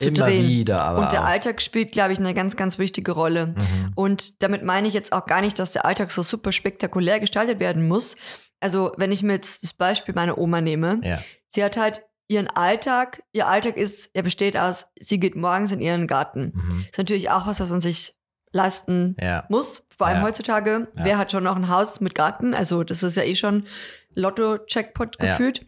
zu 0.00 0.08
Immer 0.08 0.26
drehen. 0.26 0.46
wieder, 0.48 0.82
aber. 0.82 1.02
und 1.02 1.12
der 1.12 1.22
auch. 1.22 1.26
Alltag 1.26 1.62
spielt, 1.62 1.92
glaube 1.92 2.12
ich, 2.12 2.18
eine 2.18 2.34
ganz, 2.34 2.56
ganz 2.56 2.78
wichtige 2.78 3.12
Rolle. 3.12 3.48
Mhm. 3.48 3.92
Und 3.94 4.42
damit 4.42 4.64
meine 4.64 4.88
ich 4.88 4.94
jetzt 4.94 5.12
auch 5.12 5.26
gar 5.26 5.40
nicht, 5.40 5.58
dass 5.58 5.72
der 5.72 5.84
Alltag 5.84 6.10
so 6.10 6.22
super 6.22 6.50
spektakulär 6.52 7.20
gestaltet 7.20 7.60
werden 7.60 7.86
muss. 7.86 8.16
Also, 8.60 8.92
wenn 8.96 9.12
ich 9.12 9.22
mir 9.22 9.34
jetzt 9.34 9.62
das 9.62 9.72
Beispiel 9.72 10.14
meiner 10.14 10.36
Oma 10.36 10.60
nehme, 10.60 11.00
Ja. 11.04 11.22
sie 11.48 11.62
hat 11.64 11.76
halt 11.76 12.02
ihren 12.28 12.48
Alltag, 12.48 13.22
ihr 13.32 13.46
Alltag 13.48 13.76
ist, 13.76 14.10
er 14.14 14.22
besteht 14.22 14.56
aus, 14.56 14.86
sie 15.00 15.18
geht 15.20 15.34
morgens 15.36 15.72
in 15.72 15.80
ihren 15.80 16.06
Garten. 16.06 16.52
Mhm. 16.54 16.86
Ist 16.90 16.98
natürlich 16.98 17.30
auch 17.30 17.46
was, 17.46 17.60
was 17.60 17.70
man 17.70 17.80
sich 17.80 18.14
leisten 18.52 19.16
Ja. 19.20 19.44
muss, 19.48 19.84
vor 19.96 20.08
allem 20.08 20.18
Ja. 20.18 20.22
heutzutage. 20.24 20.88
Wer 20.94 21.18
hat 21.18 21.30
schon 21.30 21.44
noch 21.44 21.56
ein 21.56 21.68
Haus 21.68 22.00
mit 22.00 22.14
Garten? 22.16 22.52
Also, 22.54 22.82
das 22.84 23.02
ist 23.04 23.16
ja 23.16 23.22
eh 23.22 23.36
schon 23.36 23.66
Lotto-Checkpot 24.14 25.18
gefühlt. 25.18 25.66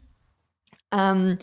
Ähm, 0.93 1.39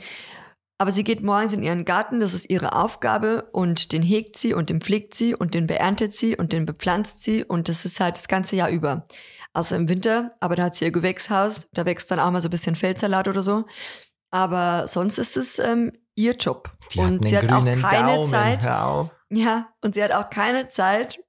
aber 0.80 0.92
sie 0.92 1.04
geht 1.04 1.22
morgens 1.22 1.54
in 1.54 1.62
ihren 1.62 1.84
Garten, 1.84 2.22
das 2.22 2.34
ist 2.34 2.50
ihre 2.50 2.74
Aufgabe 2.74 3.50
und 3.52 3.92
den 3.92 4.02
hegt 4.02 4.38
sie 4.38 4.54
und 4.54 4.70
den 4.70 4.80
pflegt 4.80 5.13
sie 5.13 5.36
und 5.36 5.54
den 5.54 5.68
beerntet 5.68 6.13
sie 6.13 6.38
und 6.38 6.54
den 6.54 6.65
bepflanzt 6.65 7.22
sie 7.22 7.44
und 7.44 7.68
das 7.68 7.84
ist 7.84 8.00
halt 8.00 8.15
das 8.15 8.30
ganze 8.30 8.56
Jahr 8.56 8.70
über. 8.70 9.06
Außer 9.54 9.76
im 9.76 9.89
Winter, 9.89 10.38
aber 10.39 10.56
da 10.56 10.63
hat 10.63 10.76
sie 10.76 10.86
ihr 10.86 10.92
Gewächshaus, 10.92 11.68
da 11.74 11.86
wächst 11.86 12.10
dann 12.12 12.20
auch 12.22 12.32
mal 12.32 12.39
so 12.42 12.48
ein 12.48 12.52
bisschen 12.52 12.78
Feldsalat 12.78 13.28
oder 13.28 13.42
so. 13.42 13.65
Aber 14.32 14.88
sonst 14.88 15.18
ist 15.18 15.36
es 15.36 15.60
ähm, 15.60 15.92
ihr 16.15 16.36
Job. 16.36 16.72
Die 16.94 17.00
und 17.00 17.26
hat 17.26 17.30
sie 17.30 17.38
hat 17.38 17.52
auch 17.52 17.65
keine 17.65 18.13
Daumen. 18.13 18.30
Zeit, 18.30 18.63
ja, 19.32 19.68
und 19.82 19.96
sie 19.96 20.04
hat 20.04 20.13
auch 20.13 20.30
keine 20.30 20.70
Zeit, 20.70 21.20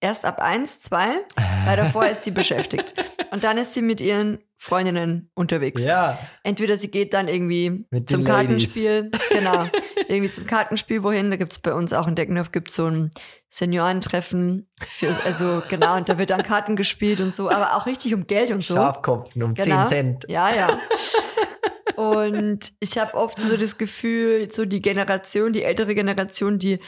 erst 0.00 0.24
ab 0.24 0.40
eins, 0.40 0.80
zwei, 0.80 1.24
weil 1.64 1.76
davor 1.76 2.06
ist 2.06 2.24
sie 2.24 2.32
beschäftigt. 2.32 2.94
Und 3.30 3.44
dann 3.44 3.56
ist 3.56 3.72
sie 3.72 3.80
mit 3.80 4.02
ihren 4.02 4.40
Freundinnen 4.62 5.28
unterwegs. 5.34 5.82
Ja. 5.82 6.16
Entweder 6.44 6.76
sie 6.76 6.88
geht 6.88 7.14
dann 7.14 7.26
irgendwie 7.26 7.84
Mit 7.90 8.08
zum. 8.08 8.22
Kartenspiel, 8.22 9.10
genau, 9.28 9.66
irgendwie 10.08 10.30
zum 10.30 10.46
Kartenspiel, 10.46 11.02
wohin, 11.02 11.32
da 11.32 11.36
gibt's 11.36 11.58
bei 11.58 11.74
uns 11.74 11.92
auch 11.92 12.06
in 12.06 12.14
Deckendorf 12.14 12.52
gibt's 12.52 12.76
so 12.76 12.86
ein 12.86 13.10
Seniorentreffen, 13.48 14.70
für, 14.80 15.12
also 15.24 15.64
genau, 15.68 15.96
und 15.96 16.08
da 16.08 16.16
wird 16.16 16.30
dann 16.30 16.44
Karten 16.44 16.76
gespielt 16.76 17.20
und 17.20 17.34
so, 17.34 17.50
aber 17.50 17.76
auch 17.76 17.86
richtig 17.86 18.14
um 18.14 18.28
Geld 18.28 18.52
und 18.52 18.64
so. 18.64 18.74
Schafkopfen 18.74 19.42
um 19.42 19.54
Genau. 19.54 19.84
10 19.84 19.86
Cent. 19.88 20.26
Ja, 20.28 20.54
ja. 20.54 20.78
Und 21.96 22.72
ich 22.80 22.96
habe 22.96 23.14
oft 23.14 23.38
so 23.38 23.56
das 23.56 23.76
Gefühl, 23.76 24.50
so 24.50 24.64
die 24.64 24.80
Generation, 24.80 25.52
die 25.52 25.62
ältere 25.62 25.94
Generation, 25.94 26.58
die, 26.58 26.80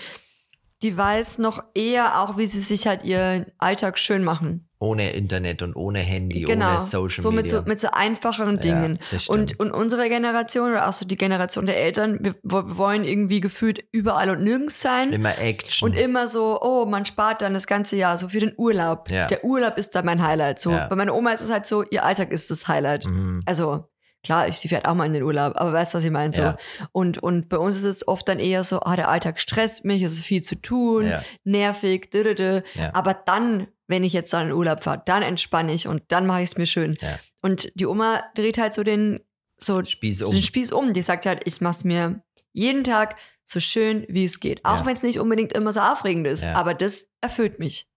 die 0.83 0.97
weiß 0.97 1.39
noch 1.39 1.63
eher 1.75 2.21
auch, 2.23 2.39
wie 2.39 2.47
sie 2.47 2.61
sich 2.61 2.87
halt 2.87 3.05
ihren 3.05 3.47
Alltag 3.59 3.99
schön 3.99 4.25
machen. 4.25 4.67
Ohne 4.85 5.11
Internet 5.11 5.63
und 5.63 5.75
ohne 5.77 5.99
Handy, 6.01 6.43
genau. 6.43 6.71
ohne 6.73 6.81
Social 6.81 7.23
so 7.23 7.31
mit 7.31 7.47
Media. 7.47 7.61
so 7.63 7.67
mit 7.69 7.81
so 7.81 7.89
einfacheren 7.93 8.57
Ja, 8.57 8.61
Dingen. 8.61 8.99
stimmt. 9.17 9.29
und, 9.29 9.61
und 9.61 9.73
unsere 9.73 10.09
Generation 10.09 10.71
oder 10.71 10.89
auch 10.89 10.93
so 10.93 11.07
die 11.07 11.17
Generation 11.17 11.67
der 11.67 11.77
Eltern, 11.79 12.19
wir, 12.21 12.35
wir 12.43 12.77
wollen 12.77 13.05
irgendwie 13.05 13.41
gefühlt 13.41 13.83
überall 13.93 14.31
und 14.31 14.43
nirgends 14.45 14.81
sein. 14.81 15.13
Immer 15.13 15.39
Action. 15.39 15.89
Und 15.89 15.97
immer 15.99 16.29
so, 16.29 16.61
oh, 16.61 16.87
man 16.87 17.05
spart 17.05 17.43
dann 17.43 17.55
das 17.55 17.67
ganze 17.67 17.97
Jahr 17.97 18.17
so 18.19 18.29
für 18.29 18.41
den 18.41 18.53
Urlaub. 18.57 19.11
Ja. 19.11 19.27
Der 19.29 19.45
Urlaub 19.45 19.79
ist 19.79 19.95
dann 19.95 20.05
mein 20.05 20.23
Highlight. 20.23 20.59
So, 20.61 20.71
Ja. 20.71 20.89
bei 20.89 20.97
meiner 20.97 21.15
Oma 21.15 21.33
ist 21.33 21.41
es 21.41 21.51
halt 21.51 21.67
so, 21.67 21.83
ihr 21.83 22.05
Alltag 22.05 22.31
ist 22.31 22.51
das 22.51 22.69
Highlight. 22.69 23.07
Mhm. 23.07 23.43
Also 23.47 23.89
klar, 24.23 24.49
ich, 24.49 24.57
sie 24.57 24.69
fährt 24.69 24.87
auch 24.89 24.95
mal 24.95 25.05
in 25.05 25.13
den 25.13 25.23
Urlaub, 25.23 25.53
aber 25.57 25.73
weißt 25.75 25.93
du, 25.93 25.99
was 25.99 26.05
ich 26.05 26.11
meine? 26.11 26.33
So. 26.33 26.41
Ja. 26.41 26.57
Und, 26.93 27.19
und 27.23 27.51
bei 27.51 27.59
uns 27.59 27.77
ist 27.77 27.85
es 27.85 28.09
oft 28.09 28.27
dann 28.27 28.39
eher 28.39 28.65
so, 28.65 28.81
ah, 28.81 28.97
der 28.97 29.09
Alltag 29.11 29.39
stresst 29.39 29.85
mich, 29.85 30.03
es 30.03 30.13
ist 30.15 30.23
viel 30.25 30.43
zu 30.43 30.55
tun, 30.57 31.07
Ja. 31.07 31.21
nervig, 31.45 32.11
dödödö. 32.11 32.63
Ja. 32.75 32.91
aber 32.95 33.13
dann, 33.15 33.67
wenn 33.87 34.05
ich 34.05 34.13
jetzt 34.13 34.33
dann 34.33 34.43
in 34.43 34.49
den 34.49 34.57
Urlaub 34.57 34.83
fahre, 34.83 35.03
dann 35.07 35.23
entspanne 35.23 35.73
ich 35.73 35.87
und 35.89 36.03
dann 36.09 36.27
mache 36.27 36.41
ich 36.43 36.51
es 36.51 36.57
mir 36.57 36.67
schön. 36.67 36.97
Ja. 37.01 37.19
Und 37.43 37.71
die 37.79 37.87
Oma 37.87 38.23
dreht 38.35 38.59
halt 38.59 38.73
so 38.73 38.83
den, 38.83 39.21
so 39.57 39.85
Spieß 39.85 40.23
um. 40.23 40.33
den 40.35 40.43
Spieß 40.43 40.73
um. 40.73 40.93
Die 40.93 41.03
sagt 41.03 41.27
halt, 41.27 41.43
ich 41.45 41.61
mach's 41.61 41.85
mir 41.85 42.23
jeden 42.53 42.85
Tag 42.85 43.17
so 43.45 43.61
schön, 43.61 44.07
wie 44.09 44.25
es 44.25 44.41
geht. 44.41 44.65
Auch 44.65 44.79
Ja. 44.81 44.87
wenn 44.87 44.95
es 44.95 45.03
nicht 45.03 45.19
unbedingt 45.21 45.53
immer 45.53 45.73
so 45.73 45.81
aufregend 45.81 46.27
ist, 46.27 46.45
Ja. 46.45 46.55
aber 46.55 46.73
das 46.75 47.07
erfüllt 47.21 47.59
mich. 47.59 47.89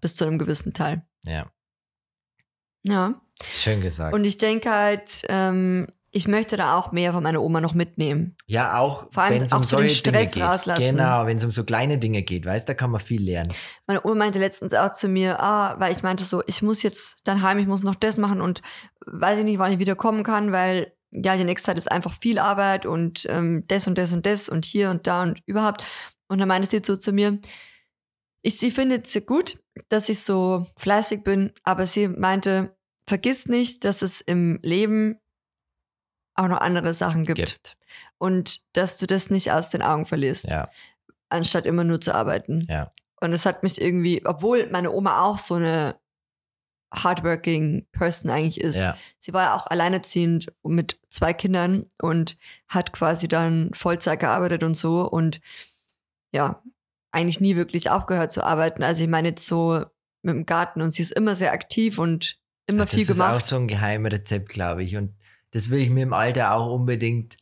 Bis 0.00 0.16
zu 0.16 0.24
einem 0.24 0.38
gewissen 0.38 0.72
Teil. 0.72 1.02
Ja. 1.26 1.50
Ja. 2.82 3.20
Schön 3.42 3.82
gesagt. 3.82 4.14
Und 4.14 4.24
ich 4.24 4.38
denke 4.38 4.70
halt, 4.70 5.22
ähm, 5.28 5.86
ich 6.16 6.26
möchte 6.26 6.56
da 6.56 6.78
auch 6.78 6.92
mehr 6.92 7.12
von 7.12 7.22
meiner 7.22 7.42
Oma 7.42 7.60
noch 7.60 7.74
mitnehmen. 7.74 8.36
ja, 8.46 8.78
auch 8.78 9.12
Vor 9.12 9.24
allem 9.24 9.34
wenn 9.34 9.42
es 9.42 9.52
auch 9.52 9.58
um 9.58 9.64
so 9.64 9.76
den 9.76 9.90
solche 9.90 10.02
Dinge 10.02 10.16
Stress 10.16 10.32
geht. 10.32 10.42
rauslassen. 10.42 10.96
Genau, 10.96 11.26
wenn 11.26 11.36
es 11.36 11.44
um 11.44 11.50
so 11.50 11.62
kleine 11.62 11.98
Dinge 11.98 12.22
geht, 12.22 12.46
weißt, 12.46 12.66
da 12.66 12.72
kann 12.72 12.90
man 12.90 13.02
viel 13.02 13.22
lernen. 13.22 13.52
Meine 13.86 14.02
Oma 14.02 14.14
meinte 14.14 14.38
letztens 14.38 14.72
auch 14.72 14.92
zu 14.92 15.08
mir, 15.08 15.40
ah, 15.40 15.78
weil 15.78 15.92
ich 15.92 16.02
meinte 16.02 16.24
so, 16.24 16.42
ich 16.46 16.62
muss 16.62 16.82
jetzt 16.82 17.28
dann 17.28 17.42
heim, 17.42 17.58
ich 17.58 17.66
muss 17.66 17.82
noch 17.82 17.94
das 17.94 18.16
machen 18.16 18.40
und 18.40 18.62
weiß 19.04 19.40
ich 19.40 19.44
nicht, 19.44 19.58
wann 19.58 19.72
ich 19.72 19.78
wieder 19.78 19.94
kommen 19.94 20.24
kann, 20.24 20.52
weil 20.52 20.94
ja, 21.10 21.36
die 21.36 21.44
nächste 21.44 21.66
Zeit 21.66 21.76
ist 21.76 21.92
einfach 21.92 22.14
viel 22.18 22.38
Arbeit 22.38 22.86
und 22.86 23.26
ähm, 23.28 23.64
das 23.68 23.86
und 23.86 23.98
das 23.98 24.14
und 24.14 24.24
das 24.24 24.48
und 24.48 24.64
hier 24.64 24.88
und 24.88 25.06
da 25.06 25.22
und 25.22 25.42
überhaupt. 25.44 25.84
Und 26.28 26.38
dann 26.38 26.48
meinte 26.48 26.66
sie 26.66 26.80
so 26.82 26.96
zu 26.96 27.12
mir, 27.12 27.40
ich, 28.40 28.58
sie 28.58 28.70
findet 28.70 29.06
es 29.06 29.26
gut, 29.26 29.58
dass 29.90 30.08
ich 30.08 30.20
so 30.20 30.66
fleißig 30.78 31.24
bin, 31.24 31.52
aber 31.62 31.86
sie 31.86 32.08
meinte, 32.08 32.74
vergiss 33.06 33.46
nicht, 33.46 33.84
dass 33.84 34.00
es 34.00 34.22
im 34.22 34.60
Leben 34.62 35.20
auch 36.36 36.48
noch 36.48 36.60
andere 36.60 36.94
Sachen 36.94 37.24
gibt, 37.24 37.38
Gibt. 37.38 37.76
und 38.18 38.60
dass 38.72 38.98
du 38.98 39.06
das 39.06 39.30
nicht 39.30 39.52
aus 39.52 39.70
den 39.70 39.82
Augen 39.82 40.06
verlierst 40.06 40.50
Ja, 40.50 40.68
anstatt 41.28 41.66
immer 41.66 41.84
nur 41.84 42.00
zu 42.00 42.14
arbeiten. 42.14 42.64
Ja. 42.68 42.92
Und 43.20 43.32
es 43.32 43.46
hat 43.46 43.62
mich 43.62 43.80
irgendwie, 43.80 44.24
obwohl 44.24 44.68
meine 44.70 44.92
Oma 44.92 45.22
auch 45.22 45.38
so 45.38 45.54
eine 45.54 45.96
hardworking 46.94 47.86
Person 47.92 48.30
eigentlich 48.30 48.60
ist. 48.60 48.76
ja, 48.76 48.96
Sie 49.18 49.32
war 49.32 49.44
ja 49.44 49.54
auch 49.54 49.66
alleinerziehend 49.66 50.52
mit 50.62 51.00
zwei 51.10 51.32
Kindern 51.32 51.86
und 52.00 52.36
hat 52.68 52.92
quasi 52.92 53.28
dann 53.28 53.70
Vollzeit 53.74 54.20
gearbeitet 54.20 54.62
und 54.62 54.76
so 54.76 55.02
und 55.02 55.40
ja, 56.32 56.62
eigentlich 57.12 57.40
nie 57.40 57.56
wirklich 57.56 57.90
aufgehört 57.90 58.30
zu 58.30 58.44
arbeiten. 58.44 58.82
Also 58.82 59.02
ich 59.02 59.08
meine 59.08 59.28
jetzt 59.28 59.46
so 59.46 59.84
mit 60.22 60.34
dem 60.34 60.46
Garten 60.46 60.82
und 60.82 60.92
sie 60.92 61.02
ist 61.02 61.12
immer 61.12 61.34
sehr 61.34 61.52
aktiv 61.52 61.98
und 61.98 62.38
immer 62.66 62.84
das 62.84 62.94
viel 62.94 63.02
ist 63.02 63.10
auch 63.12 63.26
gemacht. 63.26 63.46
so 63.46 63.56
ein 63.56 63.68
Geheimrezept, 63.68 64.48
glaube 64.48 64.82
ich. 64.82 64.96
Und 64.96 65.15
das 65.52 65.70
will 65.70 65.80
ich 65.80 65.90
mir 65.90 66.02
im 66.02 66.12
Alter 66.12 66.52
auch 66.54 66.72
unbedingt 66.72 67.38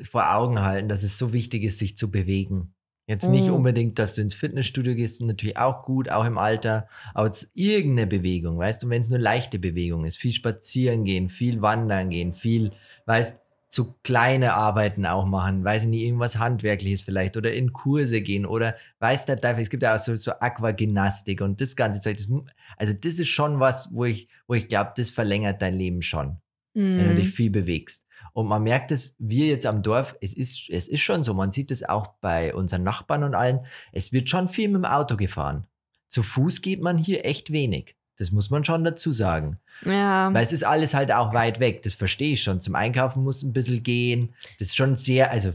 vor 0.00 0.34
Augen 0.34 0.60
halten, 0.62 0.88
dass 0.88 1.02
es 1.02 1.18
so 1.18 1.32
wichtig 1.32 1.64
ist, 1.64 1.78
sich 1.78 1.96
zu 1.96 2.10
bewegen. 2.10 2.74
Jetzt 3.06 3.28
nicht 3.28 3.48
Mhm. 3.48 3.54
unbedingt, 3.54 3.98
dass 3.98 4.14
du 4.14 4.22
ins 4.22 4.34
Fitnessstudio 4.34 4.94
gehst, 4.94 5.20
natürlich 5.20 5.58
auch 5.58 5.84
gut, 5.84 6.08
auch 6.08 6.24
im 6.24 6.38
Alter, 6.38 6.88
aber 7.14 7.26
jetzt 7.26 7.50
irgendeine 7.54 8.06
Bewegung, 8.06 8.58
weißt 8.58 8.82
du, 8.82 8.88
wenn 8.88 9.02
es 9.02 9.08
nur 9.08 9.18
leichte 9.18 9.58
Bewegung 9.58 10.04
ist, 10.04 10.18
viel 10.18 10.32
spazieren 10.32 11.04
gehen, 11.04 11.28
viel 11.28 11.60
wandern 11.62 12.10
gehen, 12.10 12.32
viel, 12.32 12.72
weißt 13.06 13.38
zu 13.68 13.94
kleine 14.02 14.52
Arbeiten 14.54 15.06
auch 15.06 15.24
machen, 15.24 15.64
weiß 15.64 15.84
ich 15.84 15.88
nicht, 15.88 16.02
irgendwas 16.02 16.38
Handwerkliches 16.38 17.00
vielleicht 17.02 17.36
oder 17.38 17.52
in 17.54 17.72
Kurse 17.72 18.20
gehen 18.20 18.44
oder 18.44 18.76
weiß 19.00 19.24
der 19.24 19.40
Teufel, 19.40 19.62
es 19.62 19.70
gibt 19.70 19.82
ja 19.82 19.94
auch 19.94 19.98
so, 19.98 20.14
so 20.14 20.32
Aquagymnastik 20.32 21.40
und 21.40 21.60
das 21.60 21.74
ganze 21.74 22.00
Zeug. 22.00 22.18
Das, 22.18 22.28
also 22.76 22.92
das 22.92 23.18
ist 23.18 23.28
schon 23.28 23.60
was, 23.60 23.88
wo 23.92 24.04
ich, 24.04 24.28
wo 24.46 24.54
ich 24.54 24.68
glaube, 24.68 24.92
das 24.96 25.10
verlängert 25.10 25.62
dein 25.62 25.74
Leben 25.74 26.02
schon 26.02 26.41
wenn 26.74 26.98
du 27.08 27.12
Mhm. 27.12 27.16
dich 27.16 27.30
viel 27.30 27.50
bewegst. 27.50 28.04
Und 28.32 28.46
man 28.46 28.62
merkt 28.62 28.90
es, 28.92 29.14
wir 29.18 29.46
jetzt 29.46 29.66
am 29.66 29.82
Dorf, 29.82 30.14
es 30.20 30.32
ist, 30.32 30.70
es 30.70 30.88
ist 30.88 31.00
schon 31.00 31.22
so, 31.24 31.34
man 31.34 31.50
sieht 31.50 31.70
es 31.70 31.82
auch 31.86 32.06
bei 32.20 32.54
unseren 32.54 32.82
Nachbarn 32.82 33.24
und 33.24 33.34
allen, 33.34 33.60
es 33.92 34.12
wird 34.12 34.28
schon 34.30 34.48
viel 34.48 34.68
mit 34.68 34.76
dem 34.76 34.84
Auto 34.86 35.16
gefahren. 35.16 35.66
Zu 36.08 36.22
Fuß 36.22 36.62
geht 36.62 36.80
man 36.80 36.96
hier 36.98 37.24
echt 37.26 37.52
wenig. 37.52 37.96
Das 38.16 38.30
muss 38.30 38.50
man 38.50 38.64
schon 38.64 38.84
dazu 38.84 39.12
sagen. 39.12 39.58
Ja. 39.84 40.32
Weil 40.32 40.42
es 40.44 40.52
ist 40.52 40.64
alles 40.64 40.94
halt 40.94 41.10
auch 41.12 41.34
weit 41.34 41.58
weg. 41.60 41.82
Das 41.82 41.94
verstehe 41.94 42.34
ich 42.34 42.42
schon. 42.42 42.60
Zum 42.60 42.74
Einkaufen 42.74 43.22
muss 43.24 43.42
ein 43.42 43.52
bisschen 43.52 43.82
gehen. 43.82 44.34
Das 44.58 44.68
ist 44.68 44.76
schon 44.76 44.96
sehr, 44.96 45.30
also 45.32 45.52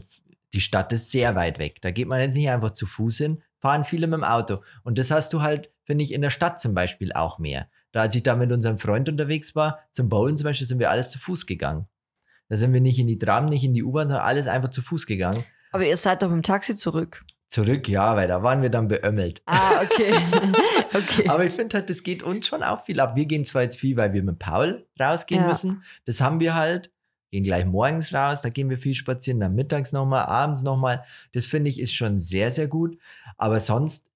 die 0.52 0.60
Stadt 0.60 0.92
ist 0.92 1.10
sehr 1.10 1.34
weit 1.34 1.58
weg. 1.58 1.80
Da 1.80 1.90
geht 1.90 2.08
man 2.08 2.20
jetzt 2.20 2.34
nicht 2.34 2.50
einfach 2.50 2.70
zu 2.70 2.86
Fuß 2.86 3.18
hin, 3.18 3.42
fahren 3.60 3.84
viele 3.84 4.06
mit 4.06 4.18
dem 4.18 4.24
Auto. 4.24 4.58
Und 4.82 4.98
das 4.98 5.10
hast 5.10 5.32
du 5.32 5.42
halt, 5.42 5.70
finde 5.84 6.04
ich, 6.04 6.12
in 6.12 6.20
der 6.22 6.30
Stadt 6.30 6.60
zum 6.60 6.74
Beispiel 6.74 7.12
auch 7.12 7.38
mehr. 7.38 7.68
Da 7.98 8.02
als 8.02 8.14
ich 8.14 8.22
da 8.22 8.36
mit 8.36 8.52
unserem 8.52 8.78
Freund 8.78 9.08
unterwegs 9.08 9.56
war, 9.56 9.80
zum 9.90 10.08
Bowlen 10.08 10.36
zum 10.36 10.44
Beispiel, 10.44 10.68
sind 10.68 10.78
wir 10.78 10.88
alles 10.88 11.10
zu 11.10 11.18
Fuß 11.18 11.46
gegangen. 11.46 11.88
Da 12.48 12.54
sind 12.54 12.72
wir 12.72 12.80
nicht 12.80 13.00
in 13.00 13.08
die 13.08 13.18
Tram, 13.18 13.46
nicht 13.46 13.64
in 13.64 13.74
die 13.74 13.82
U-Bahn, 13.82 14.06
sondern 14.06 14.24
alles 14.24 14.46
einfach 14.46 14.70
zu 14.70 14.82
Fuß 14.82 15.04
gegangen. 15.06 15.42
Aber 15.72 15.84
ihr 15.84 15.96
seid 15.96 16.22
doch 16.22 16.28
mit 16.28 16.36
dem 16.36 16.42
Taxi 16.44 16.76
zurück. 16.76 17.24
Zurück, 17.48 17.88
ja, 17.88 18.14
weil 18.14 18.28
da 18.28 18.44
waren 18.44 18.62
wir 18.62 18.70
dann 18.70 18.86
beömmelt. 18.86 19.42
Ah, 19.46 19.82
okay. 19.82 20.14
okay. 20.94 21.28
Aber 21.28 21.44
ich 21.44 21.52
finde 21.52 21.76
halt, 21.78 21.90
das 21.90 22.04
geht 22.04 22.22
uns 22.22 22.46
schon 22.46 22.62
auch 22.62 22.84
viel 22.84 23.00
ab. 23.00 23.16
Wir 23.16 23.26
gehen 23.26 23.44
zwar 23.44 23.62
jetzt 23.62 23.80
viel, 23.80 23.96
weil 23.96 24.12
wir 24.12 24.22
mit 24.22 24.38
Paul 24.38 24.86
rausgehen 25.00 25.40
Ja. 25.42 25.48
müssen. 25.48 25.82
Das 26.04 26.20
haben 26.20 26.38
wir 26.38 26.54
halt. 26.54 26.92
Gehen 27.32 27.42
gleich 27.42 27.66
morgens 27.66 28.14
raus, 28.14 28.42
da 28.42 28.48
gehen 28.48 28.70
wir 28.70 28.78
viel 28.78 28.94
spazieren, 28.94 29.40
dann 29.40 29.56
mittags 29.56 29.90
nochmal, 29.90 30.24
abends 30.26 30.62
nochmal. 30.62 31.02
Das 31.32 31.46
finde 31.46 31.68
ich 31.68 31.80
ist 31.80 31.92
schon 31.94 32.20
sehr, 32.20 32.52
sehr 32.52 32.68
gut. 32.68 32.96
Aber 33.36 33.58
sonst, 33.58 34.12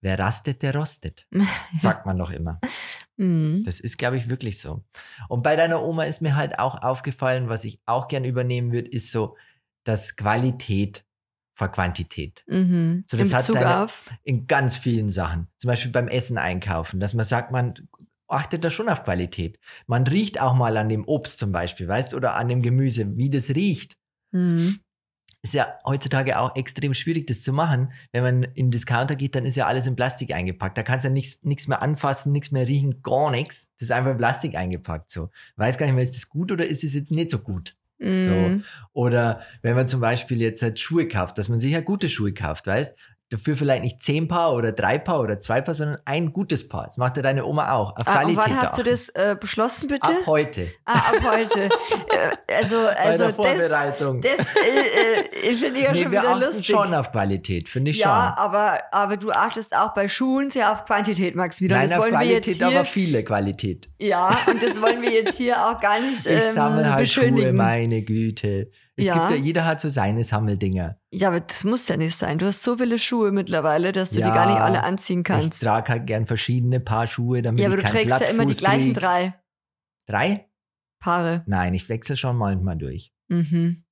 wer 0.00 0.18
rastet, 0.18 0.62
der 0.62 0.74
rostet. 0.74 1.26
Sagt 1.78 2.06
man 2.06 2.18
doch 2.18 2.30
immer. 2.30 2.60
Mhm. 3.16 3.62
Das 3.64 3.80
ist, 3.80 3.98
glaube 3.98 4.16
ich, 4.16 4.28
wirklich 4.30 4.60
so. 4.60 4.84
Und 5.28 5.42
bei 5.42 5.56
deiner 5.56 5.82
Oma 5.82 6.04
ist 6.04 6.22
mir 6.22 6.36
halt 6.36 6.58
auch 6.58 6.82
aufgefallen, 6.82 7.48
was 7.48 7.64
ich 7.64 7.80
auch 7.86 8.08
gern 8.08 8.24
übernehmen 8.24 8.72
würde, 8.72 8.88
ist 8.90 9.10
so, 9.10 9.36
dass 9.84 10.16
Qualität 10.16 11.04
vor 11.54 11.68
Quantität. 11.68 12.44
Mhm. 12.46 13.04
So, 13.08 13.16
das 13.16 13.28
In 13.30 13.34
hat 13.34 13.40
Bezug 13.42 13.56
deine- 13.56 13.82
auf. 13.84 14.10
in 14.22 14.46
ganz 14.46 14.76
vielen 14.76 15.08
Sachen. 15.10 15.48
Zum 15.58 15.68
Beispiel 15.68 15.90
beim 15.90 16.06
Essen 16.08 16.38
einkaufen, 16.38 17.00
dass 17.00 17.14
man 17.14 17.24
sagt, 17.24 17.50
man 17.50 17.74
achtet 18.28 18.62
da 18.62 18.70
schon 18.70 18.88
auf 18.88 19.02
Qualität. 19.04 19.58
Man 19.86 20.06
riecht 20.06 20.40
auch 20.40 20.54
mal 20.54 20.76
an 20.76 20.88
dem 20.88 21.04
Obst 21.08 21.38
zum 21.38 21.50
Beispiel, 21.50 21.88
weißt 21.88 22.14
oder 22.14 22.36
an 22.36 22.48
dem 22.48 22.62
Gemüse, 22.62 23.16
wie 23.16 23.30
das 23.30 23.48
riecht. 23.50 23.96
Mhm. 24.30 24.78
Ist 25.42 25.54
ja 25.54 25.68
heutzutage 25.84 26.38
auch 26.38 26.56
extrem 26.56 26.94
schwierig, 26.94 27.28
das 27.28 27.42
zu 27.42 27.52
machen. 27.52 27.92
Wenn 28.12 28.24
man 28.24 28.42
in 28.42 28.66
den 28.66 28.70
Discounter 28.72 29.14
geht, 29.14 29.36
dann 29.36 29.46
ist 29.46 29.56
ja 29.56 29.66
alles 29.66 29.86
in 29.86 29.94
Plastik 29.94 30.34
eingepackt. 30.34 30.76
Da 30.76 30.82
kannst 30.82 31.04
du 31.04 31.08
ja 31.08 31.14
nichts 31.14 31.68
mehr 31.68 31.80
anfassen, 31.80 32.32
nichts 32.32 32.50
mehr 32.50 32.66
riechen, 32.66 33.02
gar 33.02 33.30
nichts. 33.30 33.70
Das 33.78 33.88
ist 33.88 33.92
einfach 33.92 34.10
in 34.10 34.18
Plastik 34.18 34.56
eingepackt. 34.56 35.10
So. 35.10 35.30
Weiß 35.56 35.78
gar 35.78 35.86
nicht 35.86 35.94
mehr, 35.94 36.02
ist 36.02 36.16
das 36.16 36.28
gut 36.28 36.50
oder 36.50 36.66
ist 36.66 36.82
es 36.82 36.92
jetzt 36.92 37.12
nicht 37.12 37.30
so 37.30 37.38
gut? 37.38 37.76
Mhm. 38.00 38.64
Oder 38.92 39.42
wenn 39.62 39.74
man 39.74 39.88
zum 39.88 40.00
Beispiel 40.00 40.40
jetzt 40.40 40.62
halt 40.62 40.78
Schuhe 40.78 41.08
kauft, 41.08 41.38
dass 41.38 41.48
man 41.48 41.60
sich 41.60 41.72
ja 41.72 41.80
gute 41.80 42.08
Schuhe 42.08 42.32
kauft, 42.32 42.66
weißt? 42.66 42.94
Dafür 43.30 43.56
vielleicht 43.56 43.82
nicht 43.82 44.02
zehn 44.02 44.26
Paar 44.26 44.54
oder 44.54 44.72
drei 44.72 44.96
Paar 44.96 45.20
oder 45.20 45.38
zwei 45.38 45.60
Paar, 45.60 45.74
sondern 45.74 45.98
ein 46.06 46.32
gutes 46.32 46.66
Paar. 46.66 46.86
Das 46.86 46.96
macht 46.96 47.18
ja 47.18 47.22
deine 47.22 47.44
Oma 47.44 47.72
auch. 47.72 47.90
Auf 47.94 48.06
Ah, 48.06 48.20
Qualität 48.22 48.38
wann 48.42 48.56
hast 48.56 48.78
du 48.78 48.80
achten. 48.80 48.90
das 48.90 49.08
äh, 49.10 49.36
beschlossen, 49.38 49.86
bitte? 49.88 50.08
Ab 50.08 50.26
heute. 50.26 50.70
ah, 50.86 50.94
ab 50.94 51.16
heute. 51.32 51.64
äh, 52.48 52.54
also, 52.54 52.76
Bei 52.76 52.94
also 52.96 53.18
der 53.24 53.26
das, 53.26 53.36
Vorbereitung. 53.36 54.22
das 54.22 54.38
äh, 54.56 55.50
äh, 55.50 55.54
finde 55.54 55.78
ich 55.78 55.84
ja 55.84 55.92
nee, 55.92 56.02
schon 56.04 56.12
wir 56.12 56.20
wieder 56.22 56.30
achten 56.30 56.40
lustig. 56.46 56.66
schon 56.66 56.94
auf 56.94 57.12
Qualität, 57.12 57.68
finde 57.68 57.90
ich 57.90 57.98
ja, 57.98 58.34
schon. 58.34 58.44
aber, 58.44 58.78
aber 58.92 59.16
du 59.18 59.30
achtest 59.30 59.76
auch 59.76 59.92
bei 59.92 60.08
Schuhen 60.08 60.48
sehr 60.50 60.72
auf 60.72 60.86
Quantität, 60.86 61.36
Max, 61.36 61.60
wieder. 61.60 61.76
Nein, 61.76 61.90
das 61.90 61.98
auf 61.98 62.04
wollen 62.04 62.14
wir 62.14 62.20
jetzt 62.26 62.44
Qualität, 62.46 62.56
hier, 62.68 62.78
aber 62.78 62.84
viele 62.86 63.24
Qualität. 63.24 63.88
Ja, 63.98 64.28
und 64.46 64.62
das 64.62 64.80
wollen 64.80 65.02
wir 65.02 65.10
jetzt 65.12 65.36
hier 65.36 65.66
auch 65.66 65.78
gar 65.80 66.00
nicht 66.00 66.24
Ich 66.24 66.32
ähm, 66.32 66.54
sammle 66.54 66.90
halt 66.94 67.06
Schuhe, 67.06 67.52
meine 67.52 68.00
Güte. 68.00 68.70
Es 68.98 69.06
Ja. 69.06 69.14
gibt 69.28 69.30
ja, 69.30 69.36
jeder 69.36 69.64
hat 69.64 69.80
so 69.80 69.88
seine 69.88 70.24
Sammeldinger. 70.24 70.98
ja, 71.12 71.28
aber 71.28 71.38
das 71.40 71.62
muss 71.62 71.86
ja 71.86 71.96
nicht 71.96 72.16
sein. 72.16 72.36
Du 72.38 72.46
hast 72.46 72.62
so 72.64 72.76
viele 72.78 72.98
Schuhe 72.98 73.30
mittlerweile, 73.30 73.92
dass 73.92 74.10
du 74.10 74.18
Ja, 74.18 74.26
die 74.28 74.34
gar 74.34 74.46
nicht 74.46 74.60
alle 74.60 74.82
anziehen 74.82 75.20
Ich 75.20 75.24
kannst. 75.24 75.62
trage 75.62 75.92
halt 75.92 76.06
gern 76.08 76.26
verschiedene 76.26 76.80
Paar 76.80 77.06
Schuhe, 77.06 77.40
damit 77.40 77.60
Ja, 77.60 77.66
aber 77.68 77.76
ich 77.78 77.84
du 77.84 77.86
keinen 77.90 77.96
trägst 78.08 78.20
ja 78.20 78.26
immer 78.26 78.44
die 78.44 78.54
gleichen 78.54 78.92
krieg. 78.92 78.94
drei 79.02 79.34
Drei? 80.06 80.48
Paare. 81.00 81.44
Nein, 81.46 81.74
ich 81.74 81.88
wechsle 81.88 82.16
schon 82.16 82.36
manchmal 82.36 82.76
durch. 82.76 83.12
Mhm. 83.28 83.84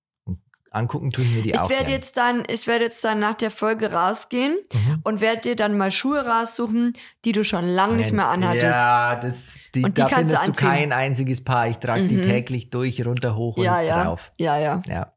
Angucken 0.77 1.11
tue 1.11 1.25
ich 1.25 1.31
mir 1.35 1.43
die 1.43 1.51
Ich 1.51 1.59
auch 1.59 1.69
werde 1.71 1.85
gern. 1.87 1.93
jetzt 2.01 2.17
dann, 2.17 2.45
ich 2.49 2.67
werde 2.67 2.85
jetzt 2.85 3.03
dann 3.03 3.19
nach 3.19 3.35
der 3.35 3.51
Folge 3.51 3.91
rausgehen 3.93 4.57
Mhm. 4.73 5.01
und 5.05 5.21
werde 5.21 5.41
dir 5.43 5.57
dann 5.57 5.77
mal 5.77 5.91
Schuhe 5.91 6.25
raussuchen, 6.27 6.93
die 7.25 7.33
du 7.33 7.43
schon 7.45 7.67
lange 7.67 7.97
nicht 7.97 8.13
mehr 8.13 8.29
anhattest. 8.29 8.63
Ja, 8.65 9.17
das, 9.17 9.59
die, 9.75 9.83
Und 9.85 9.99
die 9.99 10.03
da 10.03 10.09
kannst 10.09 10.33
findest 10.35 10.47
du 10.47 10.51
anziehen. 10.53 10.69
kein 10.69 10.93
einziges 10.93 11.43
Paar. 11.43 11.67
Ich 11.69 11.79
trage 11.79 12.07
die 12.07 12.19
Mhm. 12.19 12.23
täglich 12.23 12.71
durch, 12.71 13.05
runter, 13.05 13.35
hoch 13.37 13.57
und 13.57 13.65
ja, 13.65 13.81
ja, 13.81 14.05
drauf. 14.05 14.31
ja, 14.39 14.59
ja, 14.59 14.81
Ja. 14.87 15.13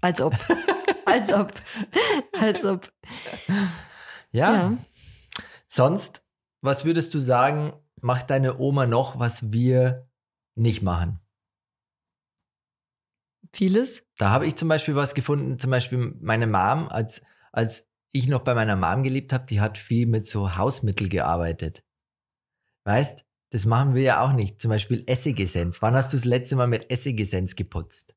als 0.00 0.20
ob, 0.20 0.34
als 1.06 1.32
ob, 1.32 1.52
als 2.40 2.64
ob. 2.64 2.90
Ja. 4.32 4.54
Ja. 4.54 4.72
Sonst 5.66 6.22
was 6.62 6.84
würdest 6.84 7.14
du 7.14 7.18
sagen, 7.20 7.72
macht 8.02 8.30
deine 8.30 8.58
Oma 8.58 8.86
noch, 8.86 9.18
was 9.18 9.50
wir 9.52 10.08
nicht 10.54 10.82
machen? 10.82 11.20
Vieles. 13.52 14.04
Da 14.18 14.30
habe 14.30 14.46
ich 14.46 14.54
zum 14.56 14.68
Beispiel 14.68 14.94
was 14.94 15.14
gefunden, 15.14 15.58
zum 15.58 15.70
Beispiel 15.70 16.14
meine 16.20 16.46
Mom, 16.46 16.88
als, 16.88 17.22
als 17.52 17.86
ich 18.12 18.28
noch 18.28 18.40
bei 18.40 18.54
meiner 18.54 18.76
Mom 18.76 19.02
gelebt 19.02 19.32
habe, 19.32 19.46
die 19.46 19.60
hat 19.60 19.78
viel 19.78 20.06
mit 20.06 20.26
so 20.26 20.56
Hausmittel 20.56 21.08
gearbeitet. 21.08 21.84
Weißt, 22.84 23.24
das 23.50 23.66
machen 23.66 23.94
wir 23.94 24.02
ja 24.02 24.20
auch 24.20 24.32
nicht. 24.32 24.60
Zum 24.60 24.68
Beispiel 24.68 25.02
Essigessenz. 25.06 25.82
Wann 25.82 25.94
hast 25.94 26.12
du 26.12 26.16
das 26.16 26.24
letzte 26.24 26.56
Mal 26.56 26.68
mit 26.68 26.90
Essigessenz 26.90 27.56
geputzt? 27.56 28.14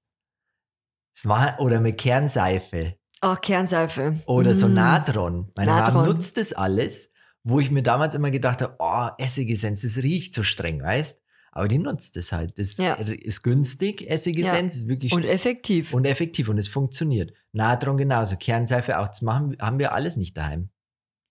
Das 1.16 1.26
war, 1.26 1.60
oder 1.60 1.80
mit 1.80 1.98
Kernseife. 2.00 2.96
Oh, 3.22 3.36
Kernseife. 3.36 4.22
Oder 4.26 4.54
so 4.54 4.68
Mm. 4.68 4.74
Natron. 4.74 5.52
Meine 5.56 5.72
Natron. 5.72 5.96
Mom 5.96 6.06
nutzt 6.06 6.38
das 6.38 6.54
alles, 6.54 7.12
wo 7.44 7.60
ich 7.60 7.72
mir 7.72 7.84
damals 7.84 8.16
immer 8.16 8.32
gedacht 8.32 8.62
habe, 8.62 8.76
oh, 8.80 9.10
Essigessenz, 9.18 9.82
das 9.82 9.98
riecht 9.98 10.34
so 10.34 10.44
streng, 10.44 10.82
weißt? 10.82 11.22
Aber 11.56 11.68
die 11.68 11.78
nutzt 11.78 12.18
es 12.18 12.32
halt. 12.32 12.58
Das 12.58 12.78
Ja. 12.78 12.94
ist 12.96 13.44
günstig, 13.44 14.10
Essigessenz, 14.10 14.76
ist 14.76 14.88
wirklich 14.88 15.14
Und 15.14 15.24
effektiv. 15.24 15.94
und 15.94 16.06
effektiv 16.06 16.50
und 16.50 16.58
es 16.58 16.68
funktioniert. 16.68 17.32
Natron 17.52 17.96
genauso, 17.98 18.36
Kernseife 18.38 18.98
auch. 19.00 19.08
Das 19.08 19.22
machen, 19.22 19.56
haben 19.62 19.78
wir 19.80 19.94
alles 19.94 20.18
nicht 20.18 20.36
daheim. 20.36 20.70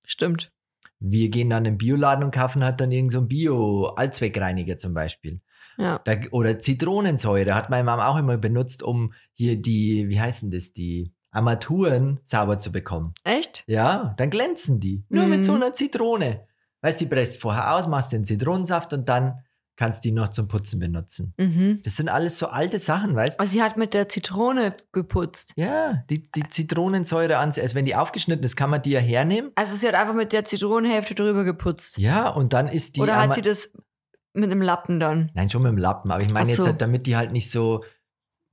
Stimmt. 0.06 0.52
Wir 1.00 1.28
gehen 1.30 1.50
dann 1.50 1.64
im 1.64 1.76
Bioladen 1.78 2.22
und 2.24 2.32
kaufen 2.32 2.62
halt 2.64 2.80
dann 2.80 2.92
irgendeinen 2.92 3.22
so 3.22 3.26
Bio-Allzweckreiniger 3.26 4.78
zum 4.78 4.94
Beispiel. 4.94 5.40
Ja. 5.78 5.98
Da, 6.04 6.14
oder 6.30 6.58
Zitronensäure 6.58 7.54
hat 7.54 7.70
meine 7.70 7.84
Mama 7.84 8.06
auch 8.06 8.16
immer 8.18 8.36
benutzt, 8.36 8.82
um 8.82 9.12
hier 9.32 9.56
die, 9.60 10.08
wie 10.08 10.20
heißen 10.20 10.50
das, 10.50 10.72
die 10.72 11.12
Armaturen 11.30 12.20
sauber 12.24 12.58
zu 12.58 12.70
bekommen. 12.72 13.14
Echt? 13.24 13.64
Ja, 13.66 14.14
dann 14.18 14.30
glänzen 14.30 14.80
die. 14.80 15.04
Nur 15.08 15.26
mit 15.26 15.38
Mhm. 15.40 15.42
so 15.44 15.54
einer 15.54 15.72
Zitrone. 15.72 16.46
Weißt 16.82 17.00
du, 17.00 17.06
die 17.06 17.14
presst 17.14 17.38
vorher 17.40 17.74
aus, 17.74 17.88
machst 17.88 18.12
den 18.12 18.24
Zitronensaft 18.24 18.92
und 18.92 19.08
dann 19.08 19.40
kannst 19.76 20.04
du 20.04 20.08
die 20.08 20.12
noch 20.12 20.28
zum 20.28 20.48
Putzen 20.48 20.78
benutzen. 20.78 21.34
Mhm. 21.38 21.80
Das 21.82 21.96
sind 21.96 22.08
alles 22.08 22.38
so 22.38 22.48
alte 22.48 22.78
Sachen, 22.78 23.14
weißt 23.14 23.38
du? 23.38 23.40
Also 23.40 23.52
sie 23.52 23.62
hat 23.62 23.76
mit 23.76 23.94
der 23.94 24.08
Zitrone 24.08 24.76
geputzt. 24.92 25.52
Ja, 25.56 26.04
die, 26.10 26.30
die 26.30 26.48
Zitronensäure 26.48 27.38
an, 27.38 27.48
also 27.48 27.74
wenn 27.74 27.84
die 27.84 27.96
aufgeschnitten 27.96 28.44
ist, 28.44 28.56
kann 28.56 28.70
man 28.70 28.82
die 28.82 28.90
ja 28.90 29.00
hernehmen. 29.00 29.50
Also 29.54 29.74
sie 29.74 29.88
hat 29.88 29.94
einfach 29.94 30.14
mit 30.14 30.32
der 30.32 30.44
Zitronenhälfte 30.44 31.14
drüber 31.14 31.44
geputzt. 31.44 31.98
Ja, 31.98 32.28
und 32.28 32.52
dann 32.52 32.68
ist 32.68 32.96
die. 32.96 33.00
Oder 33.00 33.20
hat 33.20 33.34
sie 33.34 33.42
das 33.42 33.72
mit 34.34 34.50
einem 34.50 34.62
Lappen 34.62 35.00
dann? 35.00 35.30
Nein, 35.34 35.48
schon 35.50 35.62
mit 35.62 35.70
dem 35.70 35.78
Lappen, 35.78 36.10
aber 36.10 36.22
ich 36.22 36.30
meine 36.30 36.44
Ach 36.44 36.48
jetzt, 36.48 36.58
so. 36.58 36.66
halt, 36.66 36.80
damit 36.80 37.06
die 37.06 37.16
halt 37.16 37.32
nicht 37.32 37.50
so 37.50 37.84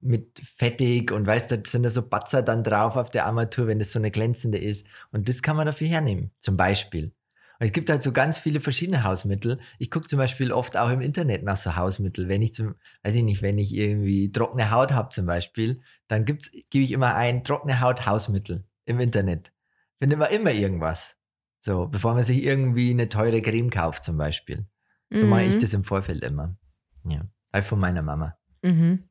mit 0.01 0.39
fettig 0.43 1.11
und 1.11 1.27
weißt 1.27 1.51
du, 1.51 1.57
da 1.57 1.69
sind 1.69 1.83
da 1.83 1.89
so 1.89 2.07
Batzer 2.07 2.41
dann 2.41 2.63
drauf 2.63 2.95
auf 2.95 3.09
der 3.09 3.25
Armatur, 3.25 3.67
wenn 3.67 3.79
das 3.79 3.91
so 3.91 3.99
eine 3.99 4.11
glänzende 4.11 4.57
ist. 4.57 4.87
Und 5.11 5.27
das 5.27 5.41
kann 5.41 5.57
man 5.57 5.65
dafür 5.65 5.87
hernehmen, 5.87 6.31
zum 6.39 6.55
Beispiel. 6.55 7.13
Und 7.59 7.65
es 7.65 7.73
gibt 7.73 7.89
halt 7.89 8.01
so 8.01 8.11
ganz 8.13 8.37
viele 8.37 8.61
verschiedene 8.61 9.03
Hausmittel. 9.03 9.59
Ich 9.79 9.91
gucke 9.91 10.07
zum 10.07 10.17
Beispiel 10.17 10.53
oft 10.53 10.77
auch 10.77 10.89
im 10.89 11.01
Internet 11.01 11.43
nach 11.43 11.57
so 11.57 11.75
Hausmittel. 11.75 12.29
Wenn 12.29 12.41
ich 12.41 12.53
zum, 12.53 12.75
weiß 13.03 13.15
ich 13.15 13.23
nicht, 13.23 13.41
wenn 13.41 13.57
ich 13.57 13.75
irgendwie 13.75 14.31
trockene 14.31 14.71
Haut 14.71 14.93
habe 14.93 15.09
zum 15.09 15.25
Beispiel, 15.25 15.81
dann 16.07 16.23
gibt's, 16.23 16.51
gebe 16.69 16.83
ich 16.85 16.91
immer 16.93 17.15
ein 17.15 17.43
trockene 17.43 17.81
Haut 17.81 18.05
Hausmittel 18.05 18.63
im 18.85 18.99
Internet. 19.01 19.51
Findet 19.99 20.19
man 20.19 20.31
immer 20.31 20.51
irgendwas. 20.51 21.17
So, 21.59 21.87
bevor 21.87 22.13
man 22.13 22.23
sich 22.23 22.41
irgendwie 22.43 22.91
eine 22.91 23.09
teure 23.09 23.41
Creme 23.41 23.69
kauft 23.69 24.05
zum 24.05 24.17
Beispiel. 24.17 24.65
So 25.11 25.25
mache 25.25 25.43
ich 25.43 25.55
Mhm. 25.55 25.59
das 25.59 25.73
im 25.73 25.83
Vorfeld 25.83 26.23
immer. 26.23 26.55
Ja. 27.03 27.25
Auch 27.51 27.63
von 27.63 27.79
meiner 27.79 28.01
Mama. 28.03 28.37
Mhm. 28.61 29.03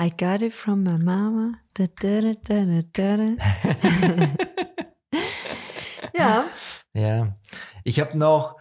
I 0.00 0.10
got 0.10 0.42
it 0.42 0.52
from 0.52 0.82
my 0.84 0.98
mama. 0.98 1.54
Da, 1.74 1.86
da, 2.00 2.20
da, 2.20 2.32
da, 2.44 2.82
da, 2.92 3.16
da. 3.16 3.36
ja. 6.14 6.44
Ja. 6.96 7.36
Ich 7.84 8.00
habe 8.00 8.16
noch, 8.16 8.56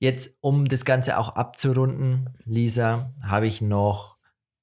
jetzt 0.00 0.36
um 0.40 0.66
das 0.66 0.84
Ganze 0.84 1.18
auch 1.18 1.30
abzurunden, 1.30 2.28
Lisa, 2.44 3.12
habe 3.22 3.46
ich 3.46 3.60
noch, 3.60 4.18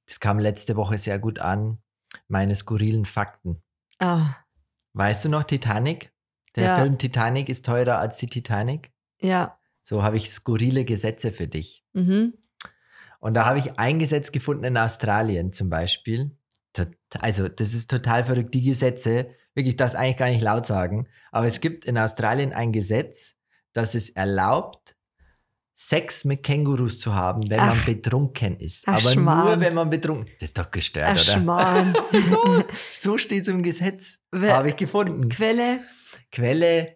das 0.06 0.20
kam 0.20 0.38
letzte 0.40 0.76
Woche 0.76 0.98
sehr 0.98 1.18
gut 1.20 1.40
an, 1.40 1.78
meine 2.28 2.56
skurrilen 2.56 3.06
Fakten. 3.06 3.62
Ah, 4.00 4.36
Weißt 4.94 5.26
du 5.26 5.30
noch 5.30 5.44
Titanic? 5.44 6.12
Der 6.56 6.64
Ja. 6.66 6.76
Film 6.78 6.98
Titanic 6.98 7.50
ist 7.50 7.66
teurer 7.66 7.98
als 8.00 8.18
die 8.18 8.28
Titanic. 8.28 8.92
ja. 9.20 9.58
So 9.88 10.02
habe 10.02 10.18
ich 10.18 10.32
skurrile 10.32 10.84
Gesetze 10.84 11.32
für 11.32 11.48
dich. 11.48 11.86
Mhm. 11.94 12.34
Und 13.20 13.36
da 13.36 13.46
habe 13.46 13.60
ich 13.60 13.78
ein 13.78 14.00
Gesetz 14.00 14.32
gefunden 14.32 14.64
in 14.64 14.78
Australien 14.78 15.54
zum 15.54 15.70
Beispiel. 15.70 16.36
Also, 17.20 17.48
das 17.48 17.76
ist 17.76 17.92
total 17.92 18.24
verrückt. 18.24 18.54
Die 18.56 18.64
Gesetze, 18.64 19.30
wirklich, 19.56 19.76
das 19.76 19.96
eigentlich 19.96 20.18
gar 20.18 20.30
nicht 20.30 20.42
laut 20.42 20.66
sagen. 20.66 21.08
Aber 21.32 21.48
es 21.48 21.60
gibt 21.62 21.86
in 21.86 21.98
Australien 21.98 22.54
ein 22.54 22.72
Gesetz, 22.72 23.36
das 23.74 23.96
es 23.96 24.10
erlaubt, 24.10 24.96
Sex 25.78 26.24
mit 26.24 26.42
Kängurus 26.44 27.00
zu 27.00 27.16
haben, 27.16 27.50
wenn 27.50 27.58
man 27.58 27.78
Ach. 27.82 27.86
betrunken 27.86 28.56
ist. 28.58 28.84
Ach, 28.88 28.94
Aber 28.94 29.04
nur, 29.04 29.12
Schmarrn. 29.12 29.60
wenn 29.60 29.74
man 29.74 29.90
betrunken 29.90 30.32
Das 30.40 30.50
ist 30.50 30.58
doch 30.58 30.72
gestört, 30.72 31.10
Ach, 31.18 31.22
oder? 31.22 31.34
Schmarrn. 31.34 31.94
So 32.92 33.18
steht 33.18 33.42
es 33.42 33.48
im 33.50 33.62
Gesetz. 33.62 34.20
Wer- 34.32 34.56
Habe 34.56 34.70
ich 34.70 34.78
gefunden. 34.78 35.28
Quelle? 35.28 35.82
Quelle 36.32 36.96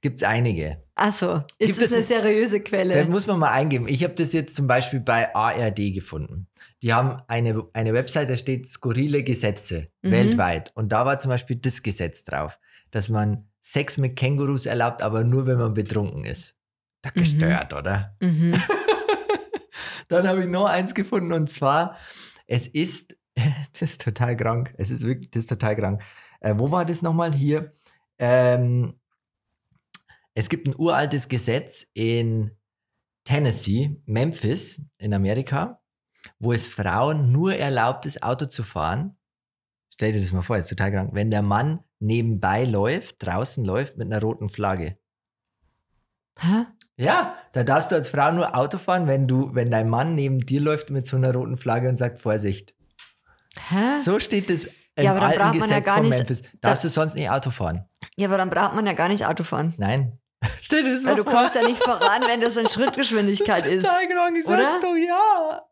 gibt 0.00 0.16
es 0.22 0.22
einige. 0.28 0.82
Achso. 0.94 1.42
Ist 1.58 1.68
Gibt 1.68 1.82
das 1.82 1.92
eine 1.92 2.02
seriöse 2.02 2.60
Da 2.60 2.64
Quelle? 2.68 3.04
muss 3.06 3.26
man 3.26 3.38
mal 3.38 3.50
eingeben. 3.52 3.86
Ich 3.88 4.02
habe 4.04 4.14
das 4.14 4.32
jetzt 4.32 4.54
zum 4.56 4.66
Beispiel 4.66 5.00
bei 5.00 5.34
ARD 5.34 5.92
gefunden. 5.94 6.46
Die 6.82 6.92
haben 6.94 7.20
eine, 7.28 7.64
eine 7.72 7.92
Website, 7.94 8.30
da 8.30 8.36
steht 8.36 8.66
skurrile 8.68 9.22
Gesetze 9.22 9.88
Mhm. 10.02 10.10
weltweit. 10.10 10.72
Und 10.74 10.90
da 10.92 11.04
war 11.06 11.18
zum 11.18 11.30
Beispiel 11.30 11.56
das 11.56 11.82
Gesetz 11.82 12.22
drauf, 12.24 12.58
dass 12.90 13.08
man 13.08 13.48
Sex 13.60 13.96
mit 13.98 14.16
Kängurus 14.16 14.66
erlaubt, 14.66 15.02
aber 15.02 15.24
nur 15.24 15.46
wenn 15.46 15.58
man 15.58 15.74
betrunken 15.74 16.24
ist. 16.24 16.56
Da 17.02 17.10
Mhm. 17.14 17.18
gestört, 17.20 17.72
oder? 17.74 18.16
Mhm. 18.20 18.54
Dann 20.08 20.26
habe 20.26 20.42
ich 20.42 20.48
noch 20.48 20.66
eins 20.66 20.94
gefunden 20.94 21.32
und 21.32 21.50
zwar, 21.50 21.96
es 22.46 22.66
ist, 22.66 23.16
das 23.72 23.82
ist 23.92 24.00
total 24.02 24.36
krank. 24.36 24.72
Es 24.78 24.90
ist 24.90 25.04
wirklich, 25.04 25.30
das 25.30 25.40
ist 25.44 25.48
total 25.48 25.76
krank. 25.76 26.02
Äh, 26.40 26.54
wo 26.56 26.70
war 26.70 26.84
das 26.84 27.02
nochmal 27.02 27.32
hier? 27.34 27.72
Ähm, 28.18 28.94
es 30.38 30.48
gibt 30.48 30.68
ein 30.68 30.74
uraltes 30.78 31.28
Gesetz 31.28 31.84
in 31.94 32.52
Tennessee, 33.24 34.00
Memphis 34.06 34.80
in 34.98 35.12
Amerika, 35.12 35.82
wo 36.38 36.52
es 36.52 36.68
Frauen 36.68 37.32
nur 37.32 37.56
erlaubt 37.56 38.06
ist, 38.06 38.22
Auto 38.22 38.46
zu 38.46 38.62
fahren. 38.62 39.16
Stell 39.92 40.12
dir 40.12 40.20
das 40.20 40.30
mal 40.30 40.42
vor, 40.42 40.56
das 40.56 40.66
ist 40.66 40.70
total 40.70 40.92
krank. 40.92 41.10
Wenn 41.12 41.32
der 41.32 41.42
Mann 41.42 41.80
nebenbei 41.98 42.62
läuft, 42.62 43.16
draußen 43.18 43.64
läuft 43.64 43.96
mit 43.96 44.06
einer 44.06 44.20
roten 44.22 44.48
Flagge. 44.48 44.96
Hä? 46.38 46.66
Ja, 46.96 47.36
da 47.50 47.64
darfst 47.64 47.90
du 47.90 47.96
als 47.96 48.08
Frau 48.08 48.30
nur 48.30 48.56
Auto 48.56 48.78
fahren, 48.78 49.08
wenn 49.08 49.26
du, 49.26 49.56
wenn 49.56 49.72
dein 49.72 49.88
Mann 49.88 50.14
neben 50.14 50.38
dir 50.38 50.60
läuft 50.60 50.90
mit 50.90 51.04
so 51.04 51.16
einer 51.16 51.34
roten 51.34 51.56
Flagge 51.56 51.88
und 51.88 51.96
sagt 51.96 52.22
Vorsicht. 52.22 52.76
Hä? 53.56 53.98
So 53.98 54.20
steht 54.20 54.50
es 54.50 54.66
im 54.94 55.04
Ja, 55.04 55.16
alten 55.16 55.40
ja 55.40 55.50
Gesetz 55.50 55.84
gar 55.84 55.96
von 55.96 56.08
Memphis. 56.08 56.42
Darfst 56.60 56.84
du 56.84 56.88
sonst 56.88 57.16
nicht 57.16 57.28
Auto 57.28 57.50
fahren? 57.50 57.86
Ja, 58.16 58.28
aber 58.28 58.36
dann 58.36 58.50
braucht 58.50 58.74
man 58.76 58.86
ja 58.86 58.92
gar 58.92 59.08
nicht 59.08 59.26
Auto 59.26 59.42
fahren. 59.42 59.74
Nein. 59.78 60.17
Stell 60.60 60.84
dir 60.84 60.92
das 60.94 61.04
Weil 61.04 61.16
du 61.16 61.24
kommst 61.24 61.54
ja 61.54 61.66
nicht 61.66 61.78
voran, 61.82 62.22
wenn 62.26 62.40
das 62.40 62.56
in 62.56 62.68
Schrittgeschwindigkeit 62.68 63.66
ist. 63.66 63.84
Total 63.84 64.08
krank, 64.08 64.36
ich 64.40 64.46
oder? 64.46 64.70
sag's 64.70 64.80
doch, 64.82 64.94
ja. 64.94 65.62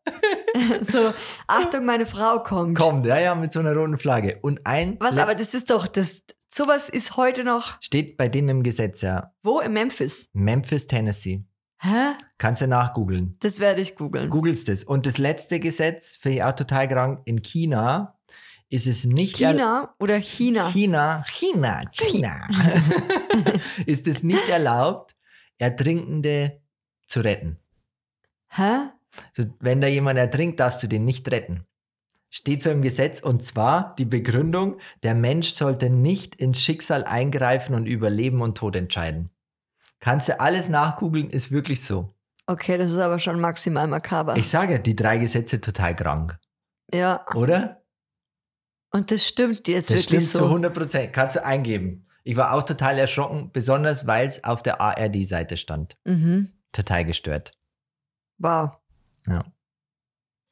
So, 0.81 1.13
Achtung, 1.47 1.85
meine 1.85 2.05
Frau 2.05 2.39
kommt. 2.43 2.77
Kommt, 2.77 3.05
ja, 3.05 3.17
ja, 3.19 3.35
mit 3.35 3.53
so 3.53 3.59
einer 3.59 3.73
roten 3.75 3.97
Flagge. 3.97 4.39
Und 4.41 4.61
ein 4.65 4.97
Was, 4.99 5.15
Le- 5.15 5.23
aber 5.23 5.35
das 5.35 5.53
ist 5.53 5.69
doch, 5.69 5.87
das, 5.87 6.23
sowas 6.53 6.89
ist 6.89 7.15
heute 7.15 7.43
noch, 7.43 7.77
steht 7.81 8.17
bei 8.17 8.27
denen 8.27 8.49
im 8.49 8.63
Gesetz, 8.63 9.01
ja. 9.01 9.31
wo? 9.43 9.59
In 9.59 9.73
Memphis. 9.73 10.29
Memphis, 10.33 10.87
Tennessee. 10.87 11.45
Hä? 11.79 12.13
Kannst 12.39 12.61
du 12.63 12.67
nachgoogeln. 12.67 13.37
Das 13.39 13.59
werde 13.59 13.81
ich 13.81 13.95
googeln. 13.95 14.29
Googelst 14.31 14.67
es. 14.67 14.83
Und 14.83 15.05
das 15.05 15.19
letzte 15.19 15.59
Gesetz, 15.59 16.17
finde 16.17 16.37
ich 16.37 16.43
auch 16.43 16.53
total 16.53 16.87
krank, 16.87 17.21
in 17.25 17.43
China 17.43 18.16
ist 18.69 18.87
es 18.87 19.05
nicht 19.05 19.37
China 19.37 19.95
oder 19.99 20.17
China? 20.17 20.67
China, 20.69 21.23
China, 21.27 21.83
China, 21.91 22.47
ist 23.85 24.07
es 24.07 24.23
nicht 24.23 24.49
erlaubt, 24.49 25.15
Ertrinkende 25.57 26.61
zu 27.07 27.21
retten. 27.21 27.57
Hä? 28.49 28.89
Wenn 29.59 29.81
da 29.81 29.87
jemand 29.87 30.19
ertrinkt, 30.19 30.59
darfst 30.59 30.83
du 30.83 30.87
den 30.87 31.05
nicht 31.05 31.31
retten. 31.31 31.65
Steht 32.29 32.61
so 32.61 32.69
im 32.69 32.81
Gesetz 32.81 33.21
und 33.21 33.43
zwar 33.43 33.95
die 33.97 34.05
Begründung, 34.05 34.79
der 35.01 35.15
Mensch 35.15 35.49
sollte 35.49 35.89
nicht 35.89 36.35
ins 36.35 36.61
Schicksal 36.61 37.05
eingreifen 37.05 37.73
und 37.73 37.85
über 37.85 38.09
Leben 38.09 38.41
und 38.41 38.57
Tod 38.57 38.75
entscheiden. 38.75 39.29
Kannst 39.99 40.29
du 40.29 40.39
alles 40.39 40.69
nachgoogeln, 40.69 41.29
ist 41.29 41.51
wirklich 41.51 41.83
so. 41.83 42.13
Okay, 42.45 42.77
das 42.77 42.91
ist 42.91 42.99
aber 42.99 43.19
schon 43.19 43.39
maximal 43.39 43.87
makaber. 43.87 44.37
Ich 44.37 44.49
sage, 44.49 44.79
die 44.79 44.95
drei 44.95 45.17
Gesetze 45.17 45.59
total 45.59 45.95
krank, 45.95 46.37
ja, 46.93 47.25
oder? 47.33 47.76
Und 48.91 49.11
das 49.11 49.25
stimmt 49.27 49.67
jetzt 49.67 49.89
Das 49.89 49.97
wirklich 49.97 50.05
stimmt 50.05 50.27
zu 50.29 50.37
so. 50.37 50.45
100 50.45 50.73
Prozent. 50.73 51.13
Kannst 51.13 51.35
du 51.35 51.45
eingeben. 51.45 52.03
Ich 52.23 52.35
war 52.35 52.53
auch 52.53 52.63
total 52.63 52.97
erschrocken, 52.97 53.51
besonders 53.53 54.05
weil 54.07 54.27
es 54.27 54.43
auf 54.43 54.61
der 54.61 54.81
ARD-Seite 54.81 55.57
stand. 55.57 55.95
Mhm. 56.05 56.51
Total 56.73 57.05
gestört. 57.05 57.51
Wow. 58.37 58.77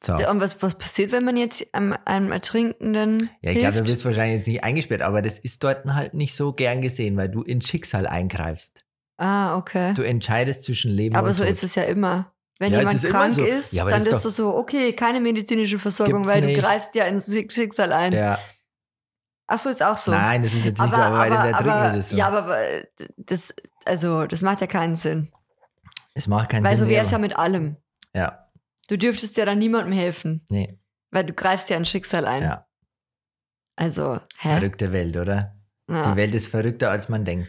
So. 0.04 0.14
Und 0.14 0.40
was, 0.40 0.60
was 0.62 0.76
passiert, 0.76 1.10
wenn 1.10 1.24
man 1.24 1.36
jetzt 1.36 1.66
einem, 1.74 1.96
einem 2.04 2.30
Ertrinkenden 2.30 3.30
Ja, 3.42 3.50
ich 3.50 3.58
glaube, 3.58 3.82
du 3.82 3.88
wirst 3.88 4.04
wahrscheinlich 4.04 4.36
jetzt 4.36 4.46
nicht 4.46 4.62
eingesperrt, 4.62 5.02
aber 5.02 5.22
das 5.22 5.38
ist 5.38 5.64
dort 5.64 5.84
halt 5.86 6.14
nicht 6.14 6.34
so 6.34 6.52
gern 6.52 6.82
gesehen, 6.82 7.16
weil 7.16 7.28
du 7.28 7.42
ins 7.42 7.66
Schicksal 7.66 8.06
eingreifst. 8.06 8.84
Ah, 9.16 9.56
okay. 9.56 9.94
Du 9.94 10.02
entscheidest 10.02 10.64
zwischen 10.64 10.90
Leben 10.90 11.16
Aber 11.16 11.28
und 11.28 11.34
so 11.34 11.42
Tod. 11.42 11.50
ist 11.52 11.62
es 11.64 11.74
ja 11.74 11.84
immer. 11.84 12.32
Wenn 12.58 12.72
Ja, 12.72 12.78
jemand 12.78 12.94
ist 12.96 13.04
krank 13.08 13.32
so. 13.32 13.44
ist, 13.44 13.72
Ja, 13.72 13.82
aber 13.82 13.90
dann 13.90 14.00
ist 14.02 14.10
bist 14.10 14.24
du 14.24 14.30
so, 14.30 14.54
okay, 14.56 14.92
keine 14.94 15.20
medizinische 15.20 15.78
Versorgung, 15.78 16.26
weil 16.26 16.40
du 16.40 16.46
nicht. 16.48 16.60
greifst 16.60 16.94
ja 16.94 17.04
ins 17.04 17.26
Schicksal 17.52 17.92
ein. 17.92 18.12
Ja. 18.12 18.38
Ach 19.46 19.58
so, 19.58 19.68
ist 19.68 19.82
auch 19.82 19.96
so. 19.96 20.10
Nein, 20.10 20.42
das 20.42 20.54
ist 20.54 20.64
jetzt 20.64 20.80
nicht 20.80 20.94
so, 20.94 21.00
aber 21.00 21.16
bei 21.18 21.28
den 21.28 21.52
da 21.52 21.58
drüben 21.62 21.90
ist 21.90 21.96
es 21.96 22.08
so. 22.10 22.16
Ja, 22.16 22.28
aber 22.28 22.58
äh, 22.58 22.86
das, 23.16 23.54
also, 23.84 24.26
das 24.26 24.42
macht 24.42 24.60
ja 24.60 24.66
keinen 24.66 24.96
Sinn. 24.96 25.30
es 26.14 26.26
macht 26.26 26.48
keinen 26.48 26.64
Weil 26.64 26.76
Sinn 26.76 26.86
so 26.86 26.90
wäre 26.90 27.04
es 27.04 27.10
ja 27.10 27.18
mit 27.18 27.36
allem. 27.36 27.76
Ja, 28.14 28.42
Du 28.88 28.96
dürftest 28.96 29.36
ja 29.36 29.44
dann 29.44 29.58
niemandem 29.58 29.92
helfen, 29.92 30.44
nee, 30.48 30.78
weil 31.10 31.24
du 31.24 31.32
greifst 31.32 31.68
ja 31.70 31.76
ein 31.76 31.84
Schicksal 31.84 32.24
ein. 32.26 32.42
ja. 32.44 32.66
Also, 33.76 34.14
hä? 34.38 34.54
Verrückte 34.58 34.92
Welt, 34.92 35.16
oder? 35.16 35.54
Ja. 35.90 36.10
Die 36.12 36.16
Welt 36.16 36.34
ist 36.34 36.46
verrückter, 36.48 36.90
als 36.90 37.08
man 37.08 37.24
denkt. 37.24 37.48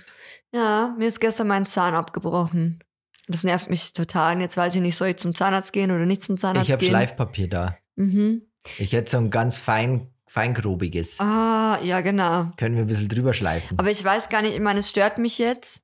ja, 0.51 0.93
mir 0.97 1.07
ist 1.07 1.19
gestern 1.21 1.47
mein 1.47 1.65
Zahn 1.65 1.95
abgebrochen. 1.95 2.83
Das 3.28 3.43
nervt 3.43 3.69
mich 3.69 3.93
total. 3.93 4.36
Und 4.36 4.41
jetzt 4.41 4.57
weiß 4.57 4.75
ich 4.75 4.82
nicht, 4.82 4.95
soll 4.95 5.09
ich 5.09 5.17
zum 5.17 5.36
Zahnarzt 5.36 5.73
gehen 5.73 5.91
oder 5.91 6.05
nicht 6.05 6.21
zum 6.21 6.38
Zahnarzt 6.38 6.67
Ich 6.67 6.71
habe 6.71 6.80
gehen? 6.80 6.89
Schleifpapier 6.89 7.49
da. 7.49 7.78
Mhm. 7.95 8.43
Ich 8.78 8.93
hätte 8.93 9.11
so 9.11 9.17
ein 9.17 9.30
ganz 9.30 9.57
fein, 9.57 10.07
feingrobiges. 10.28 11.19
Ah, 11.19 11.80
ja, 11.84 12.01
genau. 12.01 12.51
Können 12.57 12.75
wir 12.75 12.84
ein 12.84 12.88
bisschen 12.88 13.09
drüber 13.09 13.34
schleifen. 13.34 13.78
Aber 13.78 13.91
ich 13.91 14.03
weiß 14.03 14.30
gar 14.30 14.41
nicht, 14.41 14.55
ich 14.55 14.61
meine, 14.61 14.80
es 14.80 14.89
stört 14.89 15.17
mich 15.17 15.38
jetzt. 15.38 15.84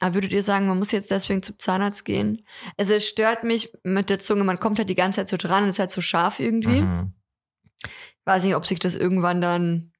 Aber 0.00 0.14
würdet 0.14 0.32
ihr 0.32 0.42
sagen, 0.42 0.66
man 0.66 0.78
muss 0.78 0.90
jetzt 0.90 1.10
deswegen 1.10 1.42
zum 1.42 1.58
Zahnarzt 1.58 2.04
gehen? 2.04 2.44
Also 2.76 2.94
es 2.94 3.06
stört 3.06 3.44
mich 3.44 3.72
mit 3.84 4.10
der 4.10 4.18
Zunge, 4.18 4.42
man 4.42 4.58
kommt 4.58 4.78
halt 4.78 4.90
die 4.90 4.96
ganze 4.96 5.18
Zeit 5.18 5.28
so 5.28 5.36
dran 5.36 5.62
und 5.62 5.68
ist 5.68 5.78
halt 5.78 5.92
so 5.92 6.00
scharf 6.00 6.40
irgendwie. 6.40 6.82
Mhm. 6.82 7.12
Ich 7.84 8.26
weiß 8.26 8.42
nicht, 8.44 8.56
ob 8.56 8.66
sich 8.66 8.80
das 8.80 8.96
irgendwann 8.96 9.40
dann 9.40 9.92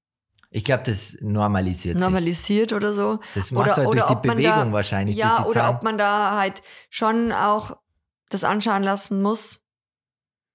Ich 0.57 0.63
glaube, 0.65 0.85
das 0.85 1.17
normalisiert 1.21 1.97
sich. 1.97 2.05
normalisiert 2.05 2.73
oder 2.73 2.93
so. 2.93 3.19
Das 3.35 3.51
macht 3.51 3.67
Oder- 3.71 3.77
halt 3.77 3.89
oder 3.89 4.07
durch 4.07 4.21
die 4.21 4.29
Bewegung 4.29 4.43
da- 4.71 4.73
wahrscheinlich. 4.73 5.17
Ja, 5.17 5.43
oder 5.45 5.51
Zahn. 5.51 5.75
ob 5.75 5.83
man 5.83 5.99
da 5.99 6.37
halt 6.37 6.63
schon 6.91 7.33
auch 7.33 7.77
das 8.31 8.45
anschauen 8.45 8.85
lassen 8.85 9.21
muss, 9.21 9.63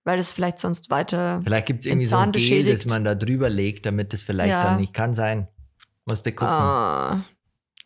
weil 0.05 0.17
es 0.17 0.31
vielleicht 0.31 0.59
sonst 0.59 0.89
weiter. 0.89 1.41
Vielleicht 1.43 1.65
gibt 1.65 1.81
es 1.81 1.85
irgendwie 1.85 2.05
so 2.07 2.15
ein 2.15 2.31
Gel, 2.31 2.63
das 2.71 2.85
man 2.85 3.03
da 3.03 3.13
drüber 3.13 3.49
legt, 3.49 3.85
damit 3.85 4.13
das 4.13 4.21
vielleicht 4.21 4.51
Ja. 4.51 4.63
dann 4.63 4.77
nicht 4.79 4.93
kann 4.93 5.13
sein. 5.13 5.49
Musste 6.07 6.31
gucken. 6.31 6.47
Ah, 6.47 7.23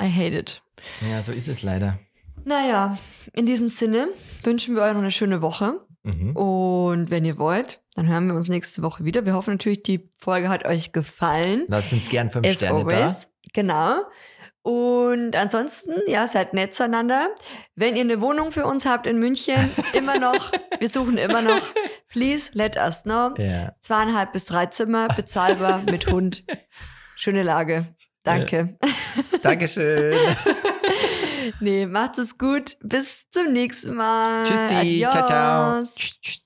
I 0.01 0.05
hate 0.11 0.37
it. 0.37 0.61
Ja, 1.09 1.23
so 1.23 1.31
ist 1.31 1.47
es 1.47 1.63
leider. 1.63 1.97
Naja, 2.45 2.97
in 3.33 3.45
diesem 3.47 3.69
Sinne 3.69 4.07
wünschen 4.43 4.75
wir 4.75 4.83
euch 4.83 4.93
noch 4.93 4.99
eine 5.01 5.11
schöne 5.11 5.41
Woche. 5.41 5.79
Mhm. 6.03 6.35
Und 6.35 7.09
wenn 7.09 7.25
ihr 7.25 7.37
wollt, 7.37 7.81
dann 7.95 8.07
hören 8.07 8.27
wir 8.27 8.35
uns 8.35 8.49
nächste 8.49 8.81
Woche 8.81 9.05
wieder. 9.05 9.25
Wir 9.25 9.33
hoffen 9.33 9.53
natürlich, 9.53 9.83
die 9.83 10.09
Folge 10.17 10.49
hat 10.49 10.65
euch 10.65 10.91
gefallen. 10.93 11.65
Lasst 11.67 11.93
uns 11.93 12.09
gern 12.09 12.31
fünf 12.31 12.47
As 12.47 12.55
Sterne 12.55 12.85
da. 12.85 12.95
always. 12.95 13.29
Genau. 13.53 13.97
Und 14.63 15.35
ansonsten, 15.35 15.93
ja, 16.07 16.25
seid 16.25 16.53
nett 16.53 16.73
zueinander. 16.73 17.27
Wenn 17.75 17.95
ihr 17.95 18.01
eine 18.01 18.21
Wohnung 18.21 18.53
für 18.53 18.65
uns 18.65 18.85
habt 18.85 19.05
in 19.05 19.19
München, 19.19 19.69
immer 19.93 20.19
noch, 20.19 20.51
wir 20.79 20.89
suchen 20.89 21.17
immer 21.17 21.41
noch, 21.41 21.61
please 22.07 22.51
let 22.53 22.77
us 22.77 23.03
know. 23.03 23.33
Ja. 23.37 23.73
Zweieinhalb 23.81 24.31
bis 24.31 24.45
drei 24.45 24.67
Zimmer, 24.67 25.09
bezahlbar 25.09 25.83
mit 25.83 26.07
Hund. 26.07 26.45
Schöne 27.17 27.43
Lage. 27.43 27.93
Danke. 28.23 28.77
Dankeschön. 29.41 30.17
Nee, 31.59 31.85
macht 31.85 32.17
es 32.17 32.37
gut. 32.37 32.77
Bis 32.81 33.29
zum 33.31 33.51
nächsten 33.51 33.95
Mal. 33.95 34.43
Tschüssi. 34.43 35.05
Ciao, 35.09 35.25
ciao. 35.25 35.71
Adios. 35.73 35.95
Tschüss, 35.95 36.21
tschüss. 36.21 36.42